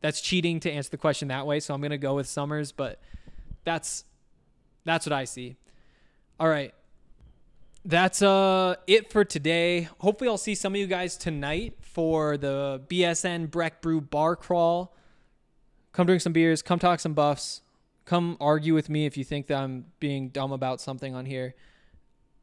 That's 0.00 0.20
cheating 0.20 0.60
to 0.60 0.70
answer 0.72 0.90
the 0.90 0.96
question 0.96 1.28
that 1.28 1.46
way, 1.46 1.60
so 1.60 1.74
I'm 1.74 1.82
gonna 1.82 1.98
go 1.98 2.14
with 2.14 2.26
Summers, 2.26 2.72
but 2.72 3.00
that's 3.64 4.04
that's 4.84 5.06
what 5.06 5.12
I 5.12 5.24
see. 5.24 5.56
All 6.38 6.48
right. 6.48 6.74
That's 7.84 8.22
uh 8.22 8.76
it 8.86 9.10
for 9.12 9.24
today. 9.24 9.88
Hopefully 9.98 10.28
I'll 10.28 10.38
see 10.38 10.54
some 10.54 10.74
of 10.74 10.80
you 10.80 10.86
guys 10.86 11.16
tonight 11.16 11.76
for 11.80 12.36
the 12.36 12.82
BSN 12.88 13.50
Breck 13.50 13.82
Brew 13.82 14.00
bar 14.00 14.36
crawl. 14.36 14.96
Come 15.92 16.06
drink 16.06 16.22
some 16.22 16.32
beers, 16.32 16.62
come 16.62 16.78
talk 16.78 17.00
some 17.00 17.14
buffs. 17.14 17.62
Come 18.04 18.36
argue 18.40 18.74
with 18.74 18.88
me 18.88 19.06
if 19.06 19.16
you 19.16 19.24
think 19.24 19.46
that 19.48 19.62
I'm 19.62 19.86
being 20.00 20.30
dumb 20.30 20.52
about 20.52 20.80
something 20.80 21.14
on 21.14 21.26
here. 21.26 21.54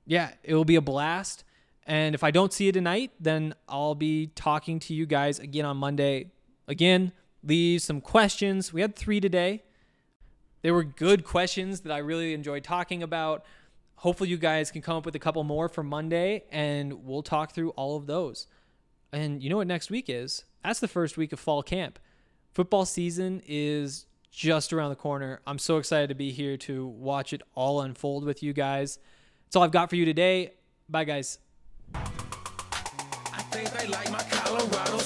Yeah, 0.07 0.31
it 0.41 0.55
will 0.55 0.65
be 0.65 0.77
a 0.77 0.81
blast. 0.81 1.43
And 1.85 2.15
if 2.15 2.23
I 2.23 2.31
don't 2.31 2.51
see 2.51 2.65
you 2.65 2.71
tonight, 2.71 3.11
then 3.19 3.53
I'll 3.67 3.93
be 3.93 4.27
talking 4.27 4.79
to 4.79 4.93
you 4.93 5.05
guys 5.05 5.37
again 5.37 5.65
on 5.65 5.77
Monday. 5.77 6.31
Again, 6.67 7.11
leave 7.43 7.81
some 7.81 8.01
questions. 8.01 8.71
We 8.71 8.81
had 8.81 8.95
3 8.95 9.19
today. 9.19 9.63
They 10.61 10.71
were 10.71 10.83
good 10.83 11.23
questions 11.23 11.81
that 11.81 11.91
I 11.91 11.99
really 11.99 12.33
enjoyed 12.33 12.63
talking 12.63 13.03
about. 13.03 13.45
Hopefully, 13.95 14.29
you 14.29 14.37
guys 14.37 14.71
can 14.71 14.81
come 14.81 14.95
up 14.97 15.05
with 15.05 15.15
a 15.15 15.19
couple 15.19 15.43
more 15.43 15.69
for 15.69 15.83
Monday 15.83 16.43
and 16.51 17.05
we'll 17.05 17.23
talk 17.23 17.53
through 17.53 17.71
all 17.71 17.97
of 17.97 18.07
those. 18.07 18.47
And 19.11 19.43
you 19.43 19.49
know 19.49 19.57
what 19.57 19.67
next 19.67 19.89
week 19.89 20.09
is? 20.09 20.45
That's 20.63 20.79
the 20.79 20.87
first 20.87 21.17
week 21.17 21.33
of 21.33 21.39
fall 21.39 21.63
camp. 21.63 21.99
Football 22.53 22.85
season 22.85 23.41
is 23.45 24.05
just 24.31 24.71
around 24.71 24.89
the 24.89 24.95
corner. 24.95 25.41
I'm 25.45 25.59
so 25.59 25.77
excited 25.77 26.09
to 26.09 26.15
be 26.15 26.31
here 26.31 26.57
to 26.57 26.85
watch 26.85 27.33
it 27.33 27.41
all 27.55 27.81
unfold 27.81 28.23
with 28.23 28.41
you 28.43 28.53
guys. 28.53 28.99
That's 29.47 29.55
all 29.55 29.63
I've 29.63 29.71
got 29.71 29.89
for 29.89 29.95
you 29.95 30.03
today. 30.03 30.51
Bye, 30.89 31.05
guys. 31.05 31.39
I 31.95 32.01
think 33.49 33.71
they 33.71 33.87
like 33.87 34.11
my 34.11 34.21
Colorado 34.23 34.97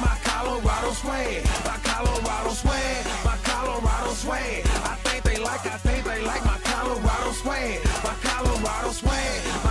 my 0.00 0.16
Colorado 0.22 0.92
swag. 0.92 1.44
My 1.64 1.78
Colorado 1.82 2.50
swag, 2.50 3.06
my 3.24 3.36
Colorado 3.42 4.12
swag. 4.12 4.66
I 4.66 4.96
think 5.04 5.24
they 5.24 5.38
like, 5.38 5.64
I 5.64 5.78
think 5.78 6.04
they 6.04 6.22
like 6.22 6.44
my 6.44 6.58
Colorado. 6.58 7.32
My 8.04 8.14
Colorado. 8.22 8.70
My 9.64 9.69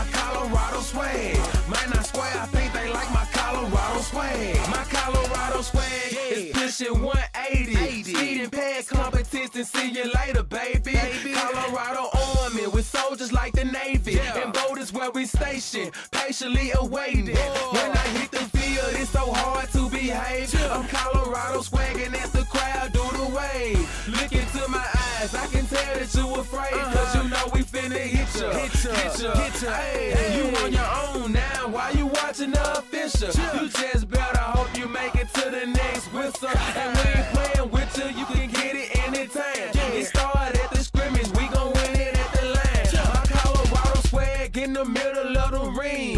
Just 6.47 6.53
pushing 6.53 7.03
180. 7.03 7.77
80. 7.77 8.03
Speeding 8.13 8.49
past 8.49 8.89
competition. 8.89 9.65
See 9.65 9.91
you 9.91 10.11
later, 10.13 10.43
baby. 10.43 10.93
baby. 10.93 11.33
Colorado 11.33 12.09
Army 12.39 12.67
with 12.67 12.85
soldiers 12.85 13.33
like 13.33 13.53
the 13.53 13.65
Navy. 13.65 14.13
Yeah. 14.13 14.43
And 14.43 14.55
voters 14.55 14.93
where 14.93 15.11
we 15.11 15.25
stationed, 15.25 15.91
patiently 16.11 16.71
awaiting. 16.75 17.35
When 17.35 17.91
I 17.91 18.07
hit 18.17 18.31
the 18.31 18.45
field, 18.57 18.93
it's 18.93 19.09
so 19.09 19.31
hard 19.31 19.69
to 19.71 19.89
behave. 19.89 20.53
Yeah. 20.53 20.75
I'm 20.75 20.87
Colorado 20.87 21.61
swagging 21.61 22.13
as 22.15 22.31
the 22.31 22.45
crowd 22.45 22.93
do 22.93 23.03
the 23.17 23.25
wave. 23.35 24.07
Look 24.07 24.31
into 24.31 24.67
my 24.69 24.78
eyes, 25.19 25.35
I 25.35 25.47
can 25.47 25.65
tell 25.65 25.93
that 25.95 26.13
you 26.15 26.35
afraid. 26.35 26.71
Cause 26.71 27.15
you 27.15 27.23
know 27.29 27.45
we 27.53 27.61
finna 27.63 27.97
hit 27.97 28.41
ya. 28.41 28.51
Hit 28.51 28.83
ya, 28.83 28.91
hit 28.93 29.21
ya, 29.21 29.31
hit 29.35 29.61
ya. 29.61 29.71
Hey, 29.71 30.37
you 30.37 30.57
on 30.57 30.71
your 30.71 30.89
own 31.03 31.33
now, 31.33 31.67
why 31.67 31.91
you 31.91 32.07
watching 32.07 32.51
the 32.51 32.77
official? 32.79 33.29
You 33.61 33.69
just 33.69 34.09
better 34.09 34.39
hope 34.39 34.75
you 34.77 34.87
make 34.87 35.15
it 35.15 35.33
to 35.35 35.49
the 35.49 35.65
next 35.67 36.11
whistle. 36.13 36.49
And 36.49 36.97
we 36.97 37.03
ain't 37.11 37.27
playing 37.33 37.71
with 37.71 37.97
you, 37.97 38.07
you 38.19 38.25
can 38.25 38.49
get 38.49 38.75
it 38.75 38.97
anytime. 39.07 39.93
It 39.93 40.05
started 40.05 40.59
at 40.59 40.71
the 40.71 40.83
scrimmage, 40.83 41.29
we 41.37 41.47
gon' 41.47 41.73
win 41.73 41.95
it 41.99 42.17
at 42.17 42.31
the 42.33 42.45
line. 42.57 42.89
My 43.13 43.23
Colorado 43.27 44.01
swag 44.07 44.57
in 44.57 44.73
the 44.73 44.85
middle 44.85 45.37
of 45.37 45.51
the 45.51 45.71
ring. 45.79 46.17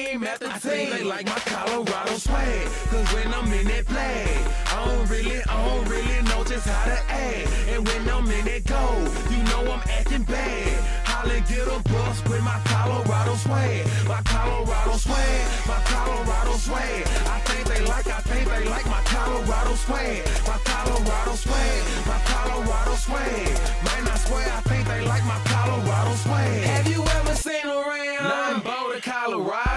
Throwing 0.00 0.20
blows, 0.20 0.40
knocking 0.40 0.48
down 0.48 0.60
team. 0.60 0.90
They 0.90 1.04
like 1.04 1.26
my 1.26 1.40
Colorado 1.44 2.14
swag, 2.16 2.66
cause 2.90 3.12
when 3.12 3.34
I'm 3.34 3.52
in 3.52 3.66
that 3.68 3.86
play, 3.86 4.26
I 4.66 4.84
don't 4.84 5.10
really, 5.10 5.42
I 5.48 5.66
don't 5.66 5.88
really 5.88 6.22
know 6.28 6.44
just 6.44 6.66
how 6.66 6.84
to 6.84 6.98
act. 7.10 7.48
And 7.68 7.86
when 7.86 8.08
I'm 8.08 8.30
in 8.30 8.44
that 8.46 8.64
go, 8.64 8.84
you 9.30 9.42
know 9.44 9.72
I'm 9.72 9.82
acting 9.88 10.22
bad. 10.24 11.06
Holla, 11.06 11.40
get 11.40 11.66
a 11.68 11.78
bus 11.90 12.22
with 12.28 12.42
my 12.42 12.58
Colorado 12.64 13.34
swag. 13.34 13.86
My 14.06 14.22
Colorado 14.22 14.96
swag, 14.96 15.68
my 15.68 15.80
Colorado 15.84 16.52
swag. 16.56 17.06
I 17.28 17.38
think 17.44 17.68
they 17.68 17.84
like, 17.84 18.06
I 18.06 18.20
think 18.20 18.48
they 18.48 18.64
like 18.64 18.86
my 18.86 19.02
Colorado 19.04 19.74
swag. 19.74 20.24
My 20.46 20.58
Colorado 20.64 21.34
swag, 21.34 21.80
my 22.06 22.18
Colorado 22.24 22.94
swag. 22.94 23.48
Man, 23.84 24.08
I 24.08 24.16
swear, 24.16 24.48
I 24.48 24.60
think 24.68 24.86
they 24.88 25.02
like 25.06 25.24
my 25.24 25.40
Colorado 25.44 26.14
swag. 26.16 26.62
Have 26.62 26.88
you 26.88 27.02
ever 27.04 27.34
seen 27.34 27.66
around? 27.66 28.24
Nine 28.24 28.60
Boulder, 28.60 29.00
Colorado. 29.00 29.69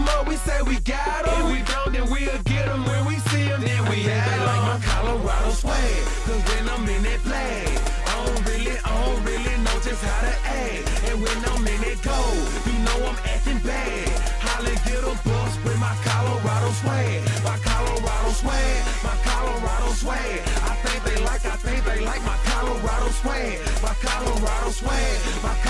Them 0.00 0.18
up, 0.18 0.28
we 0.28 0.36
say 0.36 0.60
we 0.62 0.80
got 0.80 1.24
them. 1.24 1.34
If 1.40 1.52
we 1.52 1.58
don't, 1.72 1.92
then 1.92 2.06
we'll 2.10 2.42
get 2.44 2.66
them 2.66 2.84
when 2.84 3.06
we 3.06 3.16
see 3.30 3.44
them, 3.44 3.60
then 3.60 3.82
we 3.90 4.02
have 4.08 4.30
them. 4.30 4.46
like 4.46 4.62
my 4.70 4.78
Colorado 4.86 5.50
swag, 5.50 6.02
cause 6.26 6.42
when 6.48 6.68
I'm 6.68 6.88
in 6.88 7.02
that 7.02 7.20
play, 7.20 7.64
I 8.06 8.12
don't 8.24 8.42
really, 8.46 8.76
I 8.78 8.90
don't 9.04 9.24
really 9.24 9.56
know 9.64 9.76
just 9.80 10.02
how 10.02 10.20
to 10.28 10.34
act. 10.46 10.84
And 11.08 11.16
when 11.22 11.38
I'm 11.50 11.66
in 11.66 11.80
that 11.84 11.98
go, 12.02 12.18
you 12.68 12.76
know 12.84 12.98
I'm 13.08 13.18
acting 13.24 13.60
bad. 13.60 14.08
Holly 14.44 14.76
get 14.86 15.02
a 15.04 15.14
bus 15.26 15.52
with 15.64 15.78
my 15.78 15.94
Colorado 16.04 16.70
swag, 16.80 17.20
my 17.44 17.56
Colorado 17.60 18.30
swag, 18.40 18.80
my 19.04 19.16
Colorado 19.24 19.90
swag. 19.92 20.40
I 20.70 20.74
think 20.84 20.98
they 21.04 21.18
like, 21.24 21.44
I 21.44 21.56
think 21.56 21.84
they 21.84 22.00
like 22.04 22.22
my 22.24 22.38
Colorado 22.44 23.08
swag, 23.20 23.58
my 23.82 23.94
Colorado 24.00 24.70
swag, 24.70 25.16
my 25.42 25.54
Colorado 25.54 25.69